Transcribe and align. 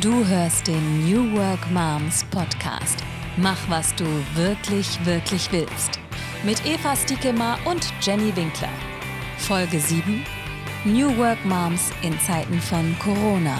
Du 0.00 0.24
hörst 0.24 0.68
den 0.68 1.10
New 1.10 1.36
Work 1.36 1.72
Moms 1.72 2.22
Podcast. 2.30 3.02
Mach, 3.36 3.58
was 3.68 3.92
du 3.96 4.04
wirklich, 4.36 5.04
wirklich 5.04 5.50
willst. 5.50 5.98
Mit 6.44 6.64
Eva 6.64 6.94
Stiekema 6.94 7.58
und 7.64 7.84
Jenny 8.00 8.34
Winkler. 8.36 8.68
Folge 9.38 9.80
7. 9.80 10.24
New 10.84 11.16
Work 11.16 11.44
Moms 11.44 11.90
in 12.02 12.16
Zeiten 12.20 12.60
von 12.60 12.96
Corona. 13.00 13.58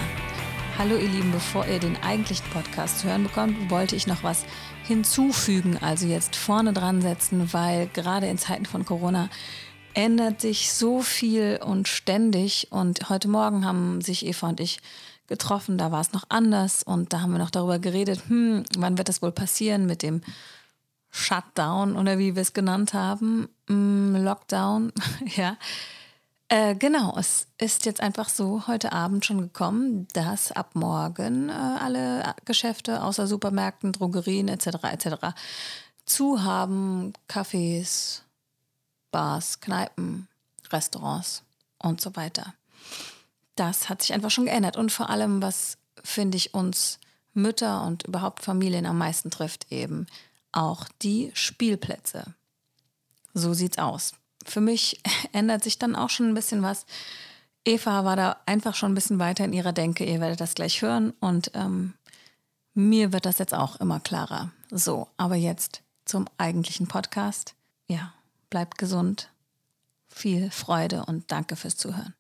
Hallo 0.78 0.94
ihr 0.94 1.08
Lieben, 1.08 1.32
bevor 1.32 1.66
ihr 1.66 1.80
den 1.80 1.96
eigentlichen 2.04 2.48
Podcast 2.50 3.02
hören 3.02 3.24
bekommt, 3.24 3.68
wollte 3.68 3.96
ich 3.96 4.06
noch 4.06 4.22
was 4.22 4.44
hinzufügen, 4.84 5.76
also 5.80 6.06
jetzt 6.06 6.36
vorne 6.36 6.72
dran 6.72 7.02
setzen, 7.02 7.52
weil 7.52 7.88
gerade 7.88 8.28
in 8.28 8.38
Zeiten 8.38 8.64
von 8.64 8.84
Corona 8.84 9.28
ändert 9.94 10.40
sich 10.40 10.72
so 10.72 11.02
viel 11.02 11.58
und 11.64 11.88
ständig. 11.88 12.68
Und 12.70 13.08
heute 13.08 13.26
Morgen 13.26 13.64
haben 13.64 14.02
sich 14.02 14.24
Eva 14.24 14.50
und 14.50 14.60
ich 14.60 14.78
getroffen, 15.28 15.78
da 15.78 15.92
war 15.92 16.00
es 16.00 16.12
noch 16.12 16.24
anders 16.28 16.82
und 16.82 17.12
da 17.12 17.20
haben 17.20 17.32
wir 17.32 17.38
noch 17.38 17.50
darüber 17.50 17.78
geredet, 17.78 18.22
hm, 18.28 18.64
wann 18.76 18.98
wird 18.98 19.08
das 19.08 19.22
wohl 19.22 19.32
passieren 19.32 19.86
mit 19.86 20.02
dem 20.02 20.22
Shutdown 21.10 21.96
oder 21.96 22.18
wie 22.18 22.34
wir 22.34 22.42
es 22.42 22.52
genannt 22.52 22.94
haben, 22.94 23.48
hm, 23.68 24.16
Lockdown, 24.16 24.92
ja. 25.36 25.56
Äh, 26.50 26.76
genau, 26.76 27.14
es 27.18 27.46
ist 27.58 27.84
jetzt 27.84 28.00
einfach 28.00 28.30
so 28.30 28.66
heute 28.66 28.92
Abend 28.92 29.26
schon 29.26 29.38
gekommen, 29.38 30.08
dass 30.14 30.50
ab 30.50 30.70
morgen 30.74 31.50
äh, 31.50 31.52
alle 31.52 32.34
Geschäfte 32.46 33.02
außer 33.04 33.26
Supermärkten, 33.26 33.92
Drogerien 33.92 34.48
etc. 34.48 34.66
etc. 34.84 35.08
zu 36.06 36.42
haben, 36.42 37.12
Cafés, 37.28 38.22
Bars, 39.10 39.60
Kneipen, 39.60 40.26
Restaurants 40.70 41.42
und 41.78 42.00
so 42.00 42.16
weiter 42.16 42.54
das 43.58 43.88
hat 43.88 44.02
sich 44.02 44.12
einfach 44.12 44.30
schon 44.30 44.46
geändert. 44.46 44.76
Und 44.76 44.92
vor 44.92 45.10
allem, 45.10 45.42
was 45.42 45.78
finde 46.02 46.36
ich 46.36 46.54
uns 46.54 46.98
Mütter 47.34 47.84
und 47.84 48.04
überhaupt 48.04 48.42
Familien 48.42 48.86
am 48.86 48.98
meisten 48.98 49.30
trifft, 49.30 49.70
eben 49.70 50.06
auch 50.52 50.86
die 51.02 51.30
Spielplätze. 51.34 52.34
So 53.34 53.54
sieht's 53.54 53.78
aus. 53.78 54.12
Für 54.44 54.60
mich 54.60 55.00
ändert 55.32 55.64
sich 55.64 55.78
dann 55.78 55.96
auch 55.96 56.10
schon 56.10 56.28
ein 56.28 56.34
bisschen 56.34 56.62
was. 56.62 56.86
Eva 57.64 58.04
war 58.04 58.16
da 58.16 58.40
einfach 58.46 58.74
schon 58.74 58.92
ein 58.92 58.94
bisschen 58.94 59.18
weiter 59.18 59.44
in 59.44 59.52
ihrer 59.52 59.72
Denke. 59.72 60.04
Ihr 60.04 60.20
werdet 60.20 60.40
das 60.40 60.54
gleich 60.54 60.80
hören 60.80 61.12
und 61.20 61.50
ähm, 61.54 61.94
mir 62.74 63.12
wird 63.12 63.26
das 63.26 63.38
jetzt 63.38 63.54
auch 63.54 63.76
immer 63.76 64.00
klarer. 64.00 64.50
So, 64.70 65.08
aber 65.16 65.34
jetzt 65.34 65.82
zum 66.04 66.26
eigentlichen 66.38 66.86
Podcast. 66.86 67.54
Ja, 67.86 68.14
bleibt 68.50 68.78
gesund, 68.78 69.30
viel 70.08 70.50
Freude 70.50 71.04
und 71.06 71.30
danke 71.30 71.56
fürs 71.56 71.76
Zuhören. 71.76 72.14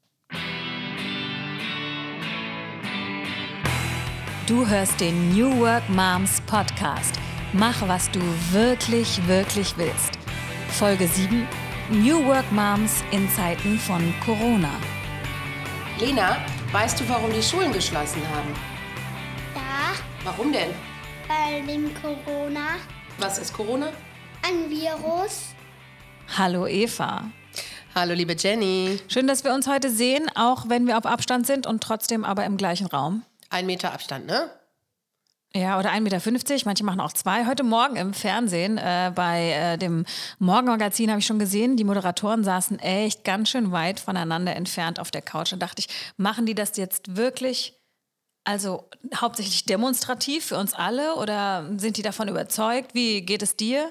Du 4.48 4.66
hörst 4.66 5.00
den 5.00 5.30
New 5.34 5.58
Work 5.60 5.88
Moms 5.90 6.40
Podcast. 6.42 7.14
Mach, 7.52 7.86
was 7.86 8.10
du 8.10 8.20
wirklich, 8.50 9.20
wirklich 9.26 9.76
willst. 9.76 10.12
Folge 10.70 11.06
7. 11.06 11.46
New 11.90 12.24
Work 12.26 12.50
Moms 12.50 13.02
in 13.10 13.28
Zeiten 13.30 13.78
von 13.78 14.14
Corona. 14.24 14.70
Lena, 16.00 16.38
weißt 16.72 17.00
du, 17.00 17.08
warum 17.08 17.32
die 17.32 17.42
Schulen 17.42 17.72
geschlossen 17.72 18.22
haben? 18.34 18.48
Ja, 19.54 19.94
Warum 20.24 20.52
denn? 20.52 20.70
weil 21.26 21.66
dem 21.66 21.90
Corona 22.00 22.76
Was 23.18 23.36
ist 23.38 23.52
Corona? 23.52 23.88
ein 24.42 24.70
Virus. 24.70 25.48
Hallo 26.38 26.66
Eva. 26.66 27.24
Hallo, 27.94 28.14
liebe 28.14 28.34
Jenny. 28.38 28.98
Schön, 29.08 29.26
dass 29.26 29.44
wir 29.44 29.52
uns 29.52 29.66
heute 29.66 29.90
sehen, 29.90 30.30
auch 30.34 30.68
wenn 30.68 30.86
wir 30.86 30.96
auf 30.96 31.04
Abstand 31.04 31.46
sind 31.46 31.66
und 31.66 31.82
trotzdem 31.82 32.24
aber 32.24 32.44
im 32.46 32.56
gleichen 32.56 32.86
Raum. 32.86 33.24
Ein 33.50 33.66
Meter 33.66 33.92
Abstand, 33.92 34.26
ne? 34.26 34.50
Ja, 35.54 35.78
oder 35.78 35.90
1,50 35.90 36.00
Meter, 36.30 36.54
manche 36.66 36.84
machen 36.84 37.00
auch 37.00 37.12
zwei. 37.14 37.46
Heute 37.46 37.64
Morgen 37.64 37.96
im 37.96 38.12
Fernsehen 38.12 38.76
äh, 38.76 39.10
bei 39.14 39.52
äh, 39.52 39.78
dem 39.78 40.04
Morgenmagazin 40.38 41.08
habe 41.08 41.20
ich 41.20 41.26
schon 41.26 41.38
gesehen, 41.38 41.78
die 41.78 41.84
Moderatoren 41.84 42.44
saßen 42.44 42.78
echt 42.80 43.24
ganz 43.24 43.48
schön 43.48 43.72
weit 43.72 43.98
voneinander 43.98 44.54
entfernt 44.54 45.00
auf 45.00 45.10
der 45.10 45.22
Couch. 45.22 45.52
Da 45.52 45.56
dachte 45.56 45.80
ich, 45.80 45.88
machen 46.18 46.44
die 46.44 46.54
das 46.54 46.76
jetzt 46.76 47.16
wirklich, 47.16 47.74
also 48.44 48.90
hauptsächlich 49.16 49.64
demonstrativ 49.64 50.44
für 50.44 50.58
uns 50.58 50.74
alle 50.74 51.14
oder 51.14 51.70
sind 51.78 51.96
die 51.96 52.02
davon 52.02 52.28
überzeugt? 52.28 52.94
Wie 52.94 53.22
geht 53.22 53.42
es 53.42 53.56
dir? 53.56 53.90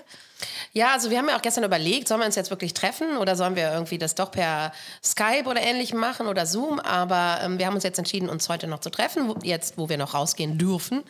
Ja, 0.73 0.93
also 0.93 1.09
wir 1.09 1.17
haben 1.17 1.27
ja 1.27 1.37
auch 1.37 1.41
gestern 1.41 1.63
überlegt, 1.63 2.07
sollen 2.07 2.21
wir 2.21 2.25
uns 2.25 2.35
jetzt 2.35 2.49
wirklich 2.49 2.73
treffen 2.73 3.17
oder 3.17 3.35
sollen 3.35 3.55
wir 3.55 3.71
irgendwie 3.71 3.97
das 3.97 4.15
doch 4.15 4.31
per 4.31 4.71
Skype 5.03 5.45
oder 5.45 5.61
ähnlich 5.61 5.93
machen 5.93 6.27
oder 6.27 6.45
Zoom? 6.45 6.79
Aber 6.79 7.39
ähm, 7.41 7.57
wir 7.57 7.65
haben 7.65 7.75
uns 7.75 7.83
jetzt 7.83 7.97
entschieden, 7.97 8.29
uns 8.29 8.47
heute 8.49 8.67
noch 8.67 8.79
zu 8.79 8.89
treffen, 8.89 9.27
wo, 9.27 9.35
jetzt 9.43 9.77
wo 9.77 9.89
wir 9.89 9.97
noch 9.97 10.13
rausgehen 10.13 10.57
dürfen. 10.57 11.03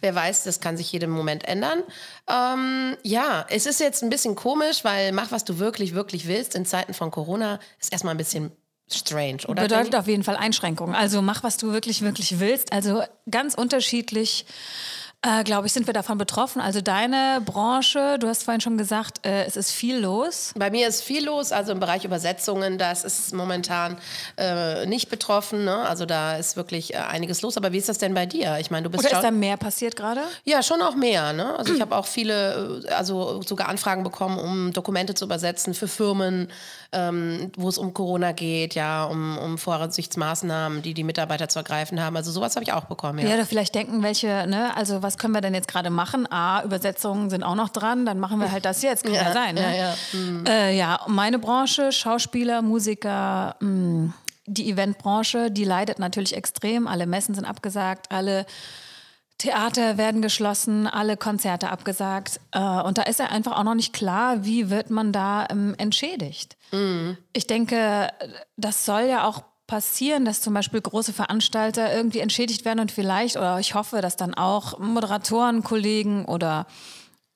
Wer 0.00 0.14
weiß, 0.14 0.44
das 0.44 0.60
kann 0.60 0.76
sich 0.76 0.92
jeden 0.92 1.10
Moment 1.10 1.44
ändern. 1.44 1.82
Ähm, 2.28 2.96
ja, 3.02 3.46
es 3.48 3.66
ist 3.66 3.80
jetzt 3.80 4.02
ein 4.02 4.10
bisschen 4.10 4.34
komisch, 4.34 4.84
weil 4.84 5.12
mach, 5.12 5.32
was 5.32 5.44
du 5.44 5.58
wirklich, 5.58 5.94
wirklich 5.94 6.26
willst 6.26 6.54
in 6.54 6.66
Zeiten 6.66 6.94
von 6.94 7.10
Corona, 7.10 7.58
ist 7.80 7.92
erstmal 7.92 8.14
ein 8.14 8.18
bisschen 8.18 8.52
strange, 8.90 9.38
oder? 9.48 9.62
Bedeutet 9.62 9.96
auf 9.96 10.06
jeden 10.06 10.24
Fall 10.24 10.36
Einschränkungen. 10.36 10.94
Also 10.94 11.22
mach, 11.22 11.42
was 11.42 11.56
du 11.56 11.72
wirklich, 11.72 12.02
wirklich 12.02 12.38
willst. 12.38 12.72
Also 12.72 13.02
ganz 13.30 13.54
unterschiedlich. 13.54 14.44
Äh, 15.24 15.42
Glaube 15.42 15.66
ich, 15.66 15.72
sind 15.72 15.86
wir 15.86 15.94
davon 15.94 16.18
betroffen. 16.18 16.60
Also 16.60 16.82
deine 16.82 17.40
Branche, 17.44 18.18
du 18.18 18.28
hast 18.28 18.42
vorhin 18.42 18.60
schon 18.60 18.76
gesagt, 18.76 19.24
äh, 19.24 19.44
es 19.44 19.56
ist 19.56 19.70
viel 19.70 19.98
los. 19.98 20.52
Bei 20.54 20.70
mir 20.70 20.86
ist 20.86 21.02
viel 21.02 21.24
los, 21.24 21.50
also 21.50 21.72
im 21.72 21.80
Bereich 21.80 22.04
Übersetzungen, 22.04 22.76
das 22.76 23.04
ist 23.04 23.32
momentan 23.32 23.96
äh, 24.36 24.84
nicht 24.84 25.08
betroffen. 25.08 25.64
Ne? 25.64 25.76
Also 25.76 26.04
da 26.04 26.36
ist 26.36 26.56
wirklich 26.56 26.92
äh, 26.92 26.98
einiges 26.98 27.40
los. 27.40 27.56
Aber 27.56 27.72
wie 27.72 27.78
ist 27.78 27.88
das 27.88 27.96
denn 27.98 28.12
bei 28.12 28.26
dir? 28.26 28.58
Ich 28.60 28.70
meine, 28.70 28.84
du 28.84 28.90
bist 28.90 29.04
Oder 29.04 29.16
ist 29.16 29.22
da 29.24 29.30
mehr 29.30 29.56
passiert 29.56 29.96
gerade? 29.96 30.20
ja 30.44 30.62
schon 30.62 30.82
auch 30.82 30.94
mehr. 30.94 31.32
Ne? 31.32 31.56
Also 31.58 31.72
ich 31.72 31.80
habe 31.82 31.96
auch 31.96 32.06
viele, 32.06 32.82
äh, 32.86 32.92
also 32.92 33.40
sogar 33.42 33.68
Anfragen 33.68 34.02
bekommen, 34.04 34.38
um 34.38 34.72
Dokumente 34.74 35.14
zu 35.14 35.24
übersetzen 35.24 35.72
für 35.72 35.88
Firmen, 35.88 36.48
ähm, 36.94 37.50
wo 37.56 37.68
es 37.68 37.76
um 37.78 37.92
Corona 37.92 38.32
geht, 38.32 38.74
ja, 38.74 39.04
um, 39.04 39.36
um 39.38 39.58
Vorsichtsmaßnahmen, 39.58 40.82
die 40.82 40.94
die 40.94 41.04
Mitarbeiter 41.04 41.48
zu 41.48 41.58
ergreifen 41.58 42.00
haben. 42.02 42.16
Also 42.16 42.30
sowas 42.30 42.54
habe 42.56 42.64
ich 42.64 42.72
auch 42.72 42.84
bekommen. 42.84 43.18
Ja. 43.20 43.28
Ja. 43.28 43.34
oder 43.34 43.46
vielleicht 43.46 43.74
denken 43.74 44.02
welche, 44.02 44.46
ne, 44.46 44.76
also 44.76 45.02
was 45.02 45.18
können 45.18 45.34
wir 45.34 45.40
denn 45.40 45.54
jetzt 45.54 45.68
gerade 45.68 45.90
machen? 45.90 46.30
A, 46.30 46.62
Übersetzungen 46.64 47.30
sind 47.30 47.42
auch 47.42 47.54
noch 47.56 47.68
dran, 47.68 48.06
dann 48.06 48.18
machen 48.20 48.40
wir 48.40 48.50
halt 48.52 48.64
das 48.64 48.82
jetzt, 48.82 49.04
kann 49.04 49.12
ja, 49.14 49.22
Ja, 49.24 49.32
sein. 49.32 49.54
Ne? 49.54 49.76
ja, 49.76 49.94
ja. 50.46 50.50
Äh, 50.52 50.76
ja, 50.76 51.00
meine 51.08 51.38
Branche, 51.38 51.92
Schauspieler, 51.92 52.62
Musiker, 52.62 53.56
mh, 53.60 54.12
die 54.46 54.70
Eventbranche, 54.70 55.50
die 55.50 55.64
leidet 55.64 55.98
natürlich 55.98 56.36
extrem. 56.36 56.86
Alle 56.86 57.06
Messen 57.06 57.34
sind 57.34 57.44
abgesagt, 57.46 58.12
alle 58.12 58.44
Theater 59.44 59.98
werden 59.98 60.22
geschlossen, 60.22 60.86
alle 60.86 61.18
Konzerte 61.18 61.68
abgesagt. 61.68 62.40
Äh, 62.52 62.58
und 62.58 62.96
da 62.96 63.02
ist 63.02 63.18
ja 63.18 63.26
einfach 63.26 63.52
auch 63.58 63.64
noch 63.64 63.74
nicht 63.74 63.92
klar, 63.92 64.44
wie 64.46 64.70
wird 64.70 64.88
man 64.88 65.12
da 65.12 65.46
ähm, 65.50 65.74
entschädigt. 65.76 66.56
Ich 67.34 67.46
denke, 67.46 68.08
das 68.56 68.86
soll 68.86 69.02
ja 69.02 69.28
auch 69.28 69.42
passieren, 69.66 70.24
dass 70.24 70.40
zum 70.40 70.54
Beispiel 70.54 70.80
große 70.80 71.12
Veranstalter 71.12 71.94
irgendwie 71.94 72.20
entschädigt 72.20 72.64
werden 72.64 72.80
und 72.80 72.90
vielleicht, 72.90 73.36
oder 73.36 73.60
ich 73.60 73.74
hoffe, 73.74 74.00
dass 74.00 74.16
dann 74.16 74.32
auch 74.32 74.78
Moderatoren, 74.78 75.62
Kollegen 75.62 76.24
oder 76.24 76.66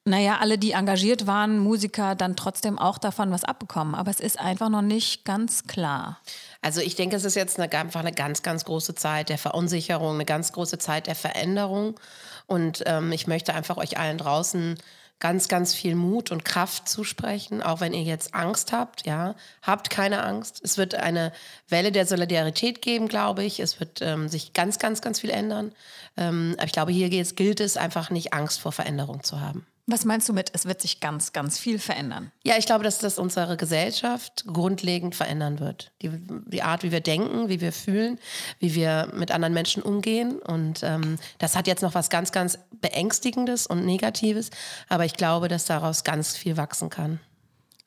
naja, 0.05 0.39
alle, 0.41 0.57
die 0.57 0.73
engagiert 0.73 1.27
waren, 1.27 1.59
Musiker, 1.59 2.15
dann 2.15 2.37
trotzdem 2.37 2.79
auch 2.79 2.97
davon 2.97 3.31
was 3.31 3.45
abbekommen. 3.45 3.95
Aber 3.95 4.11
es 4.11 4.21
ist 4.21 4.41
einfach 4.41 4.71
noch 4.71 4.81
nicht 4.81 5.27
ganz 5.27 5.65
klar. 5.65 6.21
Also 6.61 6.81
ich 6.81 6.97
denke, 6.97 7.17
es 7.17 7.25
ist 7.25 7.37
jetzt 7.37 7.59
eine, 7.59 7.73
einfach 7.73 8.01
eine 8.01 8.13
ganz, 8.13 8.43
ganz 8.43 8.65
große 8.65 8.95
Zeit 8.95 9.29
der 9.29 9.39
Verunsicherung, 9.39 10.15
eine 10.15 10.25
ganz 10.25 10.53
große 10.53 10.79
Zeit 10.79 11.07
der 11.07 11.15
Veränderung. 11.15 11.99
Und 12.47 12.83
ähm, 12.87 13.13
ich 13.13 13.27
möchte 13.27 13.55
einfach 13.55 13.77
euch 13.77 13.99
allen 13.99 14.19
draußen 14.19 14.77
ganz, 15.21 15.49
ganz 15.49 15.75
viel 15.75 15.95
Mut 15.95 16.31
und 16.31 16.45
Kraft 16.45 16.89
zusprechen, 16.89 17.63
auch 17.63 17.81
wenn 17.81 17.93
ihr 17.93 18.03
jetzt 18.03 18.35
Angst 18.35 18.73
habt, 18.73 19.07
ja, 19.07 19.35
habt 19.63 19.91
keine 19.91 20.23
Angst. 20.23 20.61
Es 20.63 20.79
wird 20.79 20.95
eine 20.95 21.33
Welle 21.69 21.91
der 21.91 22.07
Solidarität 22.07 22.83
geben, 22.83 23.09
glaube 23.09 23.45
ich. 23.45 23.61
Es 23.61 23.81
wird 23.81 24.01
ähm, 24.01 24.29
sich 24.29 24.53
ganz, 24.53 24.79
ganz, 24.79 25.01
ganz 25.01 25.21
viel 25.21 25.31
ändern. 25.31 25.73
Ähm, 26.17 26.55
aber 26.59 26.67
ich 26.67 26.73
glaube, 26.73 26.93
hier 26.93 27.09
gilt 27.11 27.61
es 27.61 27.77
einfach 27.77 28.11
nicht, 28.11 28.33
Angst 28.33 28.61
vor 28.61 28.73
Veränderung 28.73 29.23
zu 29.25 29.41
haben. 29.41 29.67
Was 29.91 30.05
meinst 30.05 30.29
du 30.29 30.35
mit, 30.35 30.51
es 30.53 30.67
wird 30.67 30.83
sich 30.83 31.01
ganz, 31.01 31.33
ganz 31.33 31.59
viel 31.59 31.79
verändern? 31.79 32.31
Ja, 32.45 32.59
ich 32.59 32.67
glaube, 32.67 32.85
dass 32.85 32.99
das 32.99 33.19
unsere 33.19 33.57
Gesellschaft 33.57 34.45
grundlegend 34.47 35.15
verändern 35.15 35.61
wird. 35.61 35.93
Die, 36.03 36.11
die 36.11 36.63
Art, 36.63 36.83
wie 36.83 36.93
wir 36.93 37.01
denken, 37.01 37.49
wie 37.49 37.63
wir 37.63 37.73
fühlen, 37.73 38.19
wie 38.59 38.75
wir 38.75 39.11
mit 39.15 39.31
anderen 39.31 39.55
Menschen 39.55 39.83
umgehen. 39.83 40.41
Und 40.41 40.83
ähm, 40.83 41.19
das 41.39 41.57
hat 41.57 41.67
jetzt 41.67 41.81
noch 41.81 41.95
was 41.95 42.11
ganz, 42.11 42.33
ganz 42.33 42.59
Beängstigendes 42.83 43.67
und 43.67 43.87
Negatives. 43.87 44.51
Aber 44.91 45.07
ich 45.07 45.15
glaube, 45.15 45.49
dass 45.49 45.65
daraus 45.65 46.05
ganz 46.05 46.37
viel 46.37 46.59
wachsen 46.59 46.91
kann. 46.91 47.19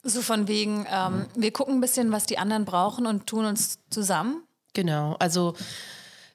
So 0.01 0.23
von 0.23 0.47
wegen, 0.47 0.87
ähm, 0.91 1.27
wir 1.35 1.53
gucken 1.53 1.75
ein 1.75 1.81
bisschen, 1.81 2.11
was 2.11 2.25
die 2.25 2.39
anderen 2.39 2.65
brauchen 2.65 3.05
und 3.05 3.27
tun 3.27 3.45
uns 3.45 3.77
zusammen. 3.91 4.41
Genau. 4.73 5.17
Also 5.19 5.53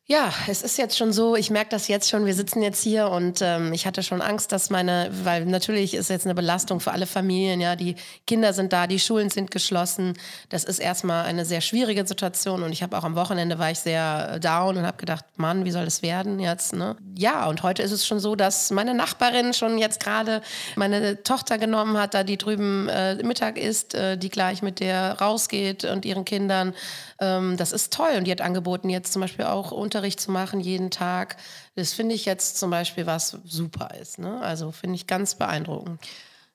Ja, 0.09 0.33
es 0.47 0.63
ist 0.63 0.79
jetzt 0.79 0.97
schon 0.97 1.13
so, 1.13 1.35
ich 1.35 1.51
merke 1.51 1.71
das 1.71 1.89
jetzt 1.89 2.09
schon, 2.09 2.27
wir 2.27 2.35
sitzen 2.35 2.63
jetzt 2.63 2.81
hier 2.81 3.09
und 3.09 3.43
ähm, 3.43 3.73
ich 3.73 3.89
hatte 3.89 4.05
schon 4.05 4.23
Angst, 4.23 4.53
dass 4.53 4.71
meine, 4.71 5.11
weil 5.25 5.45
natürlich 5.47 5.95
ist 5.95 6.11
jetzt 6.11 6.27
eine 6.27 6.37
Belastung 6.37 6.79
für 6.79 6.93
alle 6.93 7.07
Familien, 7.07 7.61
ja, 7.61 7.75
die 7.75 7.97
Kinder 8.25 8.53
sind 8.53 8.73
da, 8.73 8.87
die 8.87 9.01
Schulen 9.01 9.31
sind 9.31 9.51
geschlossen. 9.51 10.15
Das 10.49 10.63
ist 10.63 10.79
erstmal 10.79 11.25
eine 11.25 11.45
sehr 11.45 11.61
schwierige 11.61 12.07
Situation 12.07 12.63
und 12.63 12.71
ich 12.71 12.85
habe 12.85 12.97
auch 12.97 13.03
am 13.03 13.17
Wochenende 13.17 13.59
war 13.59 13.73
ich 13.73 13.81
sehr 13.81 14.39
down 14.39 14.77
und 14.77 14.87
habe 14.87 14.97
gedacht, 14.97 15.25
Mann, 15.39 15.65
wie 15.65 15.73
soll 15.73 15.85
das 15.85 16.03
werden 16.03 16.39
jetzt, 16.39 16.73
ne? 16.73 16.97
Ja, 17.17 17.49
und 17.49 17.65
heute 17.65 17.83
ist 17.83 17.91
es 17.91 18.07
schon 18.07 18.21
so, 18.21 18.37
dass 18.37 18.71
meine 18.71 18.95
Nachbarin 18.95 19.55
schon 19.55 19.77
jetzt 19.77 19.99
gerade 19.99 20.41
meine 20.77 21.25
Tochter 21.25 21.59
genommen 21.59 21.99
hat, 21.99 22.15
da 22.15 22.23
die 22.23 22.39
drüben 22.39 22.89
äh, 22.89 23.17
Mittag 23.25 23.59
isst, 23.59 23.97
äh, 23.97 24.17
die 24.17 24.29
gleich 24.29 24.63
mit 24.63 24.79
der 24.79 25.21
rausgeht 25.21 25.83
und 25.83 26.05
ihren 26.05 26.25
Kindern. 26.25 26.75
Ähm, 27.19 27.57
das 27.57 27.73
ist 27.73 27.93
toll 27.93 28.15
und 28.19 28.25
die 28.29 28.31
hat 28.31 28.41
angeboten 28.41 28.89
jetzt 28.89 29.13
zum 29.13 29.23
Beispiel 29.23 29.47
auch 29.47 29.73
unter 29.73 29.96
Unterricht 29.97 30.21
zu 30.21 30.31
machen 30.31 30.61
jeden 30.61 30.91
Tag. 30.91 31.39
Das 31.75 31.95
finde 31.95 32.15
ich 32.15 32.27
jetzt 32.27 32.59
zum 32.59 32.69
Beispiel 32.69 33.07
was 33.07 33.39
super 33.47 33.95
ist. 33.99 34.19
Ne? 34.19 34.43
Also 34.43 34.71
finde 34.71 34.97
ich 34.97 35.07
ganz 35.07 35.37
beeindruckend. 35.37 36.03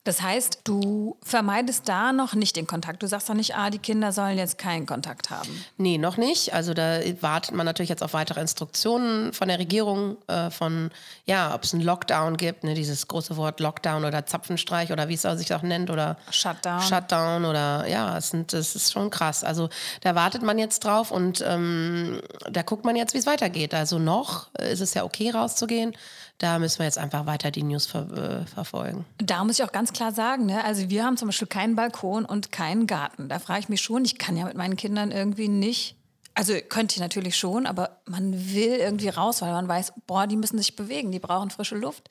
Das 0.03 0.19
heißt, 0.19 0.61
du 0.63 1.15
vermeidest 1.21 1.87
da 1.87 2.11
noch 2.11 2.33
nicht 2.33 2.55
den 2.55 2.65
Kontakt. 2.65 3.03
Du 3.03 3.07
sagst 3.07 3.29
doch 3.29 3.35
nicht, 3.35 3.55
ah, 3.55 3.69
die 3.69 3.77
Kinder 3.77 4.11
sollen 4.11 4.35
jetzt 4.35 4.57
keinen 4.57 4.87
Kontakt 4.87 5.29
haben. 5.29 5.63
Nee, 5.77 5.99
noch 5.99 6.17
nicht. 6.17 6.55
Also 6.55 6.73
da 6.73 7.01
wartet 7.21 7.53
man 7.53 7.67
natürlich 7.67 7.89
jetzt 7.89 8.01
auf 8.01 8.13
weitere 8.13 8.41
Instruktionen 8.41 9.31
von 9.31 9.47
der 9.47 9.59
Regierung, 9.59 10.17
äh, 10.27 10.49
von, 10.49 10.89
ja, 11.25 11.53
ob 11.53 11.63
es 11.63 11.75
einen 11.75 11.83
Lockdown 11.83 12.37
gibt, 12.37 12.63
ne, 12.63 12.73
dieses 12.73 13.07
große 13.07 13.37
Wort 13.37 13.59
Lockdown 13.59 14.03
oder 14.03 14.25
Zapfenstreich 14.25 14.91
oder 14.91 15.07
wie 15.07 15.13
es 15.13 15.21
sich 15.21 15.53
auch 15.53 15.61
nennt 15.61 15.91
oder 15.91 16.17
Shutdown. 16.31 16.81
Shutdown 16.81 17.45
oder 17.45 17.87
ja, 17.87 18.17
es, 18.17 18.29
sind, 18.29 18.53
es 18.53 18.75
ist 18.75 18.91
schon 18.91 19.11
krass. 19.11 19.43
Also 19.43 19.69
da 20.01 20.15
wartet 20.15 20.41
man 20.41 20.57
jetzt 20.57 20.83
drauf 20.83 21.11
und 21.11 21.43
ähm, 21.47 22.21
da 22.49 22.63
guckt 22.63 22.85
man 22.85 22.95
jetzt, 22.95 23.13
wie 23.13 23.19
es 23.19 23.27
weitergeht. 23.27 23.75
Also 23.75 23.99
noch 23.99 24.51
ist 24.55 24.81
es 24.81 24.95
ja 24.95 25.03
okay 25.03 25.29
rauszugehen 25.29 25.93
da 26.41 26.57
müssen 26.57 26.79
wir 26.79 26.85
jetzt 26.85 26.97
einfach 26.97 27.27
weiter 27.27 27.51
die 27.51 27.61
News 27.61 27.85
ver 27.85 28.41
äh, 28.41 28.45
verfolgen. 28.47 29.05
Da 29.17 29.43
muss 29.43 29.59
ich 29.59 29.65
auch 29.65 29.71
ganz 29.71 29.93
klar 29.93 30.11
sagen, 30.11 30.47
ne? 30.47 30.63
also 30.63 30.89
wir 30.89 31.03
haben 31.03 31.15
zum 31.15 31.27
Beispiel 31.27 31.47
keinen 31.47 31.75
Balkon 31.75 32.25
und 32.25 32.51
keinen 32.51 32.87
Garten. 32.87 33.29
Da 33.29 33.37
frage 33.37 33.59
ich 33.59 33.69
mich 33.69 33.81
schon, 33.81 34.03
ich 34.05 34.17
kann 34.17 34.35
ja 34.35 34.45
mit 34.45 34.57
meinen 34.57 34.75
Kindern 34.75 35.11
irgendwie 35.11 35.47
nicht, 35.47 35.95
also 36.33 36.53
könnte 36.69 36.95
ich 36.95 36.99
natürlich 36.99 37.37
schon, 37.37 37.67
aber 37.67 38.01
man 38.05 38.53
will 38.53 38.77
irgendwie 38.77 39.09
raus, 39.09 39.41
weil 39.41 39.51
man 39.51 39.67
weiß, 39.67 39.93
boah, 40.07 40.25
die 40.25 40.35
müssen 40.35 40.57
sich 40.57 40.75
bewegen, 40.75 41.11
die 41.11 41.19
brauchen 41.19 41.51
frische 41.51 41.75
Luft. 41.75 42.09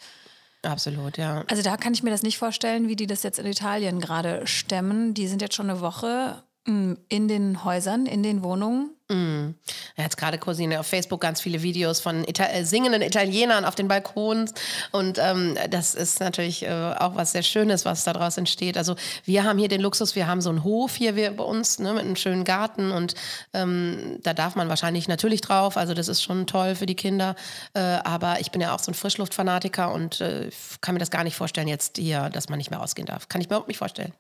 Absolut, 0.63 1.17
ja. 1.17 1.43
Also 1.49 1.63
da 1.63 1.77
kann 1.77 1.95
ich 1.95 2.03
mir 2.03 2.11
das 2.11 2.23
nicht 2.23 2.39
vorstellen, 2.39 2.87
wie 2.87 2.97
die 2.97 3.07
das 3.07 3.23
jetzt 3.23 3.39
in 3.39 3.47
Italien 3.47 3.99
gerade 3.99 4.47
stemmen. 4.47 5.15
Die 5.15 5.27
sind 5.27 5.43
jetzt 5.43 5.55
schon 5.55 5.71
eine 5.71 5.81
Woche 5.81 6.43
in 6.67 7.29
den 7.29 7.65
Häusern, 7.65 8.07
in 8.07 8.23
den 8.23 8.43
Wohnungen 8.43 8.91
Mm. 9.11 9.55
Jetzt 9.97 10.17
gerade 10.17 10.39
kursieren 10.39 10.73
auf 10.77 10.87
Facebook 10.87 11.21
ganz 11.21 11.41
viele 11.41 11.63
Videos 11.63 12.01
von 12.01 12.23
Ita 12.25 12.47
äh, 12.47 12.65
singenden 12.65 13.03
Italienern 13.03 13.65
auf 13.65 13.75
den 13.75 13.89
Balkons. 13.89 14.55
Und 14.93 15.19
ähm, 15.19 15.57
das 15.69 15.95
ist 15.97 16.21
natürlich 16.21 16.63
äh, 16.63 16.95
auch 16.97 17.17
was 17.17 17.33
sehr 17.33 17.43
Schönes, 17.43 17.85
was 17.85 18.05
daraus 18.05 18.39
entsteht. 18.39 18.79
Also 18.79 18.95
wir 19.25 19.43
haben 19.43 19.59
hier 19.59 19.67
den 19.67 19.81
Luxus, 19.81 20.15
wir 20.15 20.29
haben 20.29 20.41
so 20.41 20.51
einen 20.51 20.63
Hof 20.63 20.95
hier 20.95 21.17
wir, 21.17 21.33
bei 21.33 21.43
uns 21.43 21.81
ne, 21.81 21.93
mit 21.93 22.05
einem 22.05 22.15
schönen 22.15 22.45
Garten 22.45 22.93
und 22.93 23.15
ähm, 23.53 24.19
da 24.23 24.33
darf 24.33 24.55
man 24.55 24.69
wahrscheinlich 24.69 25.09
natürlich 25.09 25.41
drauf. 25.41 25.77
Also 25.77 25.93
das 25.93 26.07
ist 26.07 26.23
schon 26.23 26.47
toll 26.47 26.77
für 26.77 26.87
die 26.87 26.95
Kinder. 26.95 27.35
Äh, 27.75 27.81
aber 27.81 28.41
ich 28.41 28.53
bin 28.53 28.61
ja 28.61 28.75
auch 28.75 28.79
so 28.79 28.93
ein 28.93 28.95
Frischluftfanatiker 28.95 29.93
und 29.93 30.21
äh, 30.21 30.51
kann 30.83 30.95
mir 30.95 31.01
das 31.01 31.11
gar 31.11 31.25
nicht 31.25 31.35
vorstellen 31.35 31.69
jetzt 31.69 31.97
hier, 31.99 32.31
dass 32.31 32.49
man 32.49 32.59
nicht 32.59 32.71
mehr 32.71 32.79
rausgehen 32.79 33.07
darf. 33.07 33.29
Kann 33.29 33.41
ich 33.41 33.49
mir 33.49 33.57
überhaupt 33.57 33.69
nicht 33.69 33.79
vorstellen. 33.79 34.15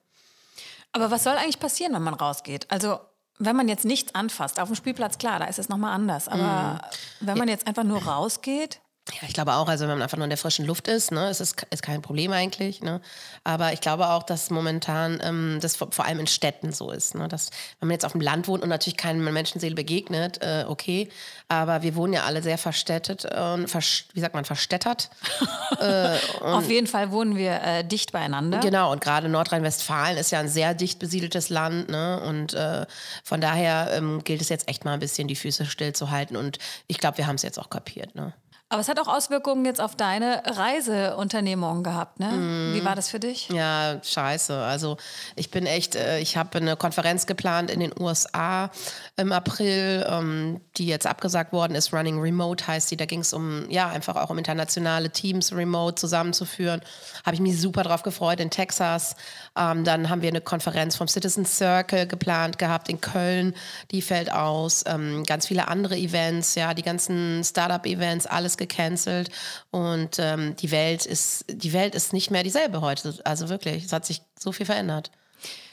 Aber 0.92 1.10
was 1.10 1.24
soll 1.24 1.36
eigentlich 1.36 1.60
passieren, 1.60 1.92
wenn 1.94 2.02
man 2.02 2.14
rausgeht? 2.14 2.70
Also 2.70 2.98
wenn 3.38 3.56
man 3.56 3.68
jetzt 3.68 3.84
nichts 3.84 4.14
anfasst, 4.14 4.60
auf 4.60 4.68
dem 4.68 4.74
Spielplatz, 4.74 5.18
klar, 5.18 5.38
da 5.38 5.46
ist 5.46 5.58
es 5.58 5.68
nochmal 5.68 5.94
anders. 5.94 6.28
Aber 6.28 6.80
mhm. 7.20 7.26
wenn 7.26 7.38
man 7.38 7.48
jetzt 7.48 7.66
einfach 7.66 7.84
nur 7.84 8.02
rausgeht, 8.02 8.80
ja, 9.08 9.26
ich 9.26 9.34
glaube 9.34 9.54
auch, 9.54 9.68
also 9.68 9.84
wenn 9.84 9.94
man 9.94 10.02
einfach 10.02 10.18
nur 10.18 10.24
in 10.24 10.30
der 10.30 10.38
frischen 10.38 10.66
Luft 10.66 10.86
ist, 10.86 11.10
ne, 11.10 11.28
es 11.28 11.40
ist, 11.40 11.66
ist 11.70 11.82
kein 11.82 12.02
Problem 12.02 12.32
eigentlich. 12.32 12.80
Ne? 12.80 13.00
Aber 13.44 13.72
ich 13.72 13.80
glaube 13.80 14.08
auch, 14.08 14.22
dass 14.22 14.50
momentan 14.50 15.20
ähm, 15.22 15.58
das 15.60 15.76
vor, 15.76 15.90
vor, 15.90 16.04
allem 16.04 16.20
in 16.20 16.26
Städten 16.26 16.72
so 16.72 16.90
ist. 16.90 17.14
Ne? 17.14 17.26
Dass, 17.26 17.50
wenn 17.80 17.88
man 17.88 17.94
jetzt 17.94 18.04
auf 18.04 18.12
dem 18.12 18.20
Land 18.20 18.46
wohnt 18.46 18.62
und 18.62 18.68
natürlich 18.68 18.96
keiner 18.96 19.18
Menschenseele 19.30 19.74
begegnet, 19.74 20.38
äh, 20.42 20.64
okay. 20.68 21.08
Aber 21.48 21.82
wir 21.82 21.96
wohnen 21.96 22.12
ja 22.12 22.24
alle 22.24 22.42
sehr 22.42 22.58
verstädtet 22.58 23.24
und 23.24 23.68
vers 23.68 24.04
wie 24.12 24.20
sagt 24.20 24.34
man, 24.34 24.44
verstädtert. 24.44 25.10
äh, 25.80 26.16
auf 26.40 26.68
jeden 26.68 26.86
Fall 26.86 27.10
wohnen 27.10 27.36
wir 27.36 27.60
äh, 27.62 27.84
dicht 27.84 28.12
beieinander. 28.12 28.60
Genau, 28.60 28.92
und 28.92 29.00
gerade 29.00 29.28
Nordrhein-Westfalen 29.28 30.18
ist 30.18 30.30
ja 30.30 30.38
ein 30.40 30.48
sehr 30.48 30.74
dicht 30.74 30.98
besiedeltes 30.98 31.48
Land. 31.48 31.88
Ne? 31.88 32.20
Und 32.20 32.54
äh, 32.54 32.86
von 33.24 33.40
daher 33.40 33.90
ähm, 33.92 34.22
gilt 34.22 34.40
es 34.40 34.50
jetzt 34.50 34.68
echt 34.68 34.84
mal 34.84 34.92
ein 34.92 35.00
bisschen 35.00 35.26
die 35.26 35.36
Füße 35.36 35.66
stillzuhalten. 35.66 36.36
Und 36.36 36.58
ich 36.86 36.98
glaube, 36.98 37.18
wir 37.18 37.26
haben 37.26 37.36
es 37.36 37.42
jetzt 37.42 37.58
auch 37.58 37.70
kapiert. 37.70 38.14
Ne? 38.14 38.32
Aber 38.72 38.80
es 38.80 38.88
hat 38.88 39.00
auch 39.00 39.08
Auswirkungen 39.08 39.64
jetzt 39.64 39.80
auf 39.80 39.96
deine 39.96 40.44
Reiseunternehmung 40.46 41.82
gehabt, 41.82 42.20
ne? 42.20 42.28
Mm. 42.28 42.74
Wie 42.74 42.84
war 42.84 42.94
das 42.94 43.08
für 43.08 43.18
dich? 43.18 43.48
Ja, 43.48 43.98
scheiße. 44.00 44.56
Also 44.56 44.96
ich 45.34 45.50
bin 45.50 45.66
echt, 45.66 45.96
äh, 45.96 46.20
ich 46.20 46.36
habe 46.36 46.58
eine 46.58 46.76
Konferenz 46.76 47.26
geplant 47.26 47.68
in 47.68 47.80
den 47.80 47.92
USA 47.98 48.70
im 49.16 49.32
April, 49.32 50.06
ähm, 50.08 50.60
die 50.76 50.86
jetzt 50.86 51.08
abgesagt 51.08 51.52
worden 51.52 51.74
ist. 51.74 51.92
Running 51.92 52.20
Remote 52.20 52.64
heißt 52.64 52.92
die. 52.92 52.96
Da 52.96 53.06
ging 53.06 53.22
es 53.22 53.32
um, 53.32 53.68
ja, 53.70 53.88
einfach 53.88 54.14
auch 54.14 54.30
um 54.30 54.38
internationale 54.38 55.10
Teams 55.10 55.52
remote 55.52 55.96
zusammenzuführen. 55.96 56.80
Habe 57.26 57.34
ich 57.34 57.40
mich 57.40 57.60
super 57.60 57.82
drauf 57.82 58.04
gefreut 58.04 58.38
in 58.38 58.50
Texas. 58.50 59.16
Ähm, 59.58 59.82
dann 59.82 60.10
haben 60.10 60.22
wir 60.22 60.28
eine 60.28 60.42
Konferenz 60.42 60.94
vom 60.94 61.08
Citizen 61.08 61.44
Circle 61.44 62.06
geplant 62.06 62.60
gehabt 62.60 62.88
in 62.88 63.00
Köln. 63.00 63.56
Die 63.90 64.00
fällt 64.00 64.30
aus. 64.32 64.84
Ähm, 64.86 65.24
ganz 65.24 65.48
viele 65.48 65.66
andere 65.66 65.96
Events, 65.96 66.54
ja, 66.54 66.72
die 66.72 66.82
ganzen 66.82 67.42
Startup-Events, 67.42 68.26
alles 68.26 68.59
gecancelt 68.60 69.30
und 69.70 70.18
ähm, 70.20 70.54
die 70.56 70.70
Welt 70.70 71.04
ist 71.06 71.44
die 71.48 71.72
Welt 71.72 71.96
ist 71.96 72.12
nicht 72.12 72.30
mehr 72.30 72.44
dieselbe 72.44 72.80
heute. 72.80 73.18
Also 73.24 73.48
wirklich, 73.48 73.84
es 73.84 73.92
hat 73.92 74.06
sich 74.06 74.22
so 74.38 74.52
viel 74.52 74.66
verändert. 74.66 75.10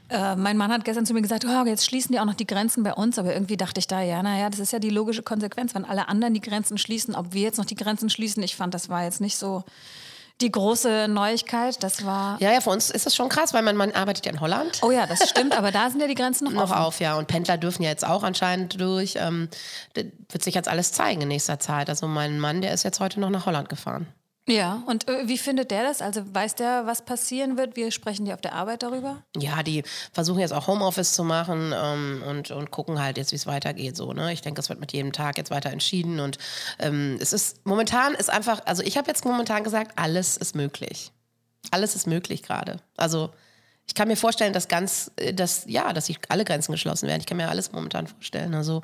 Äh, 0.10 0.36
mein 0.36 0.58
Mann 0.58 0.72
hat 0.72 0.86
gestern 0.86 1.06
zu 1.06 1.14
mir 1.14 1.22
gesagt, 1.22 1.46
oh, 1.46 1.66
jetzt 1.66 1.86
schließen 1.86 2.14
die 2.14 2.20
auch 2.20 2.26
noch 2.26 2.34
die 2.34 2.48
Grenzen 2.48 2.84
bei 2.84 2.94
uns. 2.94 3.20
Aber 3.20 3.34
irgendwie 3.34 3.58
dachte 3.58 3.80
ich 3.80 3.88
da, 3.88 4.02
ja, 4.02 4.24
naja, 4.24 4.50
das 4.50 4.60
ist 4.60 4.72
ja 4.72 4.80
die 4.80 4.90
logische 4.90 5.22
Konsequenz, 5.22 5.76
wenn 5.76 5.86
alle 5.86 6.08
anderen 6.08 6.34
die 6.34 6.42
Grenzen 6.42 6.78
schließen, 6.78 7.14
ob 7.14 7.34
wir 7.34 7.42
jetzt 7.42 7.58
noch 7.58 7.66
die 7.66 7.76
Grenzen 7.76 8.10
schließen. 8.10 8.42
Ich 8.44 8.56
fand, 8.56 8.74
das 8.74 8.90
war 8.90 9.04
jetzt 9.04 9.22
nicht 9.22 9.38
so 9.38 9.64
die 10.42 10.52
große 10.52 11.08
Neuigkeit. 11.08 11.82
Das 11.84 12.06
war. 12.06 12.40
Ja, 12.42 12.52
ja, 12.52 12.62
für 12.62 12.70
uns 12.70 12.90
ist 12.90 13.06
das 13.06 13.16
schon 13.16 13.30
krass, 13.30 13.54
weil 13.54 13.64
man, 13.64 13.76
man 13.76 13.92
arbeitet 13.92 14.26
ja 14.26 14.32
in 14.32 14.40
Holland. 14.40 14.80
Oh 14.84 14.92
ja, 14.92 15.06
das 15.06 15.30
stimmt, 15.30 15.58
aber 15.58 15.72
da 15.72 15.90
sind 15.90 16.00
ja 16.00 16.08
die 16.08 16.16
Grenzen 16.16 16.46
noch, 16.46 16.54
noch 16.54 16.72
auf. 16.72 17.00
Ja, 17.00 17.18
und 17.18 17.28
Pendler 17.28 17.58
dürfen 17.58 17.84
ja 17.84 17.90
jetzt 17.90 18.06
auch 18.06 18.24
anscheinend 18.24 18.80
durch. 18.80 19.16
Ähm, 19.18 19.50
das 19.94 20.06
wird 20.30 20.44
sich 20.44 20.56
jetzt 20.56 20.68
alles 20.68 20.92
zeigen 20.92 21.22
in 21.22 21.28
nächster 21.28 21.60
Zeit. 21.60 21.90
Also 21.90 22.08
mein 22.08 22.40
Mann, 22.40 22.62
der 22.62 22.74
ist 22.74 22.84
jetzt 22.84 23.00
heute 23.00 23.20
noch 23.20 23.30
nach 23.30 23.46
Holland 23.46 23.70
gefahren. 23.70 24.08
Ja, 24.50 24.82
und 24.86 25.10
äh, 25.10 25.28
wie 25.28 25.38
findet 25.38 25.72
der 25.72 25.84
das? 25.84 26.02
Also 26.02 26.22
weiß 26.34 26.56
der, 26.56 26.86
was 26.86 27.04
passieren 27.04 27.58
wird? 27.58 27.76
Wir 27.76 27.92
sprechen 27.92 28.26
die 28.26 28.34
auf 28.34 28.40
der 28.40 28.54
Arbeit 28.54 28.82
darüber? 28.82 29.24
Ja, 29.36 29.62
die 29.62 29.84
versuchen 30.14 30.40
jetzt 30.40 30.54
auch 30.54 30.68
Homeoffice 30.68 31.14
zu 31.14 31.26
machen 31.26 31.74
ähm, 31.76 32.24
und, 32.26 32.52
und 32.52 32.72
gucken 32.72 33.02
halt 33.02 33.18
jetzt, 33.18 33.34
wie 33.34 33.36
es 33.36 33.46
weitergeht. 33.46 33.98
So, 33.98 34.14
ne? 34.14 34.32
Ich 34.32 34.42
denke, 34.42 34.62
es 34.62 34.70
wird 34.70 34.80
mit 34.80 34.94
jedem 34.94 35.12
Tag 35.12 35.38
jetzt 35.38 35.52
weiter 35.52 35.70
entschieden. 35.70 36.22
Und 36.22 36.38
ähm, 36.80 37.18
es 37.20 37.34
ist 37.34 37.66
momentan 37.66 38.14
ist 38.14 38.30
einfach, 38.30 38.62
also 38.66 38.84
ich 38.84 38.98
habe 38.98 39.10
jetzt 39.10 39.26
momentan 39.26 39.66
gesagt, 39.66 39.92
alles 39.98 40.38
ist 40.38 40.56
möglich. 40.56 41.12
Alles 41.72 41.96
ist 41.96 42.08
möglich 42.08 42.42
gerade. 42.42 42.78
Also 42.96 43.32
ich 43.88 43.96
kann 43.96 44.10
mir 44.10 44.18
vorstellen, 44.18 44.52
dass 44.52 44.68
ganz, 44.68 45.12
äh, 45.16 45.34
dass, 45.34 45.64
ja, 45.66 45.94
dass 45.94 46.08
sich 46.08 46.20
alle 46.28 46.44
Grenzen 46.44 46.74
geschlossen 46.74 47.08
werden. 47.08 47.22
Ich 47.22 47.26
kann 47.26 47.38
mir 47.38 47.48
alles 47.48 47.72
momentan 47.72 48.06
vorstellen. 48.08 48.54
Also 48.54 48.84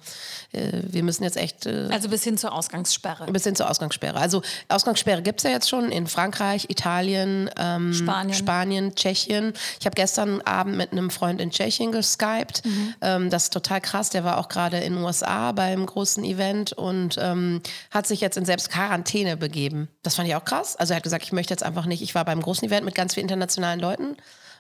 äh, 0.54 0.72
wir 0.88 1.04
müssen 1.04 1.24
jetzt 1.24 1.36
echt. 1.36 1.66
Äh, 1.66 1.90
also 1.92 2.08
bis 2.08 2.24
hin 2.24 2.38
zur 2.38 2.54
Ausgangssperre. 2.54 3.26
Bis 3.32 3.44
hin 3.44 3.56
zur 3.56 3.70
Ausgangssperre. 3.70 4.18
Also 4.18 4.42
Ausgangssperre 4.70 5.22
gibt 5.22 5.42
es 5.42 5.44
ja 5.44 5.52
jetzt 5.52 5.70
schon 5.70 5.92
in 5.92 6.08
Frankreich, 6.08 6.70
Italien, 6.70 7.50
ähm, 7.58 7.94
Spanien. 7.94 8.34
Spanien, 8.34 8.96
Tschechien. 8.96 9.54
Ich 9.80 9.86
habe 9.86 9.96
gestern 9.96 10.42
Abend 10.42 10.78
mit 10.78 10.94
einem 10.94 11.10
Freund 11.10 11.42
in 11.42 11.52
Tschechien 11.52 11.92
geskypt. 11.92 12.66
Mhm. 12.66 12.96
Ähm, 13.02 13.30
das 13.30 13.44
ist 13.44 13.54
total 13.54 13.82
krass. 13.82 14.10
Der 14.10 14.24
war 14.24 14.38
auch 14.38 14.48
gerade 14.48 14.78
in 14.78 14.94
den 14.94 15.04
USA 15.04 15.52
beim 15.52 15.86
großen 15.86 16.24
Event 16.24 16.72
und 16.72 17.18
ähm, 17.20 17.62
hat 17.92 18.08
sich 18.08 18.22
jetzt 18.22 18.38
in 18.38 18.46
selbst 18.46 18.70
Quarantäne 18.70 19.36
begeben. 19.36 19.90
Das 20.02 20.16
fand 20.16 20.30
ich 20.30 20.36
auch 20.36 20.46
krass. 20.46 20.78
Also 20.78 20.94
er 20.94 20.98
hat 20.98 21.04
gesagt, 21.04 21.26
ich 21.26 21.34
möchte 21.34 21.54
jetzt 21.54 21.64
einfach 21.64 21.86
nicht. 21.86 22.02
Ich 22.02 22.16
war 22.16 22.24
beim 22.24 22.42
großen 22.42 22.66
Event 22.66 22.86
mit 22.86 22.96
ganz 22.96 23.16
vielen 23.16 23.26
internationalen 23.26 23.82
Leuten. 23.82 24.16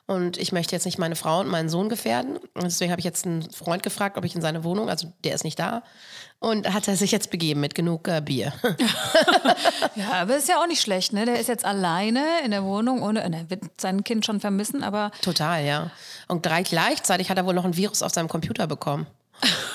Und 0.06 0.38
ich 0.38 0.52
möchte 0.52 0.76
jetzt 0.76 0.84
nicht 0.84 1.00
meine 1.00 1.16
Frau 1.16 1.40
und 1.40 1.48
meinen 1.48 1.70
Sohn 1.70 1.88
gefährden. 1.88 2.38
Und 2.54 2.64
deswegen 2.64 2.92
habe 2.92 3.00
ich 3.00 3.06
jetzt 3.06 3.26
einen 3.26 3.50
Freund 3.52 3.84
gefragt, 3.84 4.18
ob 4.18 4.26
ich 4.26 4.36
in 4.36 4.42
seine 4.42 4.66
Wohnung, 4.66 4.90
also 4.90 5.14
der 5.24 5.34
ist 5.34 5.46
nicht 5.46 5.58
da. 5.58 5.82
Und 6.40 6.74
hat 6.74 6.90
er 6.90 6.98
sich 6.98 7.12
jetzt 7.12 7.32
begeben 7.32 7.62
mit 7.62 7.74
genug 7.74 8.10
äh, 8.10 8.20
Bier. 8.20 8.52
ja, 9.96 10.12
aber 10.12 10.36
ist 10.36 10.50
ja 10.50 10.62
auch 10.62 10.68
nicht 10.68 10.82
schlecht, 10.82 11.14
ne? 11.14 11.26
Der 11.26 11.40
ist 11.40 11.48
jetzt 11.48 11.64
alleine 11.64 12.26
in 12.44 12.52
der 12.52 12.66
Wohnung, 12.66 13.02
ohne, 13.02 13.22
er 13.22 13.50
wird 13.50 13.64
sein 13.80 14.04
Kind 14.04 14.26
schon 14.26 14.42
vermissen, 14.42 14.84
aber. 14.84 15.12
Total, 15.22 15.64
ja. 15.64 15.92
Und 16.28 16.44
gleich 16.44 16.68
gleichzeitig 16.68 17.30
hat 17.30 17.38
er 17.38 17.46
wohl 17.46 17.54
noch 17.54 17.64
ein 17.64 17.78
Virus 17.78 18.04
auf 18.04 18.12
seinem 18.12 18.28
Computer 18.28 18.68
bekommen. 18.68 19.08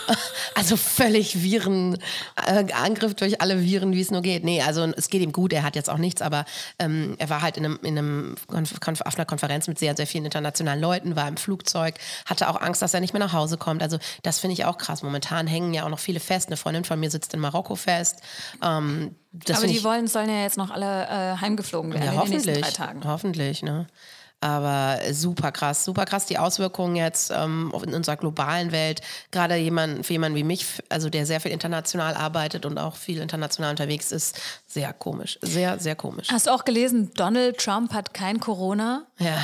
Also 0.54 0.76
völlig 0.76 1.42
Viren, 1.42 1.98
äh, 2.46 2.72
Angriff 2.72 3.14
durch 3.14 3.40
alle 3.40 3.62
Viren, 3.62 3.92
wie 3.92 4.00
es 4.00 4.10
nur 4.10 4.22
geht. 4.22 4.44
Nee, 4.44 4.60
also 4.62 4.84
es 4.96 5.08
geht 5.08 5.22
ihm 5.22 5.32
gut, 5.32 5.52
er 5.52 5.62
hat 5.62 5.76
jetzt 5.76 5.88
auch 5.88 5.98
nichts, 5.98 6.20
aber 6.20 6.44
ähm, 6.78 7.14
er 7.18 7.30
war 7.30 7.42
halt 7.42 7.56
in 7.56 7.64
einem, 7.64 7.78
in 7.82 7.96
einem 7.98 8.34
Konf 8.80 9.02
auf 9.02 9.14
einer 9.14 9.24
Konferenz 9.24 9.68
mit 9.68 9.78
sehr, 9.78 9.94
sehr 9.96 10.06
vielen 10.06 10.24
internationalen 10.24 10.80
Leuten, 10.80 11.14
war 11.14 11.28
im 11.28 11.36
Flugzeug, 11.36 11.94
hatte 12.26 12.48
auch 12.48 12.60
Angst, 12.60 12.82
dass 12.82 12.94
er 12.94 13.00
nicht 13.00 13.12
mehr 13.12 13.20
nach 13.20 13.32
Hause 13.32 13.56
kommt. 13.56 13.82
Also 13.82 13.98
das 14.22 14.40
finde 14.40 14.54
ich 14.54 14.64
auch 14.64 14.78
krass. 14.78 15.02
Momentan 15.02 15.46
hängen 15.46 15.74
ja 15.74 15.84
auch 15.84 15.90
noch 15.90 15.98
viele 15.98 16.20
fest. 16.20 16.48
Eine 16.48 16.56
Freundin 16.56 16.84
von 16.84 16.98
mir 16.98 17.10
sitzt 17.10 17.34
in 17.34 17.40
Marokko 17.40 17.76
fest. 17.76 18.20
Ähm, 18.62 19.14
aber 19.48 19.66
die 19.66 19.84
wollen, 19.84 20.08
sollen 20.08 20.30
ja 20.30 20.42
jetzt 20.42 20.56
noch 20.56 20.70
alle 20.70 21.04
äh, 21.06 21.40
heimgeflogen 21.40 21.92
werden 21.92 22.04
ja, 22.04 22.12
in 22.12 22.18
hoffentlich, 22.18 22.44
den 22.44 22.54
nächsten 22.54 22.74
drei 22.74 22.86
Tagen. 22.86 23.04
Hoffentlich, 23.04 23.62
ne? 23.62 23.86
Aber 24.40 25.00
super 25.12 25.50
krass, 25.50 25.84
super 25.84 26.04
krass 26.04 26.26
die 26.26 26.38
Auswirkungen 26.38 26.94
jetzt 26.94 27.32
ähm, 27.34 27.72
in 27.84 27.92
unserer 27.92 28.16
globalen 28.16 28.70
Welt. 28.70 29.00
Gerade 29.32 29.56
jemand, 29.56 30.06
für 30.06 30.12
jemanden 30.12 30.36
wie 30.36 30.44
mich, 30.44 30.64
also 30.88 31.10
der 31.10 31.26
sehr 31.26 31.40
viel 31.40 31.50
international 31.50 32.14
arbeitet 32.14 32.64
und 32.64 32.78
auch 32.78 32.94
viel 32.94 33.20
international 33.20 33.70
unterwegs 33.70 34.12
ist, 34.12 34.40
sehr 34.66 34.92
komisch. 34.92 35.38
Sehr, 35.42 35.80
sehr 35.80 35.96
komisch. 35.96 36.28
Hast 36.30 36.46
du 36.46 36.50
auch 36.52 36.64
gelesen, 36.64 37.10
Donald 37.14 37.58
Trump 37.58 37.92
hat 37.92 38.14
kein 38.14 38.38
Corona? 38.38 39.06
Ja. 39.18 39.38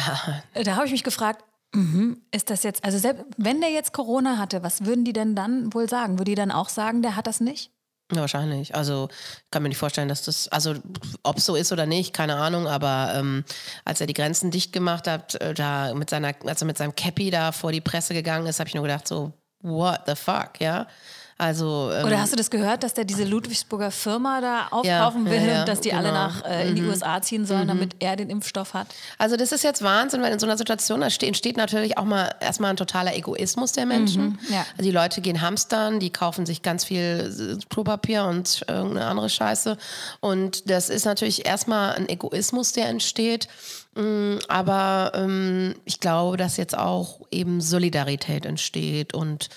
Da 0.63 0.77
habe 0.77 0.87
ich 0.87 0.93
mich 0.93 1.05
gefragt, 1.05 1.43
Mhm. 1.75 2.23
Ist 2.31 2.51
das 2.51 2.63
jetzt, 2.63 2.85
also 2.85 2.99
selbst, 2.99 3.25
wenn 3.37 3.61
der 3.61 3.71
jetzt 3.71 3.93
Corona 3.93 4.39
hatte, 4.39 4.63
was 4.63 4.85
würden 4.85 5.05
die 5.05 5.13
denn 5.13 5.35
dann 5.35 5.75
wohl 5.75 5.89
sagen? 5.89 6.19
Würde 6.21 6.31
die 6.31 6.37
dann 6.37 6.53
auch 6.53 6.69
sagen, 6.69 7.03
der 7.03 7.17
hat 7.17 7.27
das 7.27 7.41
nicht? 7.41 7.74
Ja, 8.13 8.21
wahrscheinlich. 8.21 8.75
Also 8.75 9.09
kann 9.51 9.63
mir 9.63 9.71
nicht 9.71 9.79
vorstellen, 9.79 10.09
dass 10.09 10.23
das, 10.23 10.49
also 10.49 10.75
ob 11.23 11.39
es 11.39 11.47
so 11.47 11.57
ist 11.57 11.73
oder 11.73 11.87
nicht, 11.87 12.13
keine 12.13 12.37
Ahnung, 12.37 12.69
aber 12.69 13.13
ähm, 13.15 13.45
als 13.85 14.01
er 14.01 14.07
die 14.07 14.13
Grenzen 14.15 14.51
dicht 14.51 14.73
gemacht 14.73 15.09
hat, 15.09 15.35
äh, 15.37 15.55
da 15.55 15.95
mit 15.95 16.11
seiner, 16.11 16.35
als 16.45 16.61
er 16.61 16.67
mit 16.67 16.77
seinem 16.77 16.95
Cappy 16.95 17.31
da 17.31 17.51
vor 17.53 17.73
die 17.73 17.81
Presse 17.81 18.13
gegangen 18.13 18.47
ist, 18.47 18.61
habe 18.61 18.69
ich 18.69 18.75
nur 18.75 18.85
gedacht, 18.85 19.09
so, 19.09 19.33
what 19.63 20.03
the 20.07 20.15
fuck, 20.15 20.61
ja. 20.61 20.87
Also, 21.37 21.91
ähm, 21.93 22.07
Oder 22.07 22.21
hast 22.21 22.33
du 22.33 22.37
das 22.37 22.49
gehört, 22.49 22.85
dass 22.85 22.95
der 22.95 23.05
diese 23.05 23.25
Ludwigsburger 23.25 23.91
Firma 23.91 24.41
da 24.41 24.69
aufkaufen 24.71 25.27
ja, 25.27 25.33
will 25.33 25.41
ja, 25.41 25.47
ja, 25.47 25.61
und 25.61 25.69
dass 25.69 25.81
die 25.81 25.91
genau. 25.91 26.03
alle 26.03 26.13
nach 26.13 26.45
äh, 26.45 26.69
in 26.69 26.77
die 26.77 26.83
mhm. 26.83 26.91
USA 26.91 27.21
ziehen 27.23 27.45
sollen, 27.45 27.65
mhm. 27.65 27.69
damit 27.69 27.97
er 27.99 28.15
den 28.15 28.31
Impfstoff 28.31 28.73
hat? 28.73 28.87
Also 29.19 29.37
das 29.37 29.51
ist 29.51 29.65
jetzt 29.65 29.83
Wahnsinn, 29.83 30.23
weil 30.23 30.33
in 30.33 30.39
so 30.39 30.47
einer 30.47 30.57
Situation 30.57 31.03
entsteht 31.03 31.57
natürlich 31.57 31.99
auch 31.99 32.05
mal 32.05 32.33
erstmal 32.41 32.71
ein 32.71 32.77
totaler 32.77 33.17
Egoismus 33.17 33.73
der 33.73 33.85
Menschen. 33.85 34.25
Mhm. 34.25 34.39
Also 34.77 34.83
die 34.83 34.93
Leute 34.93 35.21
gehen 35.21 35.41
hamstern, 35.41 35.99
die 35.99 36.11
kaufen 36.11 36.47
sich 36.47 36.63
ganz 36.63 36.85
viel 36.85 37.59
Klopapier 37.69 38.25
und 38.27 38.65
irgendeine 38.69 39.07
andere 39.07 39.29
Scheiße. 39.29 39.77
Und 40.21 40.71
das 40.71 40.89
ist 40.89 41.05
natürlich 41.05 41.47
erstmal 41.47 41.95
ein 41.95 42.09
Egoismus, 42.09 42.73
der 42.73 42.89
entsteht. 42.89 43.49
Mm, 43.97 44.37
aber 44.49 45.13
ähm, 45.15 45.75
ich 45.85 45.99
glaube, 45.99 46.37
dass 46.37 46.57
jetzt 46.57 46.77
auch 46.77 47.21
eben 47.31 47.61
Solidarität 47.61 48.47
entsteht 48.47 49.15
und 49.15 49.49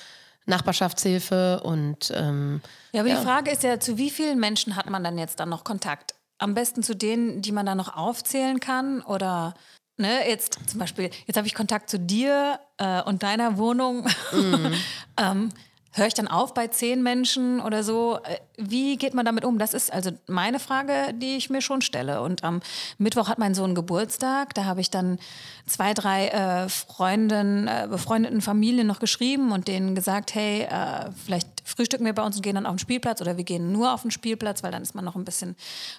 Nachbarschaftshilfe 0.47 1.61
und 1.63 2.11
ähm, 2.15 2.61
ja, 2.91 3.01
aber 3.01 3.09
ja. 3.09 3.17
die 3.17 3.25
Frage 3.25 3.51
ist 3.51 3.63
ja, 3.63 3.79
zu 3.79 3.97
wie 3.97 4.09
vielen 4.09 4.39
Menschen 4.39 4.75
hat 4.75 4.89
man 4.89 5.03
dann 5.03 5.17
jetzt 5.17 5.39
dann 5.39 5.49
noch 5.49 5.63
Kontakt? 5.63 6.15
Am 6.39 6.53
besten 6.53 6.83
zu 6.83 6.95
denen, 6.95 7.41
die 7.41 7.51
man 7.51 7.65
dann 7.65 7.77
noch 7.77 7.95
aufzählen 7.95 8.59
kann 8.59 9.01
oder 9.01 9.53
ne, 9.97 10.27
jetzt 10.27 10.59
zum 10.67 10.79
Beispiel, 10.79 11.09
jetzt 11.25 11.37
habe 11.37 11.47
ich 11.47 11.53
Kontakt 11.53 11.89
zu 11.89 11.99
dir 11.99 12.59
äh, 12.77 13.01
und 13.03 13.23
deiner 13.23 13.57
Wohnung. 13.57 14.07
Mhm. 14.31 14.73
ähm, 15.17 15.49
höre 15.97 16.07
ich 16.07 16.13
dann 16.13 16.27
auf 16.27 16.53
bei 16.53 16.67
zehn 16.67 17.01
Menschen 17.03 17.59
oder 17.59 17.83
so? 17.83 18.19
Äh, 18.23 18.39
wie 18.57 18.97
geht 18.97 19.13
man 19.13 19.25
damit 19.25 19.45
um? 19.45 19.59
Das 19.59 19.73
ist 19.73 19.91
also 19.93 20.11
meine 20.27 20.59
Frage, 20.59 21.13
die 21.13 21.37
ich 21.37 21.49
mir 21.49 21.61
schon 21.61 21.81
stelle. 21.81 22.21
Und 22.21 22.43
am 22.43 22.61
Mittwoch 22.97 23.27
hat 23.29 23.39
mein 23.39 23.55
Sohn 23.55 23.75
Geburtstag. 23.75 24.53
Da 24.53 24.65
habe 24.65 24.81
ich 24.81 24.89
dann 24.89 25.19
zwei, 25.65 25.93
drei 25.93 26.27
äh, 26.27 26.69
Freunden, 26.69 27.67
äh, 27.67 27.87
befreundeten 27.89 28.41
Familien 28.41 28.87
noch 28.87 28.99
geschrieben 28.99 29.51
und 29.51 29.67
denen 29.67 29.95
gesagt, 29.95 30.33
hey, 30.35 30.63
äh, 30.63 31.11
vielleicht 31.25 31.47
frühstücken 31.65 32.05
wir 32.05 32.13
bei 32.13 32.23
uns 32.23 32.35
und 32.35 32.41
gehen 32.41 32.55
dann 32.55 32.65
auf 32.65 32.75
den 32.75 32.79
Spielplatz 32.79 33.21
oder 33.21 33.37
wir 33.37 33.43
gehen 33.43 33.71
nur 33.71 33.93
auf 33.93 34.01
den 34.01 34.11
Spielplatz, 34.11 34.63
weil 34.63 34.71
dann 34.71 34.81
ist 34.81 34.95
man 34.95 35.05
noch 35.05 35.15
ein 35.15 35.25
bisschen 35.25 35.55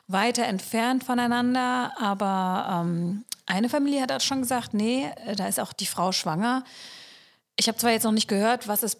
weiter 0.07 0.45
entfernt 0.45 1.05
voneinander. 1.05 1.93
Aber 2.01 2.83
ähm, 2.83 3.25
eine 3.47 3.69
Familie 3.69 4.03
hat 4.03 4.13
auch 4.13 4.21
schon 4.21 4.43
gesagt, 4.43 4.75
nee, 4.75 5.09
äh, 5.27 5.37
da 5.37 5.47
ist 5.47 5.61
auch 5.61 5.73
die 5.73 5.87
Frau 5.87 6.13
schwanger. 6.13 6.65
Ich 7.57 7.69
habe 7.69 7.79
zwar 7.79 7.91
jetzt 7.91 8.05
noch 8.05 8.13
nicht 8.13 8.29
gehört, 8.29 8.69
was 8.69 8.83
es 8.83 8.97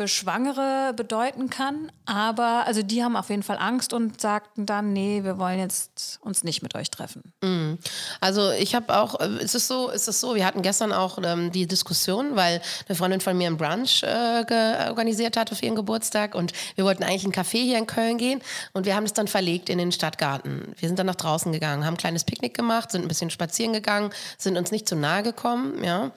für 0.00 0.08
Schwangere 0.08 0.94
bedeuten 0.94 1.50
kann. 1.50 1.92
Aber 2.06 2.64
also 2.66 2.82
die 2.82 3.04
haben 3.04 3.16
auf 3.16 3.28
jeden 3.28 3.42
Fall 3.42 3.58
Angst 3.58 3.92
und 3.92 4.18
sagten 4.18 4.64
dann, 4.64 4.94
nee, 4.94 5.24
wir 5.24 5.36
wollen 5.36 5.58
jetzt 5.58 6.18
uns 6.22 6.42
nicht 6.42 6.62
mit 6.62 6.74
euch 6.74 6.90
treffen. 6.90 7.34
Mhm. 7.42 7.76
Also 8.18 8.50
ich 8.52 8.74
habe 8.74 8.96
auch, 8.96 9.20
äh, 9.20 9.44
ist 9.44 9.54
es 9.54 9.68
so, 9.68 9.90
ist 9.90 10.08
es 10.08 10.18
so, 10.18 10.34
wir 10.34 10.46
hatten 10.46 10.62
gestern 10.62 10.94
auch 10.94 11.18
ähm, 11.22 11.52
die 11.52 11.66
Diskussion, 11.66 12.34
weil 12.34 12.62
eine 12.88 12.96
Freundin 12.96 13.20
von 13.20 13.36
mir 13.36 13.48
einen 13.48 13.58
Brunch 13.58 14.02
äh, 14.02 14.88
organisiert 14.88 15.36
hat 15.36 15.52
auf 15.52 15.62
ihren 15.62 15.74
Geburtstag 15.74 16.34
und 16.34 16.54
wir 16.76 16.86
wollten 16.86 17.04
eigentlich 17.04 17.24
in 17.24 17.32
ein 17.32 17.34
Café 17.34 17.62
hier 17.62 17.76
in 17.76 17.86
Köln 17.86 18.16
gehen 18.16 18.40
und 18.72 18.86
wir 18.86 18.96
haben 18.96 19.04
es 19.04 19.12
dann 19.12 19.28
verlegt 19.28 19.68
in 19.68 19.76
den 19.76 19.92
Stadtgarten. 19.92 20.72
Wir 20.78 20.88
sind 20.88 20.98
dann 20.98 21.08
nach 21.08 21.16
draußen 21.16 21.52
gegangen, 21.52 21.84
haben 21.84 21.94
ein 21.94 21.98
kleines 21.98 22.24
Picknick 22.24 22.56
gemacht, 22.56 22.90
sind 22.90 23.02
ein 23.02 23.08
bisschen 23.08 23.28
spazieren 23.28 23.74
gegangen, 23.74 24.12
sind 24.38 24.56
uns 24.56 24.70
nicht 24.70 24.88
zu 24.88 24.96
nahe 24.96 25.22
gekommen, 25.22 25.84
ja. 25.84 26.10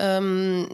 Ähm, 0.00 0.68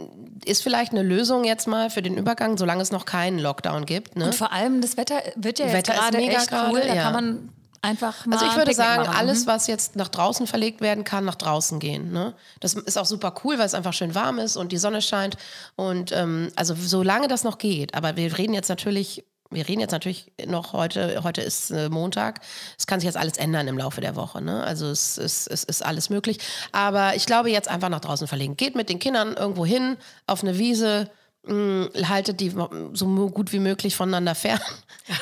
ist 0.46 0.62
vielleicht 0.62 0.92
eine 0.92 1.02
Lösung 1.02 1.44
jetzt 1.44 1.66
mal 1.66 1.90
für 1.90 2.00
den 2.00 2.16
Übergang, 2.16 2.56
solange 2.56 2.80
es 2.80 2.90
noch 2.90 3.04
keinen 3.04 3.38
Lockdown 3.38 3.84
gibt. 3.84 4.16
Ne? 4.16 4.26
Und 4.26 4.34
vor 4.34 4.52
allem 4.52 4.80
das 4.80 4.96
Wetter 4.96 5.20
wird 5.36 5.58
ja 5.58 5.66
jetzt 5.66 5.90
gerade 5.90 6.18
echt 6.18 6.48
grade, 6.48 6.70
cool. 6.72 6.80
Da 6.80 6.94
ja. 6.94 7.02
kann 7.02 7.12
man 7.12 7.48
einfach 7.82 8.26
mal. 8.26 8.36
Also 8.36 8.46
ich 8.46 8.56
würde 8.56 8.74
sagen, 8.74 9.02
machen. 9.02 9.16
alles, 9.16 9.46
was 9.46 9.66
jetzt 9.66 9.96
nach 9.96 10.08
draußen 10.08 10.46
verlegt 10.46 10.80
werden 10.80 11.04
kann, 11.04 11.24
nach 11.24 11.34
draußen 11.34 11.78
gehen. 11.80 12.12
Ne? 12.12 12.34
Das 12.60 12.74
ist 12.74 12.98
auch 12.98 13.06
super 13.06 13.34
cool, 13.44 13.58
weil 13.58 13.66
es 13.66 13.74
einfach 13.74 13.92
schön 13.92 14.14
warm 14.14 14.38
ist 14.38 14.56
und 14.56 14.72
die 14.72 14.78
Sonne 14.78 15.02
scheint. 15.02 15.36
Und 15.76 16.12
ähm, 16.12 16.50
also 16.56 16.74
solange 16.74 17.28
das 17.28 17.44
noch 17.44 17.58
geht, 17.58 17.94
aber 17.94 18.16
wir 18.16 18.36
reden 18.38 18.54
jetzt 18.54 18.68
natürlich 18.68 19.24
wir 19.50 19.66
reden 19.66 19.80
jetzt 19.80 19.90
natürlich 19.90 20.33
noch 20.47 20.73
heute, 20.73 21.23
heute 21.25 21.40
ist 21.40 21.71
äh, 21.71 21.88
Montag. 21.88 22.40
Es 22.78 22.87
kann 22.87 23.00
sich 23.00 23.07
jetzt 23.07 23.16
alles 23.16 23.37
ändern 23.37 23.66
im 23.66 23.76
Laufe 23.76 24.00
der 24.00 24.14
Woche. 24.14 24.40
Ne? 24.40 24.62
Also 24.62 24.87
es, 24.87 25.19
es, 25.19 25.47
es 25.49 25.64
ist 25.64 25.85
alles 25.85 26.09
möglich. 26.09 26.38
Aber 26.71 27.16
ich 27.16 27.26
glaube, 27.26 27.50
jetzt 27.50 27.69
einfach 27.69 27.88
nach 27.88 28.00
draußen 28.00 28.28
verlegen. 28.28 28.57
Geht 28.57 28.76
mit 28.76 28.88
den 28.88 29.00
Kindern 29.00 29.35
irgendwo 29.35 29.66
hin, 29.66 29.97
auf 30.26 30.42
eine 30.42 30.57
Wiese, 30.59 31.11
mh, 31.47 31.54
mm, 31.54 32.09
haltet 32.09 32.38
die 32.40 32.54
so 32.92 33.07
gut 33.30 33.52
wie 33.52 33.59
möglich 33.59 33.97
voneinander 33.97 34.37
fern. 34.37 34.61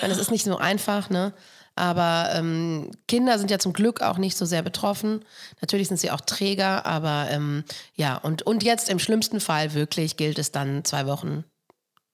Weil 0.01 0.11
es 0.11 0.19
ist 0.19 0.31
nicht 0.31 0.45
so 0.45 0.59
einfach, 0.59 1.09
ne? 1.09 1.33
Aber 1.75 2.31
ähm, 2.35 2.91
Kinder 3.07 3.39
sind 3.39 3.53
ja 3.53 3.61
zum 3.61 3.73
Glück 3.73 4.03
auch 4.03 4.19
nicht 4.19 4.37
so 4.37 4.45
sehr 4.45 4.63
betroffen. 4.63 5.25
Natürlich 5.61 5.87
sind 5.87 5.99
sie 5.99 6.11
auch 6.11 6.21
Träger, 6.21 6.85
aber 6.85 7.29
ähm, 7.31 7.63
ja, 7.95 8.17
und, 8.17 8.43
und 8.43 8.65
jetzt 8.65 8.91
im 8.91 8.99
schlimmsten 8.99 9.39
Fall 9.39 9.75
wirklich 9.75 10.17
gilt 10.17 10.41
es 10.41 10.51
dann 10.51 10.85
zwei 10.85 11.07
Wochen 11.07 11.45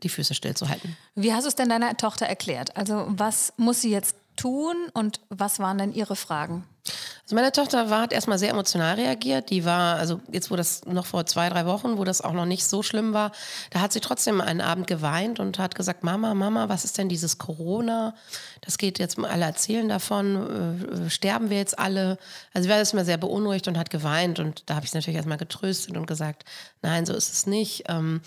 die 0.05 0.09
Füße 0.09 0.35
stillzuhalten. 0.35 0.97
Wie 1.15 1.33
hast 1.33 1.45
du 1.45 1.49
es 1.49 1.55
denn 1.55 1.69
deiner 1.69 1.97
Tochter 1.97 2.27
erklärt? 2.27 2.77
Also 2.77 3.07
was 3.09 3.53
muss 3.57 3.81
sie 3.81 3.91
jetzt 3.91 4.17
tun 4.37 4.77
und 4.93 5.21
was 5.29 5.59
waren 5.59 5.79
denn 5.79 5.93
ihre 5.93 6.17
Fragen? 6.17 6.65
Also 7.23 7.37
meine 7.37 7.53
Tochter 7.53 7.89
war, 7.89 8.03
hat 8.03 8.13
erstmal 8.13 8.39
sehr 8.39 8.51
emotional 8.51 8.97
reagiert. 8.97 9.49
Die 9.49 9.65
war, 9.65 9.97
also 9.97 10.21
jetzt, 10.31 10.51
wo 10.51 10.57
das 10.57 10.85
noch 10.85 11.07
vor 11.07 11.25
zwei, 11.25 11.49
drei 11.49 11.65
Wochen, 11.65 11.97
wo 11.97 12.05
das 12.05 12.21
auch 12.21 12.35
noch 12.35 12.45
nicht 12.45 12.67
so 12.67 12.83
schlimm 12.83 13.15
war, 13.15 13.33
da 13.71 13.81
hat 13.81 13.95
sie 13.95 14.01
trotzdem 14.01 14.43
einen 14.43 14.61
Abend 14.61 14.87
geweint 14.87 15.41
und 15.41 15.59
hat 15.59 15.75
gesagt, 15.75 16.05
Mama, 16.05 16.35
Mama, 16.35 16.69
was 16.69 16.85
ist 16.85 16.99
denn 16.99 17.09
dieses 17.09 17.39
Corona? 17.39 18.15
Das 18.61 18.77
geht 18.77 18.99
jetzt, 18.99 19.19
alle 19.19 19.47
erzählen 19.47 19.89
davon, 19.89 21.07
äh, 21.07 21.11
sterben 21.11 21.49
wir 21.49 21.57
jetzt 21.57 21.79
alle? 21.79 22.19
Also 22.53 22.65
sie 22.65 22.71
war 22.71 22.77
erstmal 22.77 23.07
sehr 23.07 23.17
beunruhigt 23.17 23.69
und 23.69 23.79
hat 23.79 23.89
geweint 23.89 24.39
und 24.39 24.65
da 24.67 24.75
habe 24.75 24.85
ich 24.85 24.91
sie 24.91 24.99
natürlich 24.99 25.17
erstmal 25.17 25.39
getröstet 25.39 25.97
und 25.97 26.07
gesagt, 26.07 26.45
nein, 26.83 27.07
so 27.07 27.15
ist 27.15 27.33
es 27.33 27.47
nicht. 27.47 27.85
Ähm, 27.89 28.21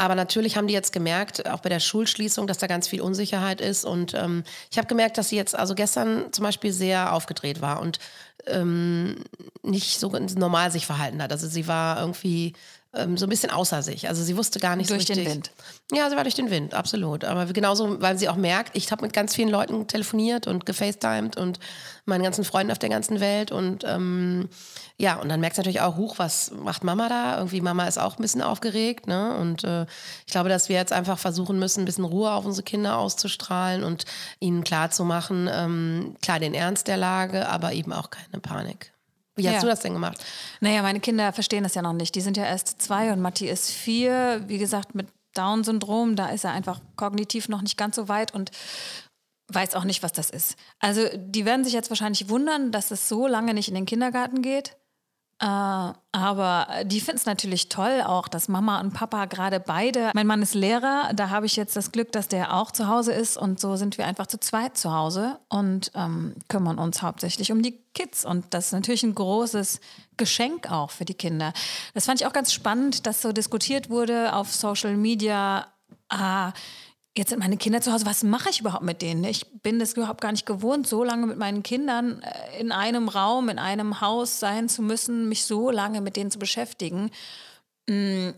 aber 0.00 0.14
natürlich 0.14 0.56
haben 0.56 0.66
die 0.66 0.72
jetzt 0.72 0.92
gemerkt, 0.92 1.46
auch 1.46 1.60
bei 1.60 1.68
der 1.68 1.78
Schulschließung, 1.78 2.46
dass 2.46 2.56
da 2.56 2.66
ganz 2.66 2.88
viel 2.88 3.02
Unsicherheit 3.02 3.60
ist. 3.60 3.84
Und 3.84 4.14
ähm, 4.14 4.44
ich 4.70 4.78
habe 4.78 4.88
gemerkt, 4.88 5.18
dass 5.18 5.28
sie 5.28 5.36
jetzt 5.36 5.54
also 5.54 5.74
gestern 5.74 6.32
zum 6.32 6.42
Beispiel 6.44 6.72
sehr 6.72 7.12
aufgedreht 7.12 7.60
war 7.60 7.80
und 7.82 7.98
ähm, 8.46 9.16
nicht 9.62 10.00
so 10.00 10.08
normal 10.08 10.72
sich 10.72 10.86
verhalten 10.86 11.22
hat. 11.22 11.32
Also 11.32 11.46
sie 11.46 11.68
war 11.68 12.00
irgendwie 12.00 12.54
ähm, 12.92 13.16
so 13.16 13.26
ein 13.26 13.28
bisschen 13.28 13.50
außer 13.50 13.82
sich. 13.82 14.08
Also 14.08 14.22
sie 14.22 14.36
wusste 14.36 14.58
gar 14.58 14.74
nicht 14.74 14.90
durch 14.90 15.02
so 15.02 15.12
richtig. 15.12 15.24
Durch 15.24 15.26
den 15.26 15.44
Wind. 15.44 15.50
Ja, 15.92 16.10
sie 16.10 16.16
war 16.16 16.24
durch 16.24 16.34
den 16.34 16.50
Wind, 16.50 16.74
absolut. 16.74 17.24
Aber 17.24 17.46
genauso, 17.46 18.00
weil 18.00 18.18
sie 18.18 18.28
auch 18.28 18.36
merkt, 18.36 18.76
ich 18.76 18.90
habe 18.90 19.02
mit 19.02 19.12
ganz 19.12 19.34
vielen 19.34 19.48
Leuten 19.48 19.86
telefoniert 19.86 20.46
und 20.46 20.66
gefacetimed 20.66 21.36
und 21.36 21.60
meinen 22.04 22.24
ganzen 22.24 22.44
Freunden 22.44 22.72
auf 22.72 22.78
der 22.78 22.88
ganzen 22.88 23.20
Welt 23.20 23.52
und 23.52 23.84
ähm, 23.86 24.48
ja, 24.96 25.16
und 25.16 25.28
dann 25.28 25.40
merkst 25.40 25.56
du 25.56 25.60
natürlich 25.60 25.80
auch, 25.80 25.96
huch, 25.96 26.18
was 26.18 26.50
macht 26.50 26.84
Mama 26.84 27.08
da? 27.08 27.38
Irgendwie 27.38 27.60
Mama 27.60 27.86
ist 27.86 27.98
auch 27.98 28.18
ein 28.18 28.22
bisschen 28.22 28.42
aufgeregt, 28.42 29.06
ne? 29.06 29.34
Und 29.36 29.64
äh, 29.64 29.86
ich 30.26 30.32
glaube, 30.32 30.48
dass 30.48 30.68
wir 30.68 30.76
jetzt 30.76 30.92
einfach 30.92 31.18
versuchen 31.18 31.58
müssen, 31.58 31.82
ein 31.82 31.86
bisschen 31.86 32.04
Ruhe 32.04 32.32
auf 32.32 32.44
unsere 32.44 32.64
Kinder 32.64 32.98
auszustrahlen 32.98 33.84
und 33.84 34.04
ihnen 34.40 34.64
klarzumachen, 34.64 35.48
ähm, 35.50 36.16
klar 36.20 36.38
den 36.38 36.54
Ernst 36.54 36.86
der 36.86 36.96
Lage, 36.96 37.48
aber 37.48 37.72
eben 37.72 37.92
auch 37.92 38.10
keine 38.10 38.40
Panik. 38.40 38.92
Wie 39.36 39.46
hast 39.46 39.54
ja. 39.54 39.60
du 39.60 39.66
das 39.66 39.80
denn 39.80 39.92
gemacht? 39.92 40.18
Naja, 40.60 40.82
meine 40.82 41.00
Kinder 41.00 41.32
verstehen 41.32 41.62
das 41.62 41.74
ja 41.74 41.82
noch 41.82 41.92
nicht. 41.92 42.14
Die 42.14 42.20
sind 42.20 42.36
ja 42.36 42.44
erst 42.44 42.82
zwei 42.82 43.12
und 43.12 43.20
Matti 43.20 43.48
ist 43.48 43.70
vier. 43.70 44.42
Wie 44.46 44.58
gesagt, 44.58 44.94
mit 44.94 45.08
Down-Syndrom, 45.34 46.16
da 46.16 46.28
ist 46.28 46.44
er 46.44 46.52
einfach 46.52 46.80
kognitiv 46.96 47.48
noch 47.48 47.62
nicht 47.62 47.76
ganz 47.76 47.96
so 47.96 48.08
weit 48.08 48.34
und 48.34 48.50
weiß 49.52 49.74
auch 49.74 49.84
nicht, 49.84 50.02
was 50.02 50.12
das 50.12 50.30
ist. 50.30 50.56
Also 50.78 51.08
die 51.16 51.44
werden 51.44 51.64
sich 51.64 51.72
jetzt 51.72 51.90
wahrscheinlich 51.90 52.28
wundern, 52.28 52.72
dass 52.72 52.90
es 52.90 53.08
so 53.08 53.26
lange 53.26 53.54
nicht 53.54 53.68
in 53.68 53.74
den 53.74 53.86
Kindergarten 53.86 54.42
geht. 54.42 54.76
Äh, 55.40 55.92
aber 56.12 56.66
die 56.84 57.00
finden 57.00 57.16
es 57.16 57.24
natürlich 57.24 57.70
toll 57.70 58.02
auch, 58.04 58.28
dass 58.28 58.48
Mama 58.48 58.78
und 58.80 58.92
Papa 58.92 59.24
gerade 59.24 59.58
beide. 59.58 60.10
Mein 60.14 60.26
Mann 60.26 60.42
ist 60.42 60.54
Lehrer, 60.54 61.12
da 61.14 61.30
habe 61.30 61.46
ich 61.46 61.56
jetzt 61.56 61.76
das 61.76 61.92
Glück, 61.92 62.12
dass 62.12 62.28
der 62.28 62.54
auch 62.54 62.70
zu 62.72 62.88
Hause 62.88 63.12
ist 63.12 63.38
und 63.38 63.58
so 63.58 63.76
sind 63.76 63.96
wir 63.96 64.06
einfach 64.06 64.26
zu 64.26 64.38
zweit 64.38 64.76
zu 64.76 64.92
Hause 64.92 65.38
und 65.48 65.92
ähm, 65.94 66.34
kümmern 66.48 66.78
uns 66.78 67.00
hauptsächlich 67.00 67.52
um 67.52 67.62
die 67.62 67.80
Kids. 67.94 68.26
Und 68.26 68.52
das 68.52 68.66
ist 68.66 68.72
natürlich 68.72 69.02
ein 69.02 69.14
großes 69.14 69.80
Geschenk 70.18 70.70
auch 70.70 70.90
für 70.90 71.06
die 71.06 71.14
Kinder. 71.14 71.54
Das 71.94 72.04
fand 72.04 72.20
ich 72.20 72.26
auch 72.26 72.34
ganz 72.34 72.52
spannend, 72.52 73.06
dass 73.06 73.22
so 73.22 73.32
diskutiert 73.32 73.88
wurde 73.88 74.34
auf 74.34 74.52
Social 74.52 74.96
Media. 74.96 75.68
Ah, 76.10 76.52
jetzt 77.16 77.30
sind 77.30 77.40
meine 77.40 77.56
Kinder 77.56 77.80
zu 77.80 77.92
Hause, 77.92 78.06
was 78.06 78.22
mache 78.22 78.50
ich 78.50 78.60
überhaupt 78.60 78.84
mit 78.84 79.02
denen? 79.02 79.24
Ich 79.24 79.46
bin 79.62 79.78
das 79.78 79.94
überhaupt 79.94 80.20
gar 80.20 80.32
nicht 80.32 80.46
gewohnt, 80.46 80.86
so 80.86 81.02
lange 81.02 81.26
mit 81.26 81.38
meinen 81.38 81.62
Kindern 81.62 82.22
äh, 82.22 82.60
in 82.60 82.72
einem 82.72 83.08
Raum, 83.08 83.48
in 83.48 83.58
einem 83.58 84.00
Haus 84.00 84.40
sein 84.40 84.68
zu 84.68 84.82
müssen, 84.82 85.28
mich 85.28 85.44
so 85.44 85.70
lange 85.70 86.00
mit 86.00 86.16
denen 86.16 86.30
zu 86.30 86.38
beschäftigen. 86.38 87.10
Mm. 87.88 88.30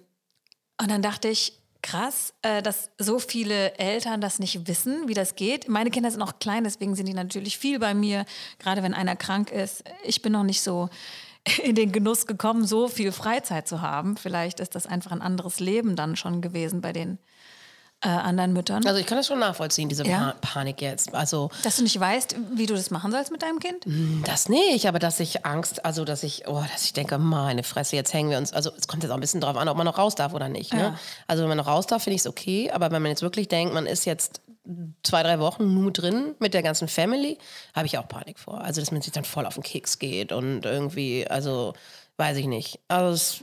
Und 0.81 0.91
dann 0.91 1.03
dachte 1.03 1.29
ich, 1.29 1.61
krass, 1.83 2.33
äh, 2.43 2.63
dass 2.63 2.91
so 2.99 3.19
viele 3.19 3.77
Eltern 3.77 4.21
das 4.21 4.39
nicht 4.39 4.67
wissen, 4.67 5.07
wie 5.07 5.15
das 5.15 5.35
geht. 5.35 5.69
Meine 5.69 5.91
Kinder 5.91 6.11
sind 6.11 6.21
noch 6.21 6.39
klein, 6.39 6.65
deswegen 6.65 6.95
sind 6.95 7.07
die 7.07 7.15
natürlich 7.15 7.59
viel 7.59 7.79
bei 7.79 7.93
mir, 7.93 8.25
gerade 8.59 8.83
wenn 8.83 8.95
einer 8.95 9.17
krank 9.17 9.51
ist. 9.51 9.85
Ich 10.05 10.23
bin 10.23 10.33
noch 10.33 10.45
nicht 10.45 10.63
so 10.63 10.89
in 11.63 11.75
den 11.75 11.93
Genuss 11.93 12.27
gekommen, 12.27 12.65
so 12.65 12.89
viel 12.89 13.13
Freizeit 13.13 13.69
zu 13.69 13.83
haben. 13.83 14.17
Vielleicht 14.17 14.61
ist 14.61 14.75
das 14.75 14.87
einfach 14.87 15.13
ein 15.13 15.23
anderes 15.23 15.61
Leben 15.61 15.95
dann 15.95 16.17
schon 16.17 16.41
gewesen 16.41 16.81
bei 16.81 16.93
den 16.93 17.19
äh, 18.03 18.09
anderen 18.09 18.53
Müttern. 18.53 18.85
Also 18.87 18.99
ich 19.01 19.07
kann 19.07 19.17
das 19.17 19.27
schon 19.27 19.39
nachvollziehen, 19.39 19.89
diese 19.89 20.05
ja? 20.05 20.35
pa 20.41 20.53
Panik 20.53 20.83
jetzt. 20.83 21.15
Also 21.15 21.51
dass 21.63 21.77
du 21.77 21.83
nicht 21.83 21.99
weißt, 21.99 22.37
wie 22.55 22.67
du 22.67 22.75
das 22.75 22.91
machen 22.91 23.13
sollst 23.13 23.31
mit 23.31 23.43
deinem 23.43 23.61
Kind? 23.61 23.85
Hm, 23.85 24.23
das 24.27 24.49
nicht, 24.49 24.87
aber 24.89 24.99
dass 24.99 25.21
ich 25.21 25.47
Angst, 25.47 25.85
also 25.85 26.05
dass 26.05 26.23
ich, 26.23 26.49
oh, 26.49 26.63
dass 26.73 26.85
ich 26.85 26.93
denke, 26.93 27.19
meine 27.19 27.63
Fresse, 27.63 27.97
jetzt 27.97 28.13
hängen 28.13 28.31
wir 28.31 28.39
uns. 28.39 28.53
Also 28.53 28.71
es 28.77 28.89
kommt 28.89 29.03
jetzt 29.03 29.13
auch 29.13 29.17
ein 29.17 29.21
bisschen 29.21 29.41
drauf 29.41 29.57
an, 29.57 29.69
ob 29.69 29.77
man 29.77 29.87
noch 29.87 29.99
raus 29.99 30.15
darf 30.15 30.35
oder 30.35 30.49
nicht. 30.49 30.73
Ne? 30.73 30.81
Ja. 30.81 30.99
Also 31.27 31.43
wenn 31.43 31.49
man 31.49 31.59
noch 31.59 31.69
raus 31.69 31.87
darf, 31.87 32.03
finde 32.03 32.17
ich 32.17 32.23
es 32.23 32.27
okay, 32.27 32.71
aber 32.71 32.91
wenn 32.91 33.03
man 33.03 33.11
jetzt 33.11 33.23
wirklich 33.23 33.49
denkt, 33.49 33.73
man 33.73 33.87
ist 33.87 34.05
jetzt 34.05 34.41
zwei, 35.03 35.23
drei 35.23 35.39
Wochen 35.41 35.75
nur 35.75 35.91
drin 35.91 36.35
mit 36.39 36.55
der 36.55 36.63
ganzen 36.63 36.89
Family, 36.89 37.39
habe 37.75 37.87
ich 37.87 37.99
auch 37.99 38.07
Panik 38.07 38.39
vor. 38.39 38.61
Also 38.61 38.81
dass 38.81 38.93
man 38.93 39.03
sich 39.03 39.13
dann 39.13 39.25
voll 39.25 39.47
auf 39.47 39.55
den 39.55 39.63
Keks 39.63 39.99
geht 39.99 40.33
und 40.33 40.65
irgendwie, 40.65 41.27
also 41.27 41.75
weiß 42.19 42.37
ich 42.37 42.47
nicht. 42.47 42.79
Also 42.89 43.15
es, 43.15 43.41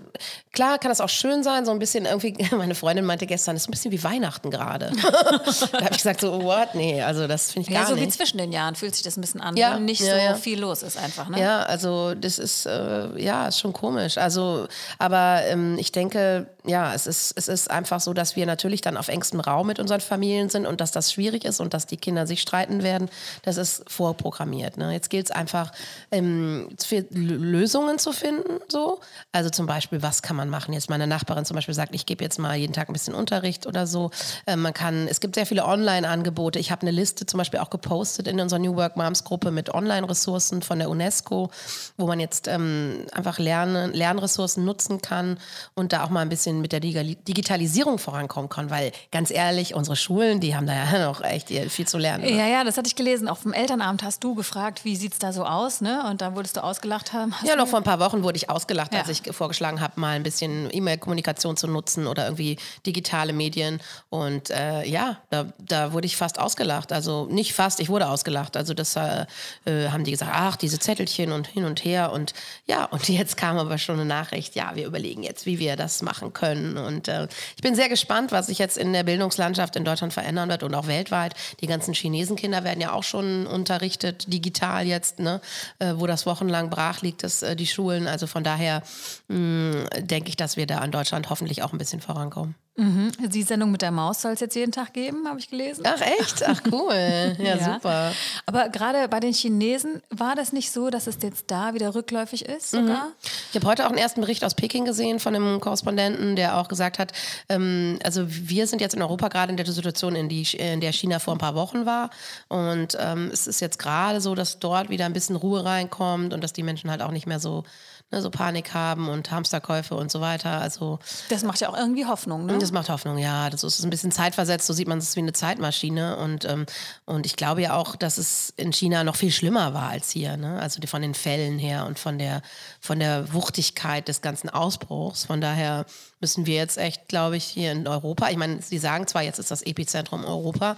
klar 0.53 0.77
kann 0.77 0.89
das 0.89 1.01
auch 1.01 1.09
schön 1.09 1.43
sein, 1.43 1.65
so 1.65 1.71
ein 1.71 1.79
bisschen 1.79 2.05
irgendwie, 2.05 2.35
meine 2.55 2.75
Freundin 2.75 3.03
meinte 3.03 3.25
gestern, 3.25 3.55
es 3.55 3.63
ist 3.63 3.67
ein 3.67 3.71
bisschen 3.71 3.91
wie 3.91 4.03
Weihnachten 4.03 4.51
gerade. 4.51 4.91
da 5.01 5.81
habe 5.81 5.89
ich 5.91 5.97
gesagt, 5.97 6.21
so, 6.21 6.43
what? 6.43 6.75
Nee, 6.75 7.01
also 7.01 7.27
das 7.27 7.51
finde 7.51 7.67
ich 7.67 7.73
ja, 7.73 7.81
gar 7.81 7.89
so 7.89 7.95
nicht. 7.95 8.05
wie 8.05 8.09
zwischen 8.09 8.37
den 8.37 8.51
Jahren 8.51 8.75
fühlt 8.75 8.93
sich 8.95 9.03
das 9.03 9.17
ein 9.17 9.21
bisschen 9.21 9.41
an, 9.41 9.57
ja, 9.57 9.75
wenn 9.75 9.85
nicht 9.85 10.01
ja, 10.01 10.13
so 10.13 10.17
ja. 10.17 10.35
viel 10.35 10.59
los 10.59 10.83
ist 10.83 10.97
einfach. 10.97 11.29
Ne? 11.29 11.41
Ja, 11.41 11.63
also 11.63 12.13
das 12.13 12.37
ist, 12.39 12.67
äh, 12.67 13.19
ja, 13.19 13.47
ist 13.47 13.59
schon 13.59 13.73
komisch. 13.73 14.17
Also, 14.17 14.67
aber 14.99 15.41
ähm, 15.45 15.77
ich 15.79 15.91
denke, 15.91 16.47
ja, 16.65 16.93
es 16.93 17.07
ist, 17.07 17.33
es 17.35 17.47
ist 17.47 17.71
einfach 17.71 17.99
so, 17.99 18.13
dass 18.13 18.35
wir 18.35 18.45
natürlich 18.45 18.81
dann 18.81 18.97
auf 18.97 19.07
engstem 19.07 19.39
Raum 19.39 19.67
mit 19.67 19.79
unseren 19.79 20.01
Familien 20.01 20.49
sind 20.49 20.67
und 20.67 20.79
dass 20.79 20.91
das 20.91 21.11
schwierig 21.11 21.43
ist 21.43 21.59
und 21.59 21.73
dass 21.73 21.87
die 21.87 21.97
Kinder 21.97 22.27
sich 22.27 22.41
streiten 22.41 22.83
werden. 22.83 23.09
Das 23.41 23.57
ist 23.57 23.89
vorprogrammiert. 23.89 24.77
Ne? 24.77 24.93
Jetzt 24.93 25.09
gilt 25.09 25.25
es 25.25 25.31
einfach, 25.31 25.71
ähm, 26.11 26.69
Lösungen 27.11 27.97
zu 27.97 28.11
finden 28.11 28.58
so. 28.69 28.99
Also 29.31 29.49
zum 29.49 29.65
Beispiel, 29.65 30.01
was 30.01 30.21
kann 30.21 30.35
man 30.35 30.49
machen? 30.49 30.73
Jetzt 30.73 30.89
meine 30.89 31.07
Nachbarin 31.07 31.45
zum 31.45 31.55
Beispiel 31.55 31.73
sagt, 31.73 31.95
ich 31.95 32.05
gebe 32.05 32.23
jetzt 32.23 32.39
mal 32.39 32.55
jeden 32.55 32.73
Tag 32.73 32.89
ein 32.89 32.93
bisschen 32.93 33.13
Unterricht 33.13 33.65
oder 33.67 33.87
so. 33.87 34.11
Äh, 34.45 34.55
man 34.55 34.73
kann, 34.73 35.07
es 35.07 35.19
gibt 35.19 35.35
sehr 35.35 35.45
viele 35.45 35.65
Online-Angebote. 35.65 36.59
Ich 36.59 36.71
habe 36.71 36.81
eine 36.83 36.91
Liste 36.91 37.25
zum 37.25 37.37
Beispiel 37.37 37.59
auch 37.59 37.69
gepostet 37.69 38.27
in 38.27 38.39
unserer 38.39 38.59
New 38.59 38.75
Work 38.75 38.97
Moms 38.97 39.23
Gruppe 39.23 39.51
mit 39.51 39.73
Online-Ressourcen 39.73 40.61
von 40.61 40.79
der 40.79 40.89
UNESCO, 40.89 41.49
wo 41.97 42.07
man 42.07 42.19
jetzt 42.19 42.47
ähm, 42.47 43.05
einfach 43.11 43.39
Lernen, 43.39 43.93
Lernressourcen 43.93 44.65
nutzen 44.65 45.01
kann 45.01 45.37
und 45.75 45.93
da 45.93 46.03
auch 46.03 46.09
mal 46.09 46.21
ein 46.21 46.29
bisschen 46.29 46.61
mit 46.61 46.71
der 46.71 46.79
Digitalisierung 46.79 47.99
vorankommen 47.99 48.49
kann, 48.49 48.69
weil 48.69 48.91
ganz 49.11 49.31
ehrlich, 49.31 49.75
unsere 49.75 49.95
Schulen, 49.95 50.39
die 50.39 50.55
haben 50.55 50.67
da 50.67 50.73
ja 50.73 51.05
noch 51.07 51.21
echt 51.21 51.49
viel 51.49 51.87
zu 51.87 51.97
lernen. 51.97 52.23
Ne? 52.23 52.37
Ja, 52.37 52.47
ja, 52.47 52.63
das 52.63 52.77
hatte 52.77 52.87
ich 52.87 52.95
gelesen. 52.95 53.27
Auf 53.27 53.43
dem 53.43 53.53
Elternabend 53.53 54.03
hast 54.03 54.23
du 54.23 54.35
gefragt, 54.35 54.85
wie 54.85 54.95
sieht 54.95 55.13
es 55.13 55.19
da 55.19 55.33
so 55.33 55.45
aus, 55.45 55.81
ne? 55.81 56.03
Und 56.09 56.21
da 56.21 56.35
wurdest 56.35 56.57
du 56.57 56.63
ausgelacht 56.63 57.13
haben. 57.13 57.33
ja, 57.45 57.55
noch 57.55 57.67
vor 57.67 57.79
ein 57.79 57.83
paar 57.83 57.99
Wochen 57.99 58.23
wurde 58.23 58.37
ich 58.37 58.48
ausgelacht, 58.49 58.93
ja. 58.93 59.01
als 59.01 59.09
ich 59.09 59.21
vorgeschlagen 59.33 59.81
habe, 59.81 59.99
mal 59.99 60.15
ein 60.15 60.23
bisschen 60.23 60.69
E-Mail-Kommunikation 60.71 61.57
zu 61.57 61.67
nutzen 61.67 62.07
oder 62.07 62.25
irgendwie 62.25 62.57
digitale 62.85 63.33
Medien. 63.33 63.79
Und 64.09 64.49
äh, 64.49 64.85
ja, 64.85 65.17
da, 65.29 65.45
da 65.59 65.93
wurde 65.93 66.07
ich 66.07 66.17
fast 66.17 66.39
ausgelacht. 66.39 66.91
Also 66.91 67.25
nicht 67.25 67.53
fast, 67.53 67.79
ich 67.79 67.89
wurde 67.89 68.07
ausgelacht. 68.07 68.57
Also 68.57 68.73
das 68.73 68.95
äh, 68.95 69.25
äh 69.65 69.89
haben 69.89 70.03
die 70.03 70.11
gesagt, 70.11 70.31
ach, 70.33 70.55
diese 70.55 70.79
Zettelchen 70.79 71.31
und 71.31 71.47
hin 71.47 71.65
und 71.65 71.83
her. 71.83 72.11
Und 72.11 72.33
ja, 72.65 72.85
und 72.85 73.07
jetzt 73.09 73.37
kam 73.37 73.57
aber 73.57 73.77
schon 73.77 73.95
eine 73.95 74.05
Nachricht, 74.05 74.55
ja, 74.55 74.71
wir 74.75 74.85
überlegen 74.85 75.23
jetzt, 75.23 75.45
wie 75.45 75.59
wir 75.59 75.75
das 75.75 76.01
machen 76.01 76.33
können. 76.33 76.77
Und 76.77 77.07
äh, 77.07 77.27
ich 77.55 77.61
bin 77.61 77.75
sehr 77.75 77.89
gespannt, 77.89 78.31
was 78.31 78.47
sich 78.47 78.57
jetzt 78.57 78.77
in 78.77 78.93
der 78.93 79.03
Bildungslandschaft 79.03 79.75
in 79.75 79.85
Deutschland 79.85 80.13
verändern 80.13 80.49
wird 80.49 80.63
und 80.63 80.73
auch 80.75 80.87
weltweit. 80.87 81.35
Die 81.61 81.67
ganzen 81.67 81.93
Chinesenkinder 81.93 82.63
werden 82.63 82.81
ja 82.81 82.93
auch 82.93 83.03
schon 83.03 83.47
unterrichtet, 83.47 84.31
digital 84.31 84.85
jetzt, 84.85 85.19
ne? 85.19 85.41
Äh, 85.79 85.93
wo 85.95 86.07
das 86.07 86.25
wochenlang 86.25 86.69
brach 86.69 87.01
liegt, 87.01 87.23
das, 87.23 87.41
äh, 87.41 87.55
die 87.55 87.67
Schulen. 87.67 88.07
Also 88.07 88.27
von 88.27 88.38
daher 88.43 88.83
hm, 89.27 89.85
denke 89.99 90.29
ich, 90.29 90.37
dass 90.37 90.57
wir 90.57 90.67
da 90.67 90.83
in 90.83 90.91
Deutschland 90.91 91.29
hoffentlich 91.29 91.63
auch 91.63 91.71
ein 91.73 91.77
bisschen 91.77 92.01
vorankommen. 92.01 92.55
Mhm. 92.79 93.11
Die 93.27 93.43
Sendung 93.43 93.71
mit 93.71 93.81
der 93.81 93.91
Maus 93.91 94.21
soll 94.21 94.31
es 94.31 94.39
jetzt 94.39 94.55
jeden 94.55 94.71
Tag 94.71 94.93
geben, 94.93 95.27
habe 95.27 95.37
ich 95.37 95.49
gelesen. 95.49 95.83
Ach 95.85 95.99
echt? 95.99 96.43
Ach 96.47 96.61
cool. 96.71 96.95
Ja, 97.39 97.55
ja. 97.55 97.73
super. 97.73 98.11
Aber 98.45 98.69
gerade 98.69 99.07
bei 99.07 99.19
den 99.19 99.33
Chinesen 99.33 100.01
war 100.09 100.35
das 100.35 100.51
nicht 100.51 100.71
so, 100.71 100.89
dass 100.89 101.07
es 101.07 101.17
jetzt 101.21 101.45
da 101.51 101.73
wieder 101.73 101.95
rückläufig 101.95 102.45
ist 102.45 102.71
sogar? 102.71 103.05
Mhm. 103.05 103.13
Ich 103.49 103.55
habe 103.55 103.67
heute 103.67 103.85
auch 103.85 103.89
einen 103.89 103.97
ersten 103.97 104.21
Bericht 104.21 104.43
aus 104.43 104.55
Peking 104.55 104.85
gesehen 104.85 105.19
von 105.19 105.35
einem 105.35 105.59
Korrespondenten, 105.59 106.35
der 106.35 106.57
auch 106.57 106.67
gesagt 106.67 106.99
hat, 106.99 107.11
ähm, 107.49 107.99
also 108.03 108.25
wir 108.27 108.67
sind 108.67 108.81
jetzt 108.81 108.93
in 108.93 109.01
Europa 109.01 109.27
gerade 109.27 109.51
in 109.51 109.57
der 109.57 109.65
Situation, 109.65 110.15
in, 110.15 110.29
die, 110.29 110.43
in 110.57 110.81
der 110.81 110.93
China 110.93 111.19
vor 111.19 111.33
ein 111.33 111.39
paar 111.39 111.55
Wochen 111.55 111.85
war. 111.85 112.09
Und 112.47 112.97
ähm, 112.99 113.29
es 113.31 113.47
ist 113.47 113.59
jetzt 113.59 113.79
gerade 113.79 114.21
so, 114.21 114.35
dass 114.35 114.59
dort 114.59 114.89
wieder 114.89 115.05
ein 115.05 115.13
bisschen 115.13 115.35
Ruhe 115.35 115.65
reinkommt 115.65 116.33
und 116.33 116.43
dass 116.43 116.53
die 116.53 116.63
Menschen 116.63 116.89
halt 116.91 117.01
auch 117.01 117.11
nicht 117.11 117.27
mehr 117.27 117.39
so 117.39 117.63
ne, 118.11 118.21
so 118.21 118.29
Panik 118.29 118.73
haben 118.73 119.09
und 119.09 119.31
Hamsterkäufe 119.31 119.95
und 119.95 120.11
so 120.11 120.21
weiter. 120.21 120.59
Also 120.61 120.99
das 121.29 121.43
macht 121.43 121.61
ja 121.61 121.69
auch 121.69 121.77
irgendwie 121.77 122.05
Hoffnung, 122.05 122.45
ne? 122.45 122.57
Das 122.57 122.71
macht 122.71 122.89
Hoffnung, 122.89 123.17
ja. 123.17 123.49
Das 123.49 123.63
ist 123.63 123.83
ein 123.83 123.89
bisschen 123.89 124.11
zeitversetzt. 124.11 124.67
So 124.67 124.73
sieht 124.73 124.87
man 124.87 124.97
es 124.97 125.15
wie 125.15 125.21
eine 125.21 125.33
Zeitmaschine 125.33 126.17
und 126.17 126.45
ähm, 126.45 126.65
und 127.05 127.25
ich 127.25 127.35
glaube 127.35 127.61
ja 127.61 127.75
auch, 127.75 127.95
dass 127.95 128.17
es 128.17 128.53
in 128.57 128.73
China 128.73 129.03
noch 129.03 129.15
viel 129.15 129.31
schlimmer 129.31 129.73
war 129.73 129.89
als 129.89 130.09
hier. 130.11 130.37
Ne? 130.37 130.59
Also 130.59 130.79
von 130.87 131.01
den 131.01 131.13
Fällen 131.13 131.59
her 131.59 131.85
und 131.85 131.99
von 131.99 132.17
der 132.17 132.41
von 132.79 132.99
der 132.99 133.33
Wuchtigkeit 133.33 134.07
des 134.07 134.21
ganzen 134.21 134.49
Ausbruchs. 134.49 135.25
Von 135.25 135.41
daher 135.41 135.85
müssen 136.19 136.45
wir 136.45 136.55
jetzt 136.55 136.77
echt, 136.77 137.07
glaube 137.07 137.37
ich, 137.37 137.45
hier 137.45 137.71
in 137.71 137.87
Europa. 137.87 138.29
Ich 138.29 138.37
meine, 138.37 138.61
Sie 138.61 138.77
sagen 138.77 139.07
zwar, 139.07 139.23
jetzt 139.23 139.39
ist 139.39 139.51
das 139.51 139.61
Epizentrum 139.61 140.25
Europa. 140.25 140.77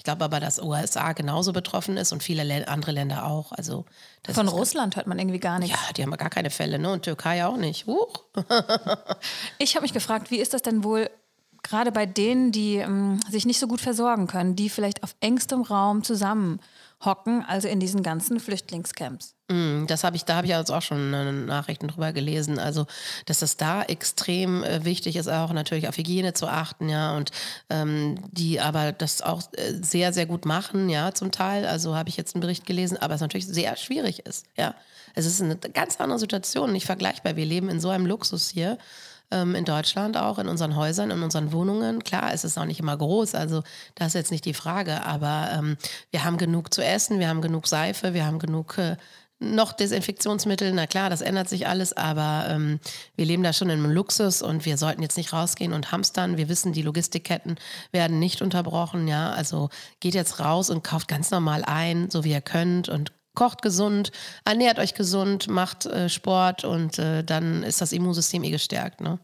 Ich 0.00 0.04
glaube 0.04 0.24
aber, 0.24 0.40
dass 0.40 0.58
USA 0.62 1.12
genauso 1.12 1.52
betroffen 1.52 1.98
ist 1.98 2.10
und 2.10 2.22
viele 2.22 2.66
andere 2.66 2.90
Länder 2.90 3.26
auch. 3.26 3.52
Also 3.52 3.84
Von 4.32 4.48
Russland 4.48 4.96
hört 4.96 5.06
man 5.06 5.18
irgendwie 5.18 5.40
gar 5.40 5.58
nichts. 5.58 5.78
Ja, 5.78 5.92
die 5.92 6.02
haben 6.02 6.10
gar 6.12 6.30
keine 6.30 6.48
Fälle, 6.48 6.78
ne? 6.78 6.90
Und 6.90 7.02
Türkei 7.02 7.44
auch 7.44 7.58
nicht. 7.58 7.86
Huch. 7.86 8.24
ich 9.58 9.74
habe 9.74 9.82
mich 9.82 9.92
gefragt, 9.92 10.30
wie 10.30 10.38
ist 10.38 10.54
das 10.54 10.62
denn 10.62 10.84
wohl 10.84 11.10
gerade 11.62 11.92
bei 11.92 12.06
denen, 12.06 12.50
die 12.50 12.76
ähm, 12.76 13.20
sich 13.28 13.44
nicht 13.44 13.60
so 13.60 13.66
gut 13.66 13.82
versorgen 13.82 14.26
können, 14.26 14.56
die 14.56 14.70
vielleicht 14.70 15.02
auf 15.02 15.14
engstem 15.20 15.60
Raum 15.60 16.02
zusammen 16.02 16.60
hocken, 17.04 17.44
also 17.46 17.68
in 17.68 17.80
diesen 17.80 18.02
ganzen 18.02 18.40
Flüchtlingscamps. 18.40 19.34
Mm, 19.48 19.86
das 19.86 20.04
habe 20.04 20.16
ich, 20.16 20.24
da 20.24 20.36
habe 20.36 20.46
ich 20.46 20.52
jetzt 20.52 20.70
auch 20.70 20.82
schon 20.82 21.46
Nachrichten 21.46 21.88
drüber 21.88 22.12
gelesen. 22.12 22.58
Also, 22.58 22.86
dass 23.26 23.42
es 23.42 23.56
da 23.56 23.82
extrem 23.82 24.62
äh, 24.62 24.84
wichtig 24.84 25.16
ist, 25.16 25.28
auch 25.28 25.52
natürlich 25.52 25.88
auf 25.88 25.96
Hygiene 25.96 26.34
zu 26.34 26.46
achten, 26.46 26.88
ja, 26.88 27.16
und 27.16 27.30
ähm, 27.70 28.16
die 28.30 28.60
aber 28.60 28.92
das 28.92 29.22
auch 29.22 29.42
äh, 29.52 29.74
sehr, 29.82 30.12
sehr 30.12 30.26
gut 30.26 30.44
machen, 30.44 30.88
ja, 30.88 31.12
zum 31.14 31.32
Teil. 31.32 31.66
Also 31.66 31.96
habe 31.96 32.08
ich 32.08 32.16
jetzt 32.16 32.34
einen 32.34 32.42
Bericht 32.42 32.66
gelesen, 32.66 32.96
aber 32.98 33.14
es 33.14 33.20
natürlich 33.20 33.46
sehr 33.46 33.76
schwierig 33.76 34.26
ist, 34.26 34.46
ja. 34.56 34.74
Es 35.14 35.26
ist 35.26 35.42
eine 35.42 35.56
ganz 35.56 36.00
andere 36.00 36.20
Situation, 36.20 36.72
nicht 36.72 36.86
vergleichbar. 36.86 37.34
Wir 37.34 37.44
leben 37.44 37.68
in 37.68 37.80
so 37.80 37.88
einem 37.88 38.06
Luxus 38.06 38.48
hier 38.48 38.78
ähm, 39.30 39.54
in 39.54 39.64
Deutschland 39.64 40.16
auch, 40.16 40.38
in 40.38 40.48
unseren 40.48 40.76
Häusern, 40.76 41.10
in 41.10 41.22
unseren 41.22 41.52
Wohnungen. 41.52 42.04
Klar, 42.04 42.32
es 42.32 42.44
ist 42.44 42.58
auch 42.58 42.64
nicht 42.64 42.80
immer 42.80 42.96
groß, 42.96 43.34
also 43.34 43.62
das 43.94 44.08
ist 44.08 44.14
jetzt 44.14 44.30
nicht 44.30 44.44
die 44.44 44.54
Frage, 44.54 45.02
aber 45.04 45.50
ähm, 45.52 45.76
wir 46.10 46.24
haben 46.24 46.38
genug 46.38 46.72
zu 46.72 46.84
essen, 46.84 47.18
wir 47.18 47.28
haben 47.28 47.42
genug 47.42 47.66
Seife, 47.66 48.14
wir 48.14 48.26
haben 48.26 48.38
genug 48.38 48.78
äh, 48.78 48.96
noch 49.40 49.72
Desinfektionsmittel, 49.72 50.72
na 50.72 50.86
klar, 50.86 51.08
das 51.08 51.22
ändert 51.22 51.48
sich 51.48 51.66
alles, 51.66 51.96
aber 51.96 52.46
ähm, 52.50 52.78
wir 53.16 53.24
leben 53.24 53.42
da 53.42 53.54
schon 53.54 53.70
in 53.70 53.82
einem 53.82 53.90
Luxus 53.90 54.42
und 54.42 54.66
wir 54.66 54.76
sollten 54.76 55.02
jetzt 55.02 55.16
nicht 55.16 55.32
rausgehen 55.32 55.72
und 55.72 55.92
hamstern. 55.92 56.36
Wir 56.36 56.50
wissen, 56.50 56.74
die 56.74 56.82
Logistikketten 56.82 57.56
werden 57.90 58.18
nicht 58.18 58.42
unterbrochen, 58.42 59.08
ja. 59.08 59.30
Also 59.30 59.70
geht 60.00 60.14
jetzt 60.14 60.40
raus 60.40 60.68
und 60.68 60.84
kauft 60.84 61.08
ganz 61.08 61.30
normal 61.30 61.64
ein, 61.64 62.10
so 62.10 62.22
wie 62.22 62.32
ihr 62.32 62.42
könnt 62.42 62.90
und 62.90 63.12
kocht 63.34 63.62
gesund, 63.62 64.10
ernährt 64.44 64.78
euch 64.78 64.94
gesund, 64.94 65.48
macht 65.48 65.86
äh, 65.86 66.08
Sport 66.08 66.64
und 66.64 66.98
äh, 66.98 67.22
dann 67.22 67.62
ist 67.62 67.80
das 67.80 67.92
Immunsystem 67.92 68.42
eh 68.44 68.50
gestärkt. 68.50 69.00
Ne? 69.00 69.18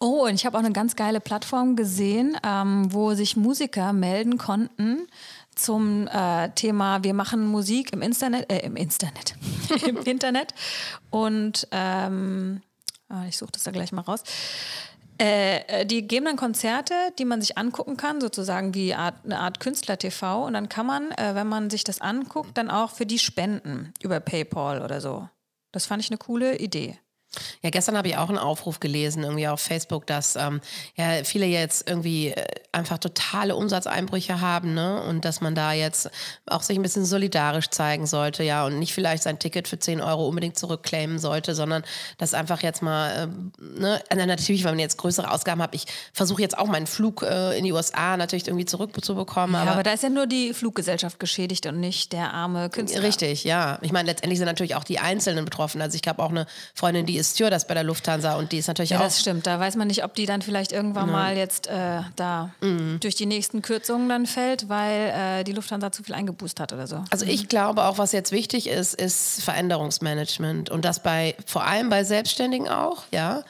Oh, 0.00 0.24
und 0.26 0.34
ich 0.34 0.44
habe 0.46 0.58
auch 0.58 0.62
eine 0.62 0.72
ganz 0.72 0.96
geile 0.96 1.20
Plattform 1.20 1.76
gesehen, 1.76 2.36
ähm, 2.44 2.92
wo 2.92 3.14
sich 3.14 3.36
Musiker 3.36 3.92
melden 3.92 4.38
konnten 4.38 5.06
zum 5.54 6.08
äh, 6.08 6.50
Thema 6.50 7.04
Wir 7.04 7.14
machen 7.14 7.46
Musik 7.46 7.92
im 7.92 8.02
Internet, 8.02 8.50
äh, 8.50 8.60
im 8.60 8.76
Internet, 8.76 9.34
im 9.86 9.98
Internet. 9.98 10.54
Und 11.10 11.68
ähm, 11.70 12.62
ah, 13.08 13.26
ich 13.28 13.36
suche 13.36 13.52
das 13.52 13.64
da 13.64 13.70
gleich 13.70 13.92
mal 13.92 14.02
raus. 14.02 14.22
Äh, 15.18 15.86
die 15.86 16.06
geben 16.06 16.26
dann 16.26 16.36
Konzerte, 16.36 16.94
die 17.18 17.24
man 17.24 17.40
sich 17.40 17.58
angucken 17.58 17.96
kann, 17.96 18.20
sozusagen 18.20 18.74
wie 18.74 18.94
Art, 18.94 19.24
eine 19.24 19.38
Art 19.38 19.60
Künstler-TV. 19.60 20.46
Und 20.46 20.54
dann 20.54 20.68
kann 20.68 20.86
man, 20.86 21.10
äh, 21.12 21.34
wenn 21.34 21.46
man 21.46 21.70
sich 21.70 21.84
das 21.84 22.00
anguckt, 22.00 22.56
dann 22.58 22.70
auch 22.70 22.90
für 22.90 23.06
die 23.06 23.18
spenden 23.18 23.92
über 24.02 24.20
PayPal 24.20 24.82
oder 24.82 25.00
so. 25.00 25.28
Das 25.72 25.86
fand 25.86 26.02
ich 26.02 26.10
eine 26.10 26.18
coole 26.18 26.58
Idee. 26.58 26.98
Ja, 27.62 27.70
gestern 27.70 27.96
habe 27.96 28.08
ich 28.08 28.16
auch 28.16 28.28
einen 28.28 28.38
Aufruf 28.38 28.78
gelesen, 28.78 29.22
irgendwie 29.22 29.48
auf 29.48 29.60
Facebook, 29.60 30.06
dass 30.06 30.36
ähm, 30.36 30.60
ja, 30.96 31.24
viele 31.24 31.46
jetzt 31.46 31.88
irgendwie 31.88 32.28
äh, 32.28 32.44
einfach 32.72 32.98
totale 32.98 33.56
Umsatzeinbrüche 33.56 34.40
haben, 34.40 34.74
ne? 34.74 35.02
Und 35.02 35.24
dass 35.24 35.40
man 35.40 35.54
da 35.54 35.72
jetzt 35.72 36.10
auch 36.46 36.62
sich 36.62 36.78
ein 36.78 36.82
bisschen 36.82 37.06
solidarisch 37.06 37.70
zeigen 37.70 38.06
sollte, 38.06 38.44
ja, 38.44 38.66
und 38.66 38.78
nicht 38.78 38.92
vielleicht 38.92 39.22
sein 39.22 39.38
Ticket 39.38 39.66
für 39.66 39.78
10 39.78 40.02
Euro 40.02 40.28
unbedingt 40.28 40.58
zurückclaimen 40.58 41.18
sollte, 41.18 41.54
sondern 41.54 41.84
das 42.18 42.34
einfach 42.34 42.62
jetzt 42.62 42.82
mal, 42.82 43.10
äh, 43.58 43.80
ne, 43.80 44.02
also 44.10 44.26
natürlich, 44.26 44.64
wenn 44.64 44.72
man 44.72 44.78
jetzt 44.78 44.98
größere 44.98 45.30
Ausgaben 45.30 45.62
hat, 45.62 45.74
ich 45.74 45.86
versuche 46.12 46.42
jetzt 46.42 46.58
auch 46.58 46.66
meinen 46.66 46.86
Flug 46.86 47.22
äh, 47.22 47.56
in 47.56 47.64
die 47.64 47.72
USA 47.72 48.18
natürlich 48.18 48.46
irgendwie 48.46 48.66
zurückzubekommen. 48.66 49.54
Ja, 49.54 49.62
aber, 49.62 49.72
aber 49.72 49.82
da 49.82 49.92
ist 49.92 50.02
ja 50.02 50.10
nur 50.10 50.26
die 50.26 50.52
Fluggesellschaft 50.52 51.18
geschädigt 51.18 51.64
und 51.64 51.80
nicht 51.80 52.12
der 52.12 52.34
arme 52.34 52.68
Künstler. 52.68 53.02
Richtig, 53.02 53.44
ja. 53.44 53.78
Ich 53.80 53.92
meine, 53.92 54.10
letztendlich 54.10 54.38
sind 54.38 54.46
natürlich 54.46 54.74
auch 54.74 54.84
die 54.84 54.98
Einzelnen 54.98 55.46
betroffen. 55.46 55.80
Also 55.80 55.98
ich 56.00 56.06
habe 56.06 56.22
auch 56.22 56.30
eine 56.30 56.46
Freundin, 56.74 57.06
die 57.06 57.16
ist 57.16 57.21
Stewardess 57.22 57.66
bei 57.66 57.74
der 57.74 57.84
Lufthansa 57.84 58.36
und 58.36 58.52
die 58.52 58.58
ist 58.58 58.66
natürlich 58.68 58.90
Ja, 58.90 58.98
auch. 58.98 59.02
das 59.02 59.20
stimmt. 59.20 59.46
Da 59.46 59.58
weiß 59.60 59.76
man 59.76 59.86
nicht, 59.88 60.04
ob 60.04 60.14
die 60.14 60.26
dann 60.26 60.42
vielleicht 60.42 60.72
irgendwann 60.72 61.10
mal 61.10 61.36
jetzt 61.36 61.66
äh, 61.66 62.00
da 62.16 62.50
Mhm. 62.60 62.98
durch 63.00 63.14
die 63.14 63.26
nächsten 63.26 63.62
Kürzungen 63.62 64.08
dann 64.08 64.26
fällt, 64.26 64.68
weil 64.68 65.40
äh, 65.40 65.44
die 65.44 65.52
Lufthansa 65.52 65.92
zu 65.92 66.02
viel 66.02 66.14
eingeboost 66.14 66.60
hat 66.60 66.72
oder 66.72 66.86
so. 66.86 67.04
Also 67.10 67.24
ich 67.26 67.48
glaube 67.48 67.84
auch, 67.84 67.98
was 67.98 68.12
jetzt 68.12 68.32
wichtig 68.32 68.68
ist, 68.68 68.94
ist 68.94 69.42
Veränderungsmanagement 69.42 70.70
und 70.70 70.84
das 70.84 71.02
bei 71.02 71.34
vor 71.46 71.64
allem 71.64 71.88
bei 71.90 72.04
Selbstständigen 72.04 72.68
auch, 72.68 73.04
ja. 73.12 73.42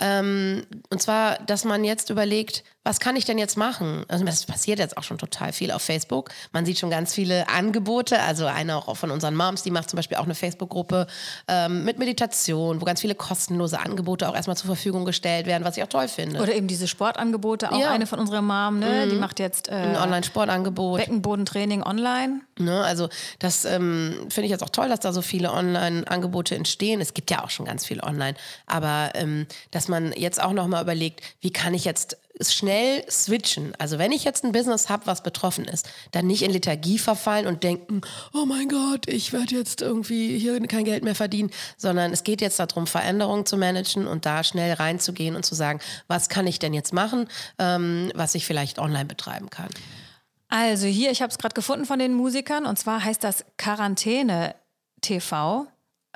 Ähm, 0.00 0.64
und 0.90 1.02
zwar, 1.02 1.38
dass 1.46 1.64
man 1.64 1.82
jetzt 1.82 2.10
überlegt, 2.10 2.62
was 2.88 3.00
kann 3.00 3.16
ich 3.16 3.26
denn 3.26 3.36
jetzt 3.36 3.58
machen? 3.58 4.06
Also 4.08 4.24
das 4.24 4.46
passiert 4.46 4.78
jetzt 4.78 4.96
auch 4.96 5.02
schon 5.02 5.18
total 5.18 5.52
viel 5.52 5.72
auf 5.72 5.82
Facebook. 5.82 6.30
Man 6.52 6.64
sieht 6.64 6.78
schon 6.78 6.88
ganz 6.88 7.12
viele 7.12 7.46
Angebote. 7.50 8.18
Also 8.18 8.46
eine 8.46 8.76
auch 8.76 8.96
von 8.96 9.10
unseren 9.10 9.36
Moms, 9.36 9.62
die 9.62 9.70
macht 9.70 9.90
zum 9.90 9.98
Beispiel 9.98 10.16
auch 10.16 10.24
eine 10.24 10.34
Facebook-Gruppe 10.34 11.06
ähm, 11.48 11.84
mit 11.84 11.98
Meditation, 11.98 12.80
wo 12.80 12.86
ganz 12.86 13.02
viele 13.02 13.14
kostenlose 13.14 13.78
Angebote 13.78 14.26
auch 14.26 14.34
erstmal 14.34 14.56
zur 14.56 14.68
Verfügung 14.68 15.04
gestellt 15.04 15.44
werden, 15.44 15.64
was 15.64 15.76
ich 15.76 15.82
auch 15.82 15.88
toll 15.88 16.08
finde. 16.08 16.40
Oder 16.40 16.54
eben 16.54 16.66
diese 16.66 16.88
Sportangebote. 16.88 17.70
Auch 17.70 17.78
Ja. 17.78 17.88
Mhm. 17.88 17.92
eine 17.92 18.06
von 18.06 18.20
unserer 18.20 18.40
Mom, 18.40 18.78
ne? 18.78 19.06
die 19.06 19.16
macht 19.16 19.38
jetzt 19.38 19.68
Ein 19.68 19.94
äh, 19.94 19.98
Online-Sportangebot. 19.98 21.00
Beckenbodentraining 21.00 21.82
online. 21.82 22.40
Ne? 22.58 22.82
Also 22.82 23.10
das 23.38 23.66
ähm, 23.66 24.14
finde 24.30 24.46
ich 24.46 24.50
jetzt 24.50 24.62
auch 24.62 24.70
toll, 24.70 24.88
dass 24.88 25.00
da 25.00 25.12
so 25.12 25.20
viele 25.20 25.52
Online-Angebote 25.52 26.54
entstehen. 26.54 27.02
Es 27.02 27.12
gibt 27.12 27.30
ja 27.30 27.44
auch 27.44 27.50
schon 27.50 27.66
ganz 27.66 27.84
viel 27.84 28.00
online, 28.00 28.34
aber 28.64 29.10
ähm, 29.12 29.46
dass 29.72 29.88
man 29.88 30.12
jetzt 30.12 30.42
auch 30.42 30.54
noch 30.54 30.66
mal 30.68 30.82
überlegt, 30.82 31.20
wie 31.42 31.52
kann 31.52 31.74
ich 31.74 31.84
jetzt 31.84 32.16
schnell 32.40 33.04
switchen. 33.10 33.72
Also 33.78 33.98
wenn 33.98 34.12
ich 34.12 34.24
jetzt 34.24 34.44
ein 34.44 34.52
Business 34.52 34.88
habe, 34.88 35.06
was 35.06 35.22
betroffen 35.22 35.64
ist, 35.64 35.88
dann 36.12 36.26
nicht 36.26 36.42
in 36.42 36.50
Lethargie 36.50 36.98
verfallen 36.98 37.46
und 37.46 37.62
denken, 37.64 38.00
oh 38.32 38.44
mein 38.44 38.68
Gott, 38.68 39.08
ich 39.08 39.32
werde 39.32 39.54
jetzt 39.54 39.80
irgendwie 39.80 40.38
hier 40.38 40.60
kein 40.66 40.84
Geld 40.84 41.04
mehr 41.04 41.14
verdienen, 41.14 41.50
sondern 41.76 42.12
es 42.12 42.24
geht 42.24 42.40
jetzt 42.40 42.58
darum, 42.58 42.86
Veränderungen 42.86 43.46
zu 43.46 43.56
managen 43.56 44.06
und 44.06 44.26
da 44.26 44.44
schnell 44.44 44.74
reinzugehen 44.74 45.36
und 45.36 45.44
zu 45.44 45.54
sagen, 45.54 45.80
was 46.06 46.28
kann 46.28 46.46
ich 46.46 46.58
denn 46.58 46.74
jetzt 46.74 46.92
machen, 46.92 47.28
ähm, 47.58 48.12
was 48.14 48.34
ich 48.34 48.46
vielleicht 48.46 48.78
online 48.78 49.06
betreiben 49.06 49.50
kann. 49.50 49.68
Also 50.48 50.86
hier, 50.86 51.10
ich 51.10 51.20
habe 51.20 51.30
es 51.30 51.38
gerade 51.38 51.54
gefunden 51.54 51.84
von 51.84 51.98
den 51.98 52.14
Musikern 52.14 52.66
und 52.66 52.78
zwar 52.78 53.04
heißt 53.04 53.22
das 53.22 53.44
Quarantäne 53.58 54.54
TV. 55.00 55.66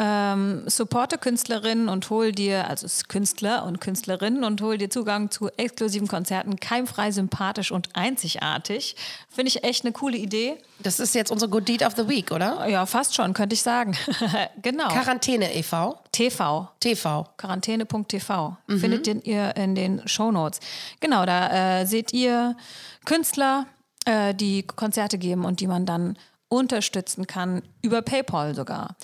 Ähm, 0.04 0.64
supporte 0.66 1.16
Künstlerinnen 1.16 1.88
und 1.88 2.10
hol 2.10 2.32
dir, 2.32 2.68
also 2.68 2.88
Künstler 3.06 3.64
und 3.64 3.80
Künstlerinnen 3.80 4.42
und 4.42 4.60
hol 4.60 4.76
dir 4.76 4.90
Zugang 4.90 5.30
zu 5.30 5.48
exklusiven 5.56 6.08
Konzerten, 6.08 6.58
keimfrei, 6.58 7.12
sympathisch 7.12 7.70
und 7.70 7.90
einzigartig. 7.94 8.96
Finde 9.28 9.50
ich 9.50 9.62
echt 9.62 9.84
eine 9.84 9.92
coole 9.92 10.16
Idee. 10.16 10.58
Das 10.80 10.98
ist 10.98 11.14
jetzt 11.14 11.30
unsere 11.30 11.48
Good 11.48 11.68
Deed 11.68 11.86
of 11.86 11.94
the 11.94 12.08
Week, 12.08 12.32
oder? 12.32 12.66
Ja, 12.66 12.84
fast 12.84 13.14
schon, 13.14 13.32
könnte 13.32 13.54
ich 13.54 13.62
sagen. 13.62 13.96
genau. 14.62 14.88
Quarantäne 14.88 15.54
e.V. 15.54 15.96
TV. 16.10 16.68
TV. 16.80 17.28
Quarantäne.tv. 17.36 18.56
Findet 18.66 19.06
den 19.06 19.22
ihr 19.22 19.54
in 19.54 19.76
den 19.76 20.02
Shownotes. 20.08 20.58
Genau, 20.98 21.24
da 21.26 21.82
äh, 21.82 21.86
seht 21.86 22.12
ihr 22.12 22.56
Künstler, 23.04 23.66
äh, 24.04 24.34
die 24.34 24.66
Konzerte 24.66 25.16
geben 25.16 25.44
und 25.44 25.60
die 25.60 25.68
man 25.68 25.86
dann 25.86 26.18
unterstützen 26.48 27.28
kann, 27.28 27.62
über 27.82 28.02
PayPal 28.02 28.56
sogar. 28.56 28.96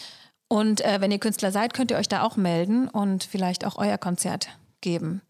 Und 0.49 0.81
äh, 0.81 1.01
wenn 1.01 1.11
ihr 1.11 1.19
Künstler 1.19 1.53
seid, 1.53 1.75
könnt 1.75 1.91
ihr 1.91 1.99
euch 1.99 2.09
da 2.09 2.23
auch 2.23 2.37
melden 2.37 2.89
und 2.89 3.25
vielleicht 3.25 3.65
auch 3.65 3.77
euer 3.77 3.99
Konzert 3.99 4.49
geben. 4.81 5.23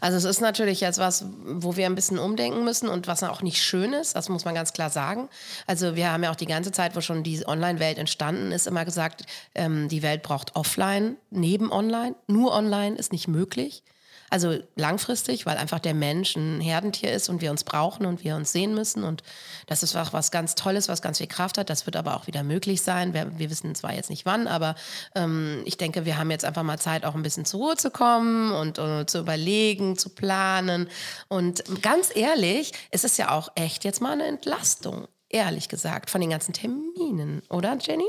Also 0.00 0.16
es 0.16 0.24
ist 0.24 0.40
natürlich 0.40 0.80
jetzt 0.80 0.98
was, 0.98 1.26
wo 1.44 1.76
wir 1.76 1.86
ein 1.86 1.94
bisschen 1.94 2.18
umdenken 2.18 2.64
müssen 2.64 2.88
und 2.88 3.06
was 3.06 3.22
auch 3.22 3.42
nicht 3.42 3.62
schön 3.62 3.92
ist, 3.92 4.16
das 4.16 4.28
muss 4.28 4.44
man 4.44 4.54
ganz 4.54 4.72
klar 4.72 4.90
sagen. 4.90 5.28
Also 5.66 5.94
wir 5.94 6.10
haben 6.10 6.22
ja 6.22 6.30
auch 6.30 6.36
die 6.36 6.46
ganze 6.46 6.72
Zeit, 6.72 6.96
wo 6.96 7.00
schon 7.00 7.22
die 7.22 7.46
Online-Welt 7.46 7.98
entstanden 7.98 8.50
ist, 8.50 8.66
immer 8.66 8.84
gesagt, 8.84 9.24
ähm, 9.54 9.88
die 9.88 10.02
Welt 10.02 10.22
braucht 10.22 10.56
Offline 10.56 11.16
neben 11.30 11.70
Online. 11.70 12.14
Nur 12.26 12.52
Online 12.52 12.96
ist 12.96 13.12
nicht 13.12 13.28
möglich. 13.28 13.82
Also 14.32 14.56
langfristig, 14.76 15.44
weil 15.44 15.58
einfach 15.58 15.78
der 15.78 15.92
Mensch 15.92 16.36
ein 16.36 16.58
Herdentier 16.58 17.12
ist 17.12 17.28
und 17.28 17.42
wir 17.42 17.50
uns 17.50 17.64
brauchen 17.64 18.06
und 18.06 18.24
wir 18.24 18.34
uns 18.34 18.50
sehen 18.50 18.74
müssen. 18.74 19.04
Und 19.04 19.22
das 19.66 19.82
ist 19.82 19.94
auch 19.94 20.14
was 20.14 20.30
ganz 20.30 20.54
Tolles, 20.54 20.88
was 20.88 21.02
ganz 21.02 21.18
viel 21.18 21.26
Kraft 21.26 21.58
hat. 21.58 21.68
Das 21.68 21.84
wird 21.84 21.96
aber 21.96 22.16
auch 22.16 22.26
wieder 22.26 22.42
möglich 22.42 22.80
sein. 22.80 23.12
Wir, 23.12 23.38
wir 23.38 23.50
wissen 23.50 23.74
zwar 23.74 23.92
jetzt 23.92 24.08
nicht 24.08 24.24
wann, 24.24 24.46
aber 24.46 24.74
ähm, 25.14 25.60
ich 25.66 25.76
denke, 25.76 26.06
wir 26.06 26.16
haben 26.16 26.30
jetzt 26.30 26.46
einfach 26.46 26.62
mal 26.62 26.78
Zeit, 26.78 27.04
auch 27.04 27.14
ein 27.14 27.22
bisschen 27.22 27.44
zur 27.44 27.60
Ruhe 27.60 27.76
zu 27.76 27.90
kommen 27.90 28.52
und 28.52 28.78
äh, 28.78 29.04
zu 29.04 29.18
überlegen, 29.18 29.98
zu 29.98 30.08
planen. 30.08 30.88
Und 31.28 31.62
ganz 31.82 32.10
ehrlich, 32.14 32.72
es 32.90 33.04
ist 33.04 33.18
ja 33.18 33.36
auch 33.36 33.50
echt 33.54 33.84
jetzt 33.84 34.00
mal 34.00 34.12
eine 34.12 34.24
Entlastung, 34.24 35.08
ehrlich 35.28 35.68
gesagt, 35.68 36.08
von 36.08 36.22
den 36.22 36.30
ganzen 36.30 36.54
Terminen, 36.54 37.42
oder 37.50 37.76
Jenny? 37.78 38.08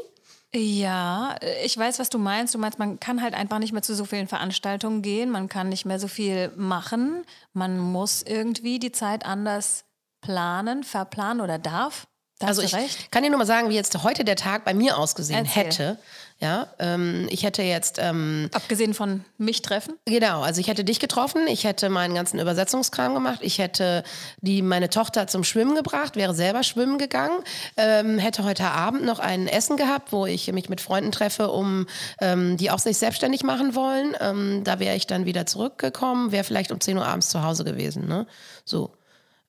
Ja, 0.55 1.35
ich 1.63 1.75
weiß, 1.75 1.97
was 1.97 2.09
du 2.09 2.19
meinst. 2.19 2.53
Du 2.53 2.59
meinst, 2.59 2.77
man 2.77 2.99
kann 2.99 3.21
halt 3.23 3.33
einfach 3.33 3.57
nicht 3.59 3.73
mehr 3.73 3.81
zu 3.81 3.95
so 3.95 4.05
vielen 4.05 4.27
Veranstaltungen 4.27 5.01
gehen, 5.01 5.31
man 5.31 5.49
kann 5.49 5.69
nicht 5.69 5.85
mehr 5.85 5.99
so 5.99 6.07
viel 6.07 6.51
machen. 6.55 7.25
Man 7.53 7.79
muss 7.79 8.21
irgendwie 8.21 8.77
die 8.77 8.91
Zeit 8.91 9.25
anders 9.25 9.85
planen, 10.21 10.83
verplanen 10.83 11.41
oder 11.41 11.57
darf. 11.57 12.05
Da 12.39 12.47
Also 12.47 12.61
ich 12.61 12.73
recht. 12.75 13.11
kann 13.11 13.23
dir 13.23 13.29
nur 13.29 13.39
mal 13.39 13.45
sagen, 13.45 13.69
wie 13.69 13.75
jetzt 13.75 14.03
heute 14.03 14.23
der 14.23 14.35
Tag 14.35 14.63
bei 14.63 14.73
mir 14.73 14.97
ausgesehen 14.97 15.45
Erzähl. 15.45 15.63
hätte. 15.65 15.97
Ja, 16.39 16.67
ähm, 16.79 17.27
ich 17.29 17.43
hätte 17.43 17.61
jetzt 17.63 17.99
ähm, 18.01 18.49
Abgesehen 18.53 18.93
von 18.93 19.23
mich 19.37 19.61
treffen. 19.61 19.95
Genau, 20.05 20.41
also 20.41 20.59
ich 20.59 20.67
hätte 20.67 20.83
dich 20.83 20.99
getroffen, 20.99 21.47
ich 21.47 21.63
hätte 21.63 21.89
meinen 21.89 22.15
ganzen 22.15 22.39
Übersetzungskram 22.39 23.13
gemacht, 23.13 23.39
ich 23.41 23.59
hätte 23.59 24.03
die, 24.41 24.61
meine 24.61 24.89
Tochter 24.89 25.27
zum 25.27 25.43
Schwimmen 25.43 25.75
gebracht, 25.75 26.15
wäre 26.15 26.33
selber 26.33 26.63
schwimmen 26.63 26.97
gegangen, 26.97 27.39
ähm, 27.77 28.17
hätte 28.17 28.43
heute 28.43 28.65
Abend 28.65 29.05
noch 29.05 29.19
ein 29.19 29.47
Essen 29.47 29.77
gehabt, 29.77 30.11
wo 30.11 30.25
ich 30.25 30.51
mich 30.51 30.69
mit 30.69 30.81
Freunden 30.81 31.11
treffe, 31.11 31.49
um 31.49 31.87
ähm, 32.19 32.57
die 32.57 32.71
auch 32.71 32.79
sich 32.79 32.97
selbstständig 32.97 33.43
machen 33.43 33.73
wollen. 33.75 34.15
Ähm, 34.19 34.63
da 34.63 34.79
wäre 34.79 34.95
ich 34.95 35.07
dann 35.07 35.25
wieder 35.25 35.45
zurückgekommen, 35.45 36.31
wäre 36.31 36.43
vielleicht 36.43 36.71
um 36.71 36.81
10 36.81 36.97
Uhr 36.97 37.05
abends 37.05 37.29
zu 37.29 37.43
Hause 37.43 37.63
gewesen. 37.63 38.07
Ne? 38.07 38.27
So, 38.65 38.97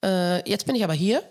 äh, 0.05 0.49
jetzt 0.49 0.66
bin 0.66 0.77
ich 0.77 0.85
aber 0.85 0.94
hier 0.94 1.23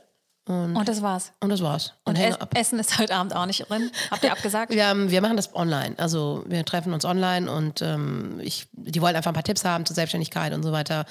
Und 0.45 0.89
das 0.89 1.01
war's. 1.01 1.31
und 1.39 1.49
das 1.49 1.61
war's. 1.61 1.93
Und 2.03 2.17
hänge 2.17 2.37
es 2.53 2.59
Essen 2.59 2.79
ist 2.79 2.99
heute 2.99 3.15
Abend 3.15 3.33
auch 3.33 3.45
nicht 3.45 3.69
drin. 3.69 3.89
Habt 4.11 4.23
ihr 4.25 4.31
abgesagt? 4.31 4.73
Wir, 4.73 4.87
haben, 4.87 5.09
wir 5.09 5.21
machen 5.21 5.37
das 5.37 5.55
online. 5.55 5.95
Also 5.97 6.43
wir 6.47 6.65
treffen 6.65 6.93
uns 6.93 7.05
online 7.05 7.49
und 7.49 7.81
ähm, 7.81 8.41
ich, 8.41 8.67
die 8.73 9.01
wollen 9.01 9.15
einfach 9.15 9.31
ein 9.31 9.35
paar 9.35 9.43
Tipps 9.43 9.63
haben 9.63 9.85
zur 9.85 9.95
Selbstständigkeit 9.95 10.53
und 10.53 10.63
so 10.63 10.73
weiter. 10.73 11.05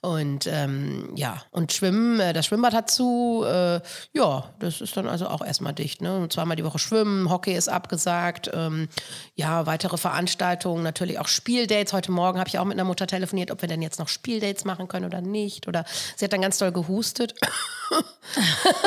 Und 0.00 0.46
ähm, 0.46 1.10
ja, 1.16 1.42
und 1.50 1.72
Schwimmen, 1.72 2.20
äh, 2.20 2.32
das 2.32 2.46
Schwimmbad 2.46 2.74
hat 2.74 2.90
zu. 2.90 3.44
Äh, 3.46 3.80
ja, 4.12 4.50
das 4.58 4.80
ist 4.80 4.96
dann 4.96 5.08
also 5.08 5.28
auch 5.28 5.44
erstmal 5.44 5.72
dicht. 5.72 6.00
Ne? 6.02 6.16
Und 6.16 6.32
Zweimal 6.32 6.56
die 6.56 6.64
Woche 6.64 6.78
schwimmen, 6.78 7.30
Hockey 7.30 7.54
ist 7.54 7.68
abgesagt. 7.68 8.50
Ähm, 8.52 8.88
ja, 9.34 9.66
weitere 9.66 9.96
Veranstaltungen, 9.96 10.82
natürlich 10.82 11.18
auch 11.18 11.28
Spieldates. 11.28 11.92
Heute 11.92 12.12
Morgen 12.12 12.38
habe 12.38 12.48
ich 12.48 12.58
auch 12.58 12.64
mit 12.64 12.74
einer 12.74 12.84
Mutter 12.84 13.06
telefoniert, 13.06 13.50
ob 13.50 13.62
wir 13.62 13.68
denn 13.68 13.82
jetzt 13.82 13.98
noch 13.98 14.08
Spieldates 14.08 14.64
machen 14.64 14.88
können 14.88 15.06
oder 15.06 15.20
nicht. 15.20 15.68
Oder 15.68 15.84
sie 16.16 16.24
hat 16.24 16.32
dann 16.32 16.42
ganz 16.42 16.58
doll 16.58 16.72
gehustet. 16.72 17.34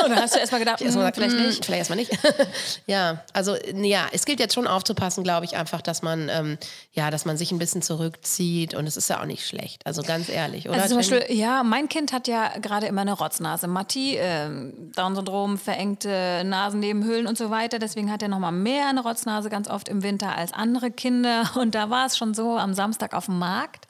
Oder 0.04 0.16
hast 0.16 0.34
du 0.34 0.38
erstmal 0.38 0.58
gedacht, 0.58 0.82
Erst 0.82 0.94
gesagt, 0.94 1.16
vielleicht 1.16 1.36
mm, 1.36 1.42
nicht? 1.42 1.64
Vielleicht 1.64 1.78
erstmal 1.90 1.96
nicht. 1.96 2.12
ja, 2.86 3.24
also 3.32 3.56
ja, 3.74 4.06
es 4.12 4.26
gilt 4.26 4.40
jetzt 4.40 4.54
schon 4.54 4.66
aufzupassen, 4.66 5.24
glaube 5.24 5.46
ich, 5.46 5.56
einfach, 5.56 5.80
dass 5.80 6.02
man 6.02 6.28
ähm, 6.28 6.58
ja, 6.92 7.10
dass 7.10 7.24
man 7.24 7.36
sich 7.36 7.50
ein 7.52 7.58
bisschen 7.58 7.82
zurückzieht 7.82 8.74
und 8.74 8.86
es 8.86 8.96
ist 8.96 9.08
ja 9.08 9.20
auch 9.20 9.26
nicht 9.26 9.46
schlecht. 9.46 9.86
Also 9.86 10.02
ganz 10.02 10.28
ehrlich, 10.28 10.68
oder? 10.68 10.82
Also? 10.82 10.96
Beispiel, 11.10 11.36
ja, 11.36 11.62
mein 11.62 11.88
Kind 11.88 12.12
hat 12.12 12.28
ja 12.28 12.58
gerade 12.58 12.86
immer 12.86 13.02
eine 13.02 13.12
Rotznase. 13.12 13.66
Matti, 13.66 14.16
äh, 14.16 14.48
Down-Syndrom, 14.94 15.58
verengte 15.58 16.42
Nasennebenhöhlen 16.44 17.26
und 17.26 17.36
so 17.36 17.50
weiter. 17.50 17.78
Deswegen 17.78 18.10
hat 18.10 18.22
er 18.22 18.28
nochmal 18.28 18.52
mehr 18.52 18.88
eine 18.88 19.02
Rotznase 19.02 19.50
ganz 19.50 19.68
oft 19.68 19.88
im 19.88 20.02
Winter 20.02 20.36
als 20.36 20.52
andere 20.52 20.90
Kinder. 20.90 21.50
Und 21.60 21.74
da 21.74 21.90
war 21.90 22.06
es 22.06 22.16
schon 22.16 22.34
so 22.34 22.56
am 22.56 22.74
Samstag 22.74 23.14
auf 23.14 23.26
dem 23.26 23.38
Markt, 23.38 23.86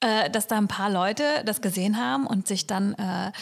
äh, 0.00 0.30
dass 0.30 0.46
da 0.46 0.56
ein 0.56 0.68
paar 0.68 0.90
Leute 0.90 1.24
das 1.44 1.60
gesehen 1.60 1.98
haben 1.98 2.26
und 2.26 2.46
sich 2.46 2.66
dann 2.66 2.94
äh, 2.94 3.32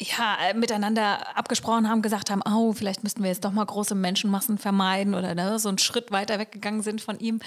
ja, 0.00 0.38
miteinander 0.54 1.36
abgesprochen 1.36 1.88
haben, 1.88 2.02
gesagt 2.02 2.30
haben, 2.30 2.42
oh, 2.50 2.72
vielleicht 2.72 3.02
müssten 3.02 3.22
wir 3.22 3.30
jetzt 3.30 3.44
doch 3.44 3.52
mal 3.52 3.64
große 3.64 3.94
Menschenmassen 3.94 4.58
vermeiden 4.58 5.14
oder 5.14 5.34
ne, 5.34 5.58
so 5.58 5.68
einen 5.68 5.78
Schritt 5.78 6.10
weiter 6.10 6.38
weggegangen 6.38 6.82
sind 6.82 7.00
von 7.00 7.18
ihm. 7.18 7.40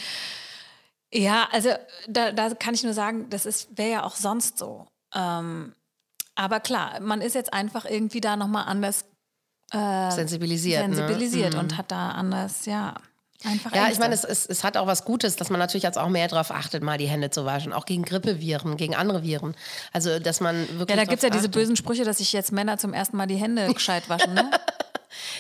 Ja, 1.14 1.48
also 1.52 1.70
da, 2.08 2.32
da 2.32 2.54
kann 2.56 2.74
ich 2.74 2.84
nur 2.84 2.94
sagen, 2.94 3.30
das 3.30 3.68
wäre 3.76 3.92
ja 3.92 4.04
auch 4.04 4.16
sonst 4.16 4.58
so. 4.58 4.88
Ähm, 5.14 5.74
aber 6.36 6.60
klar, 6.60 7.00
man 7.00 7.22
ist 7.22 7.36
jetzt 7.36 7.54
einfach 7.54 7.86
irgendwie 7.86 8.22
da 8.22 8.36
nochmal 8.36 8.66
anders 8.66 9.06
äh, 9.72 10.12
sensibilisiert, 10.12 10.88
ne? 10.88 10.96
sensibilisiert 10.96 11.54
ne? 11.54 11.60
und 11.60 11.78
hat 11.78 11.92
da 11.92 12.10
anders, 12.12 12.66
ja. 12.66 12.96
Einfach 13.46 13.76
ja, 13.76 13.90
ich 13.92 14.00
meine, 14.00 14.14
es, 14.14 14.24
es, 14.24 14.46
es, 14.46 14.64
hat 14.64 14.78
auch 14.78 14.88
was 14.88 15.04
Gutes, 15.04 15.36
dass 15.36 15.50
man 15.50 15.60
natürlich 15.60 15.84
jetzt 15.84 15.98
auch 15.98 16.08
mehr 16.08 16.30
darauf 16.30 16.50
achtet, 16.52 16.82
mal 16.82 16.98
die 16.98 17.08
Hände 17.08 17.30
zu 17.30 17.44
waschen, 17.44 17.74
auch 17.74 17.86
gegen 17.86 18.04
Grippeviren, 18.04 18.78
gegen 18.78 18.96
andere 18.96 19.24
Viren. 19.24 19.54
Also, 19.92 20.18
dass 20.20 20.40
man 20.40 20.56
wirklich. 20.80 20.90
Ja, 20.90 20.96
da 20.96 21.04
gibt 21.04 21.18
es 21.18 21.24
ja 21.24 21.30
diese 21.30 21.50
bösen 21.50 21.76
Sprüche, 21.76 22.06
dass 22.06 22.20
sich 22.20 22.32
jetzt 22.32 22.54
Männer 22.54 22.78
zum 22.78 22.94
ersten 22.94 23.18
Mal 23.18 23.28
die 23.28 23.36
Hände 23.36 23.74
gescheit 23.74 24.08
waschen, 24.08 24.34
ne? 24.34 24.50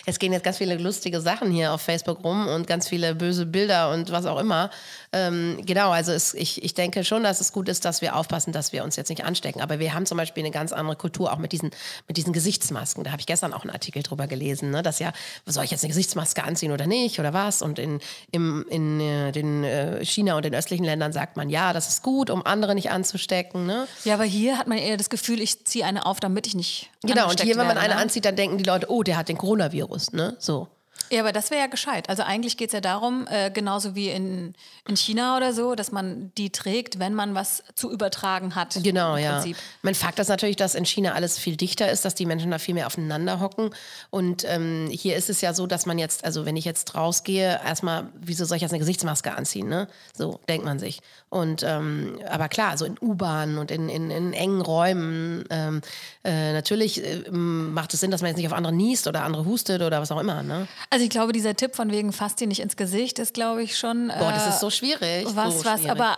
Es 0.05 0.19
gehen 0.19 0.33
jetzt 0.33 0.43
ganz 0.43 0.57
viele 0.57 0.75
lustige 0.75 1.21
Sachen 1.21 1.51
hier 1.51 1.73
auf 1.73 1.81
Facebook 1.81 2.23
rum 2.23 2.47
und 2.47 2.67
ganz 2.67 2.88
viele 2.88 3.15
böse 3.15 3.45
Bilder 3.45 3.91
und 3.91 4.12
was 4.12 4.25
auch 4.25 4.39
immer. 4.39 4.69
Ähm, 5.12 5.62
genau, 5.65 5.91
also 5.91 6.12
es, 6.12 6.33
ich, 6.33 6.63
ich 6.63 6.73
denke 6.73 7.03
schon, 7.03 7.23
dass 7.23 7.39
es 7.39 7.53
gut 7.53 7.69
ist, 7.69 7.86
dass 7.86 8.01
wir 8.01 8.15
aufpassen, 8.15 8.51
dass 8.51 8.73
wir 8.73 8.83
uns 8.83 8.95
jetzt 8.95 9.09
nicht 9.09 9.23
anstecken. 9.23 9.62
Aber 9.62 9.79
wir 9.79 9.93
haben 9.93 10.05
zum 10.05 10.17
Beispiel 10.17 10.43
eine 10.43 10.51
ganz 10.51 10.73
andere 10.73 10.95
Kultur, 10.95 11.31
auch 11.31 11.38
mit 11.38 11.51
diesen, 11.51 11.71
mit 12.07 12.17
diesen 12.17 12.33
Gesichtsmasken. 12.33 13.03
Da 13.03 13.12
habe 13.12 13.19
ich 13.19 13.27
gestern 13.27 13.53
auch 13.53 13.62
einen 13.62 13.71
Artikel 13.71 14.01
drüber 14.03 14.27
gelesen, 14.27 14.71
ne? 14.71 14.81
dass 14.81 14.99
ja, 14.99 15.13
soll 15.45 15.63
ich 15.65 15.71
jetzt 15.71 15.83
eine 15.83 15.89
Gesichtsmaske 15.89 16.43
anziehen 16.43 16.71
oder 16.71 16.88
nicht 16.88 17.19
oder 17.19 17.33
was? 17.33 17.62
Und 17.62 17.79
in, 17.79 17.99
im, 18.31 18.65
in 18.69 18.99
äh, 18.99 19.31
den 19.31 19.63
äh, 19.63 20.03
China 20.03 20.36
und 20.36 20.45
den 20.45 20.55
östlichen 20.55 20.86
Ländern 20.86 21.13
sagt 21.13 21.38
man, 21.38 21.49
ja, 21.49 21.73
das 21.73 21.88
ist 21.88 22.03
gut, 22.03 22.29
um 22.29 22.45
andere 22.45 22.73
nicht 22.73 22.89
anzustecken. 22.89 23.65
Ne? 23.65 23.88
Ja, 24.05 24.15
aber 24.15 24.23
hier 24.23 24.57
hat 24.57 24.67
man 24.67 24.77
eher 24.77 24.97
das 24.97 25.09
Gefühl, 25.09 25.41
ich 25.41 25.65
ziehe 25.65 25.86
eine 25.86 26.05
auf, 26.05 26.19
damit 26.19 26.47
ich 26.47 26.55
nicht. 26.55 26.89
Genau, 27.03 27.29
und 27.29 27.41
hier, 27.41 27.57
wenn 27.57 27.67
man 27.67 27.77
eine 27.77 27.95
ne? 27.95 27.99
anzieht, 27.99 28.25
dann 28.25 28.36
denken 28.36 28.57
die 28.57 28.63
Leute, 28.63 28.89
oh, 28.89 29.03
der 29.03 29.17
hat 29.17 29.29
den 29.29 29.38
Coronavirus, 29.63 30.13
ne? 30.13 30.36
So. 30.39 30.72
Ja, 31.09 31.21
aber 31.21 31.31
das 31.31 31.51
wäre 31.51 31.61
ja 31.61 31.67
gescheit. 31.67 32.09
Also 32.09 32.23
eigentlich 32.23 32.57
geht 32.57 32.69
es 32.69 32.73
ja 32.73 32.81
darum, 32.81 33.27
äh, 33.29 33.51
genauso 33.51 33.95
wie 33.95 34.09
in, 34.09 34.55
in 34.87 34.95
China 34.95 35.37
oder 35.37 35.53
so, 35.53 35.75
dass 35.75 35.91
man 35.91 36.31
die 36.37 36.49
trägt, 36.49 36.99
wenn 36.99 37.13
man 37.13 37.35
was 37.35 37.63
zu 37.75 37.91
übertragen 37.91 38.55
hat. 38.55 38.77
Genau, 38.83 39.17
ja. 39.17 39.33
Prinzip. 39.33 39.57
Mein 39.81 39.95
Fakt 39.95 40.19
ist 40.19 40.27
natürlich, 40.27 40.55
dass 40.55 40.75
in 40.75 40.85
China 40.85 41.13
alles 41.13 41.37
viel 41.37 41.55
dichter 41.55 41.91
ist, 41.91 42.05
dass 42.05 42.15
die 42.15 42.25
Menschen 42.25 42.51
da 42.51 42.59
viel 42.59 42.73
mehr 42.73 42.87
aufeinander 42.87 43.39
hocken. 43.39 43.69
Und 44.09 44.43
ähm, 44.47 44.89
hier 44.91 45.15
ist 45.15 45.29
es 45.29 45.41
ja 45.41 45.53
so, 45.53 45.67
dass 45.67 45.85
man 45.85 45.97
jetzt, 45.97 46.25
also 46.25 46.45
wenn 46.45 46.57
ich 46.57 46.65
jetzt 46.65 46.95
rausgehe, 46.95 47.59
erstmal, 47.63 48.07
wieso 48.15 48.45
soll 48.45 48.57
ich 48.57 48.61
jetzt 48.61 48.71
eine 48.71 48.79
Gesichtsmaske 48.79 49.35
anziehen? 49.35 49.67
Ne? 49.67 49.87
So 50.15 50.39
denkt 50.47 50.65
man 50.65 50.79
sich. 50.79 51.01
Und 51.29 51.63
ähm, 51.63 52.19
aber 52.29 52.47
klar, 52.47 52.77
so 52.77 52.85
in 52.85 52.95
U-Bahnen 53.01 53.57
und 53.57 53.71
in, 53.71 53.89
in, 53.89 54.11
in, 54.11 54.33
engen 54.33 54.61
Räumen, 54.61 55.45
ähm, 55.49 55.81
äh, 56.23 56.53
natürlich 56.53 57.03
äh, 57.03 57.29
macht 57.31 57.93
es 57.93 58.01
Sinn, 58.01 58.11
dass 58.11 58.21
man 58.21 58.29
jetzt 58.29 58.37
nicht 58.37 58.47
auf 58.47 58.53
andere 58.53 58.73
niest 58.73 59.07
oder 59.07 59.23
andere 59.23 59.45
hustet 59.45 59.81
oder 59.81 59.99
was 59.99 60.11
auch 60.11 60.19
immer. 60.19 60.43
Ne? 60.43 60.67
Also 60.93 61.06
ich 61.06 61.10
glaube, 61.10 61.34
dieser 61.34 61.56
Tipp 61.56 61.75
von 61.75 61.91
wegen 61.91 62.13
fasst 62.13 62.39
dir 62.39 62.45
nicht 62.45 62.60
ins 62.60 62.77
Gesicht 62.77 63.17
ist, 63.17 63.34
glaube 63.34 63.63
ich, 63.63 63.79
schon. 63.79 64.10
Boah, 64.10 64.32
das 64.32 64.47
ist 64.47 64.60
so 64.60 64.67
äh, 64.67 64.71
schwierig. 64.71 65.25
Was, 65.34 65.60
so 65.60 65.65
was 65.65 65.82
schwierig. 65.82 65.89
aber 65.89 66.17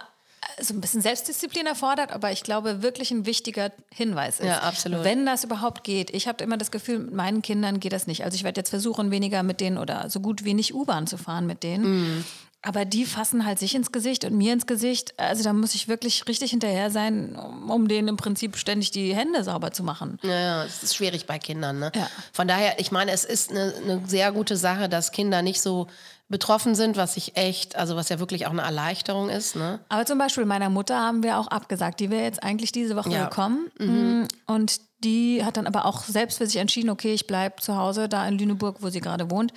so 0.59 0.73
ein 0.73 0.81
bisschen 0.81 0.99
Selbstdisziplin 1.01 1.65
erfordert, 1.65 2.11
aber 2.11 2.33
ich 2.33 2.43
glaube, 2.43 2.81
wirklich 2.81 3.09
ein 3.11 3.25
wichtiger 3.25 3.71
Hinweis 3.89 4.41
ist. 4.41 4.47
Ja, 4.47 4.59
absolut. 4.59 5.05
Wenn 5.05 5.25
das 5.25 5.45
überhaupt 5.45 5.85
geht. 5.85 6.09
Ich 6.13 6.27
habe 6.27 6.43
immer 6.43 6.57
das 6.57 6.71
Gefühl, 6.71 6.99
mit 6.99 7.13
meinen 7.13 7.41
Kindern 7.41 7.79
geht 7.79 7.93
das 7.93 8.05
nicht. 8.05 8.25
Also 8.25 8.35
ich 8.35 8.43
werde 8.43 8.59
jetzt 8.59 8.69
versuchen, 8.69 9.11
weniger 9.11 9.43
mit 9.43 9.61
denen 9.61 9.77
oder 9.77 10.09
so 10.09 10.19
gut 10.19 10.43
wie 10.43 10.53
nicht 10.53 10.73
U-Bahn 10.73 11.07
zu 11.07 11.17
fahren 11.17 11.45
mit 11.45 11.63
denen. 11.63 12.17
Mm. 12.17 12.25
Aber 12.65 12.83
die 12.83 13.05
fassen 13.05 13.45
halt 13.45 13.59
sich 13.59 13.75
ins 13.75 13.91
Gesicht 13.91 14.25
und 14.25 14.35
mir 14.35 14.51
ins 14.51 14.65
Gesicht. 14.65 15.13
Also 15.19 15.43
da 15.43 15.53
muss 15.53 15.75
ich 15.75 15.87
wirklich 15.87 16.27
richtig 16.27 16.49
hinterher 16.49 16.89
sein, 16.89 17.35
um 17.35 17.87
denen 17.87 18.07
im 18.07 18.17
Prinzip 18.17 18.57
ständig 18.57 18.89
die 18.89 19.13
Hände 19.13 19.43
sauber 19.43 19.71
zu 19.71 19.83
machen. 19.83 20.17
Ja, 20.23 20.39
ja 20.39 20.63
das 20.63 20.81
ist 20.81 20.95
schwierig 20.95 21.27
bei 21.27 21.37
Kindern. 21.37 21.77
Ne? 21.77 21.91
Ja. 21.93 22.07
Von 22.33 22.47
daher, 22.47 22.79
ich 22.79 22.91
meine, 22.91 23.11
es 23.11 23.23
ist 23.23 23.51
eine, 23.51 23.71
eine 23.75 24.01
sehr 24.07 24.31
gute 24.31 24.57
Sache, 24.57 24.89
dass 24.89 25.11
Kinder 25.11 25.43
nicht 25.43 25.61
so 25.61 25.85
betroffen 26.27 26.73
sind, 26.73 26.97
was 26.97 27.17
ich 27.17 27.37
echt, 27.37 27.75
also 27.75 27.95
was 27.95 28.09
ja 28.09 28.17
wirklich 28.17 28.47
auch 28.47 28.51
eine 28.51 28.63
Erleichterung 28.63 29.29
ist. 29.29 29.55
Ne? 29.55 29.79
Aber 29.89 30.07
zum 30.07 30.17
Beispiel 30.17 30.45
meiner 30.45 30.71
Mutter 30.71 30.99
haben 30.99 31.21
wir 31.21 31.37
auch 31.37 31.47
abgesagt. 31.47 31.99
Die 31.99 32.09
wäre 32.09 32.23
jetzt 32.23 32.41
eigentlich 32.41 32.71
diese 32.71 32.95
Woche 32.95 33.11
ja. 33.11 33.25
gekommen. 33.25 33.69
Mhm. 33.77 34.21
Mm, 34.21 34.27
und 34.47 34.81
die 35.03 35.45
hat 35.45 35.57
dann 35.57 35.67
aber 35.67 35.85
auch 35.85 36.03
selbst 36.03 36.39
für 36.39 36.47
sich 36.47 36.55
entschieden, 36.55 36.89
okay, 36.89 37.13
ich 37.13 37.27
bleibe 37.27 37.61
zu 37.61 37.77
Hause 37.77 38.09
da 38.09 38.27
in 38.27 38.39
Lüneburg, 38.39 38.77
wo 38.79 38.89
sie 38.89 39.01
gerade 39.01 39.29
wohnt. 39.29 39.53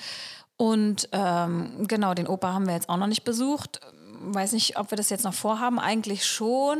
Und 0.59 1.09
ähm, 1.13 1.87
genau, 1.87 2.15
den 2.15 2.27
Opa 2.27 2.53
haben 2.53 2.67
wir 2.67 2.75
jetzt 2.75 2.89
auch 2.89 2.97
noch 2.97 3.07
nicht 3.07 3.25
besucht. 3.25 3.81
Weiß 4.21 4.53
nicht, 4.53 4.77
ob 4.77 4.91
wir 4.91 4.97
das 4.97 5.09
jetzt 5.09 5.25
noch 5.25 5.33
vorhaben. 5.33 5.79
Eigentlich 5.79 6.27
schon. 6.27 6.79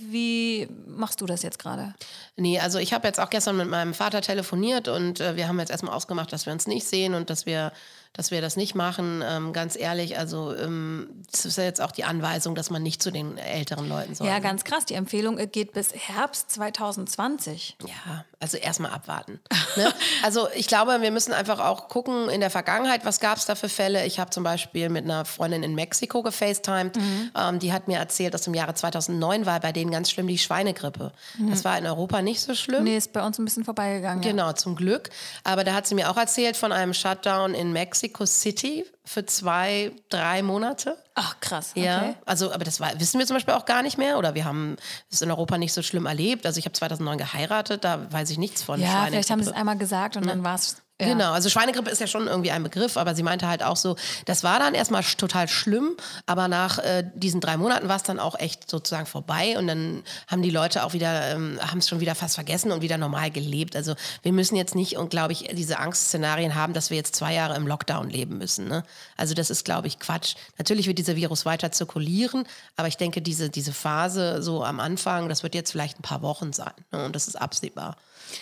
Wie 0.00 0.66
machst 0.88 1.20
du 1.20 1.26
das 1.26 1.42
jetzt 1.44 1.60
gerade? 1.60 1.94
Nee, 2.36 2.58
also 2.58 2.80
ich 2.80 2.92
habe 2.92 3.06
jetzt 3.06 3.20
auch 3.20 3.30
gestern 3.30 3.56
mit 3.56 3.68
meinem 3.68 3.94
Vater 3.94 4.20
telefoniert 4.20 4.88
und 4.88 5.20
äh, 5.20 5.36
wir 5.36 5.46
haben 5.46 5.60
jetzt 5.60 5.70
erstmal 5.70 5.94
ausgemacht, 5.94 6.32
dass 6.32 6.46
wir 6.46 6.52
uns 6.52 6.66
nicht 6.66 6.84
sehen 6.84 7.14
und 7.14 7.30
dass 7.30 7.46
wir 7.46 7.70
dass 8.12 8.30
wir 8.30 8.40
das 8.40 8.56
nicht 8.56 8.74
machen. 8.74 9.22
Ähm, 9.24 9.52
ganz 9.52 9.76
ehrlich, 9.76 10.18
also 10.18 10.54
ähm, 10.54 11.08
das 11.30 11.44
ist 11.44 11.58
ja 11.58 11.64
jetzt 11.64 11.80
auch 11.80 11.92
die 11.92 12.04
Anweisung, 12.04 12.54
dass 12.54 12.68
man 12.70 12.82
nicht 12.82 13.02
zu 13.02 13.10
den 13.10 13.38
älteren 13.38 13.88
Leuten 13.88 14.14
soll. 14.14 14.26
Ja, 14.26 14.40
ganz 14.40 14.64
krass. 14.64 14.84
Die 14.84 14.94
Empfehlung 14.94 15.36
geht 15.52 15.72
bis 15.72 15.94
Herbst 15.94 16.50
2020. 16.50 17.76
Ja, 17.86 18.24
also 18.40 18.56
erstmal 18.56 18.90
abwarten. 18.90 19.40
ne? 19.76 19.92
Also 20.22 20.48
ich 20.54 20.66
glaube, 20.66 21.00
wir 21.00 21.10
müssen 21.10 21.32
einfach 21.32 21.60
auch 21.60 21.88
gucken 21.88 22.28
in 22.28 22.40
der 22.40 22.50
Vergangenheit, 22.50 23.04
was 23.04 23.20
gab 23.20 23.38
es 23.38 23.46
da 23.46 23.54
für 23.54 23.68
Fälle. 23.68 24.04
Ich 24.04 24.18
habe 24.18 24.30
zum 24.30 24.44
Beispiel 24.44 24.88
mit 24.88 25.04
einer 25.04 25.24
Freundin 25.24 25.62
in 25.62 25.74
Mexiko 25.74 26.22
gefacetimed. 26.22 26.96
Mhm. 26.96 27.30
Ähm, 27.36 27.58
die 27.58 27.72
hat 27.72 27.88
mir 27.88 27.98
erzählt, 27.98 28.34
dass 28.34 28.46
im 28.46 28.54
Jahre 28.54 28.74
2009 28.74 29.46
war 29.46 29.60
bei 29.60 29.72
denen 29.72 29.90
ganz 29.90 30.10
schlimm 30.10 30.26
die 30.26 30.38
Schweinegrippe. 30.38 31.12
Mhm. 31.38 31.50
Das 31.50 31.64
war 31.64 31.78
in 31.78 31.86
Europa 31.86 32.22
nicht 32.22 32.40
so 32.40 32.54
schlimm. 32.54 32.84
Nee, 32.84 32.96
ist 32.96 33.12
bei 33.12 33.24
uns 33.24 33.38
ein 33.38 33.44
bisschen 33.44 33.64
vorbeigegangen. 33.64 34.20
Genau, 34.20 34.48
ja. 34.48 34.54
zum 34.54 34.74
Glück. 34.74 35.10
Aber 35.44 35.64
da 35.64 35.72
hat 35.74 35.86
sie 35.86 35.94
mir 35.94 36.10
auch 36.10 36.16
erzählt 36.16 36.56
von 36.56 36.72
einem 36.72 36.92
Shutdown 36.92 37.54
in 37.54 37.72
Mexiko 37.72 37.99
Mexico 38.00 38.24
City 38.24 38.84
für 39.04 39.26
zwei, 39.26 39.92
drei 40.08 40.42
Monate. 40.42 40.96
Ach, 41.14 41.38
krass. 41.40 41.72
Okay. 41.72 41.84
Ja, 41.84 42.14
also, 42.24 42.50
aber 42.52 42.64
das 42.64 42.80
war, 42.80 42.98
wissen 42.98 43.18
wir 43.18 43.26
zum 43.26 43.36
Beispiel 43.36 43.52
auch 43.52 43.66
gar 43.66 43.82
nicht 43.82 43.98
mehr 43.98 44.16
oder 44.16 44.34
wir 44.34 44.46
haben 44.46 44.76
es 45.10 45.20
in 45.20 45.30
Europa 45.30 45.58
nicht 45.58 45.74
so 45.74 45.82
schlimm 45.82 46.06
erlebt. 46.06 46.46
Also, 46.46 46.58
ich 46.58 46.64
habe 46.64 46.72
2009 46.72 47.18
geheiratet, 47.18 47.84
da 47.84 48.10
weiß 48.10 48.30
ich 48.30 48.38
nichts 48.38 48.62
von. 48.62 48.80
Ja, 48.80 49.04
vielleicht 49.06 49.30
haben 49.30 49.42
sie 49.42 49.50
es 49.50 49.56
einmal 49.56 49.76
gesagt 49.76 50.16
und 50.16 50.24
ja. 50.24 50.30
dann 50.30 50.42
war 50.44 50.54
es 50.54 50.76
ja. 51.00 51.06
Genau, 51.06 51.32
also 51.32 51.48
Schweinegrippe 51.48 51.90
ist 51.90 52.00
ja 52.00 52.06
schon 52.06 52.26
irgendwie 52.26 52.50
ein 52.50 52.62
Begriff, 52.62 52.96
aber 52.96 53.14
sie 53.14 53.22
meinte 53.22 53.48
halt 53.48 53.62
auch 53.62 53.76
so, 53.76 53.96
das 54.26 54.44
war 54.44 54.58
dann 54.58 54.74
erstmal 54.74 55.02
total 55.02 55.48
schlimm, 55.48 55.96
aber 56.26 56.46
nach 56.46 56.78
äh, 56.78 57.04
diesen 57.14 57.40
drei 57.40 57.56
Monaten 57.56 57.88
war 57.88 57.96
es 57.96 58.02
dann 58.02 58.20
auch 58.20 58.38
echt 58.38 58.70
sozusagen 58.70 59.06
vorbei 59.06 59.56
und 59.58 59.66
dann 59.66 60.02
haben 60.28 60.42
die 60.42 60.50
Leute 60.50 60.84
auch 60.84 60.92
wieder, 60.92 61.28
ähm, 61.28 61.58
haben 61.60 61.78
es 61.78 61.88
schon 61.88 62.00
wieder 62.00 62.14
fast 62.14 62.34
vergessen 62.34 62.70
und 62.70 62.82
wieder 62.82 62.98
normal 62.98 63.30
gelebt. 63.30 63.76
Also 63.76 63.94
wir 64.22 64.32
müssen 64.32 64.56
jetzt 64.56 64.74
nicht 64.74 64.98
und 64.98 65.10
glaube 65.10 65.32
ich 65.32 65.48
diese 65.52 65.78
Angstszenarien 65.78 66.54
haben, 66.54 66.74
dass 66.74 66.90
wir 66.90 66.96
jetzt 66.96 67.16
zwei 67.16 67.34
Jahre 67.34 67.56
im 67.56 67.66
Lockdown 67.66 68.10
leben 68.10 68.38
müssen. 68.38 68.68
Ne? 68.68 68.82
Also 69.16 69.34
das 69.34 69.50
ist 69.50 69.64
glaube 69.64 69.88
ich 69.88 69.98
Quatsch. 69.98 70.34
Natürlich 70.58 70.86
wird 70.86 70.98
dieser 70.98 71.16
Virus 71.16 71.46
weiter 71.46 71.72
zirkulieren, 71.72 72.44
aber 72.76 72.88
ich 72.88 72.96
denke 72.96 73.22
diese, 73.22 73.48
diese 73.48 73.72
Phase 73.72 74.42
so 74.42 74.64
am 74.64 74.80
Anfang, 74.80 75.28
das 75.28 75.42
wird 75.42 75.54
jetzt 75.54 75.70
vielleicht 75.70 75.98
ein 75.98 76.02
paar 76.02 76.22
Wochen 76.22 76.52
sein 76.52 76.74
ne? 76.92 77.04
und 77.06 77.16
das 77.16 77.26
ist 77.26 77.36
absehbar. 77.36 77.96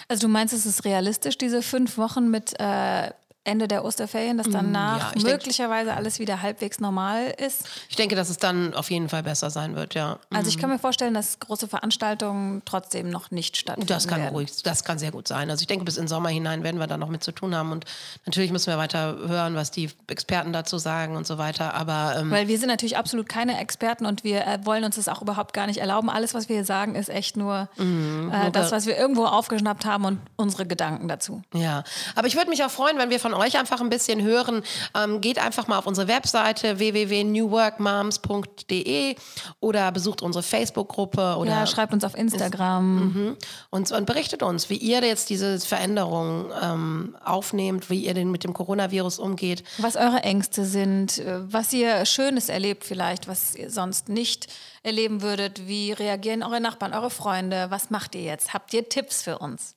Also 0.09 0.27
du 0.27 0.33
meinst, 0.33 0.55
es 0.55 0.67
ist 0.67 0.85
realistisch, 0.85 1.39
diese 1.39 1.63
fünf 1.63 1.99
Wochen 1.99 2.31
mit 2.31 2.59
äh, 2.59 3.11
Ende 3.49 3.67
der 3.67 3.85
Osterferien, 3.85 4.37
dass 4.39 4.49
danach 4.51 5.17
ja, 5.17 5.23
möglicherweise 5.23 5.87
denk, 5.87 5.97
alles 5.97 6.19
wieder 6.19 6.43
halbwegs 6.43 6.81
normal 6.81 7.35
ist? 7.39 7.65
Ich 7.89 7.97
denke, 7.97 8.15
dass 8.15 8.29
es 8.29 8.37
dann 8.37 8.75
auf 8.75 8.91
jeden 8.91 9.09
Fall 9.09 9.23
besser 9.23 9.51
sein 9.51 9.75
wird, 9.75 9.95
ja. 9.95 10.19
Also 10.31 10.51
ich 10.51 10.59
kann 10.59 10.71
mir 10.71 10.79
vorstellen, 10.79 11.15
dass 11.15 11.41
große 11.41 11.67
Veranstaltungen 11.67 12.63
trotzdem 12.65 13.11
noch 13.11 13.31
nicht 13.31 13.57
stattfinden 13.57 13.89
Das 13.89 14.07
kann 14.07 14.21
werden. 14.21 14.35
ruhig, 14.35 14.63
das 14.63 14.85
kann 14.85 14.99
sehr 14.99 15.11
gut 15.11 15.27
sein. 15.27 15.51
Also 15.51 15.63
ich 15.63 15.67
denke, 15.67 15.85
bis 15.85 15.97
in 15.97 16.03
den 16.05 16.09
Sommer 16.09 16.29
hinein 16.29 16.63
werden 16.63 16.79
wir 16.79 16.87
da 16.87 16.99
noch 16.99 17.09
mit 17.09 17.25
zu 17.25 17.33
tun 17.33 17.55
haben 17.55 17.73
und 17.73 17.87
natürlich 18.27 18.53
müssen 18.53 18.67
wir 18.67 18.79
weiter 18.79 19.17
hören, 19.27 19.55
was 19.55 19.71
die 19.71 19.91
Experten 20.09 20.53
dazu 20.53 20.79
sagen 20.79 21.17
und 21.17 21.27
so 21.27 21.39
weiter. 21.39 21.75
Aber 21.75 22.17
ähm 22.19 22.31
weil 22.31 22.49
wir 22.49 22.59
sind 22.59 22.69
natürlich 22.69 22.97
absolut 22.99 23.29
keine 23.29 23.59
Experten 23.59 24.05
und 24.05 24.25
wir 24.25 24.47
äh, 24.47 24.59
wollen 24.65 24.85
uns 24.85 24.97
das 24.97 25.09
auch 25.09 25.23
überhaupt 25.23 25.55
gar 25.55 25.67
nicht 25.67 25.79
erlauben. 25.79 26.11
Alles, 26.11 26.35
was 26.35 26.49
wir 26.49 26.57
hier 26.57 26.65
sagen, 26.65 26.95
ist 26.95 27.09
echt 27.09 27.37
nur 27.37 27.69
mhm, 27.77 28.31
äh, 28.33 28.51
das, 28.51 28.73
was 28.73 28.87
wir 28.87 28.97
irgendwo 28.97 29.25
aufgeschnappt 29.25 29.87
haben 29.87 30.05
und 30.05 30.19
unsere 30.37 30.67
Gedanken 30.67 31.09
dazu. 31.09 31.43
Ja, 31.55 31.85
aber 32.15 32.27
ich 32.27 32.37
würde 32.37 32.51
mich 32.51 32.63
auch 32.63 32.71
freuen, 32.71 32.99
wenn 32.99 33.11
wir 33.11 33.21
von 33.21 33.35
euch 33.39 33.59
einfach 33.59 33.81
ein 33.81 33.89
bisschen 33.89 34.23
hören, 34.23 34.63
ähm, 34.97 35.21
geht 35.21 35.39
einfach 35.39 35.67
mal 35.69 35.79
auf 35.79 35.87
unsere 35.87 36.09
Webseite 36.09 36.79
www.newworkmoms.de 36.79 39.17
oder 39.61 39.93
besucht 39.93 40.23
unsere 40.23 40.43
Facebook-Gruppe 40.43 41.37
oder 41.39 41.51
Ja, 41.51 41.67
schreibt 41.67 41.93
uns 41.93 42.05
auf 42.05 42.17
Instagram. 42.17 43.37
und, 43.71 43.93
und 43.93 44.07
berichtet 44.07 44.43
uns, 44.43 44.71
wie 44.71 44.77
ihr 44.77 45.01
jetzt 45.03 45.31
diese 45.31 45.59
Veränderung 45.61 46.51
ähm, 46.63 47.17
aufnehmt, 47.25 47.91
wie 47.91 48.05
ihr 48.05 48.15
denn 48.15 48.31
mit 48.31 48.45
dem 48.45 48.55
Coronavirus 48.55 49.19
umgeht. 49.19 49.63
Was 49.79 49.97
eure 49.97 50.23
Ängste 50.23 50.65
sind, 50.65 51.19
äh, 51.19 51.41
was 51.53 51.73
ihr 51.73 52.05
Schönes 52.07 52.49
erlebt 52.49 52.85
vielleicht, 52.85 53.29
was 53.29 53.55
ihr 53.55 53.71
sonst 53.71 54.09
nicht 54.09 54.47
erleben 54.83 55.23
würdet. 55.23 55.67
Wie 55.67 55.93
reagieren 55.93 56.43
eure 56.43 56.61
Nachbarn, 56.61 56.95
eure 56.95 57.11
Freunde? 57.11 57.67
Was 57.71 57.91
macht 57.91 58.15
ihr 58.15 58.23
jetzt? 58.23 58.55
Habt 58.55 58.73
ihr 58.75 58.89
Tipps 58.89 59.23
für 59.23 59.39
uns? 59.39 59.75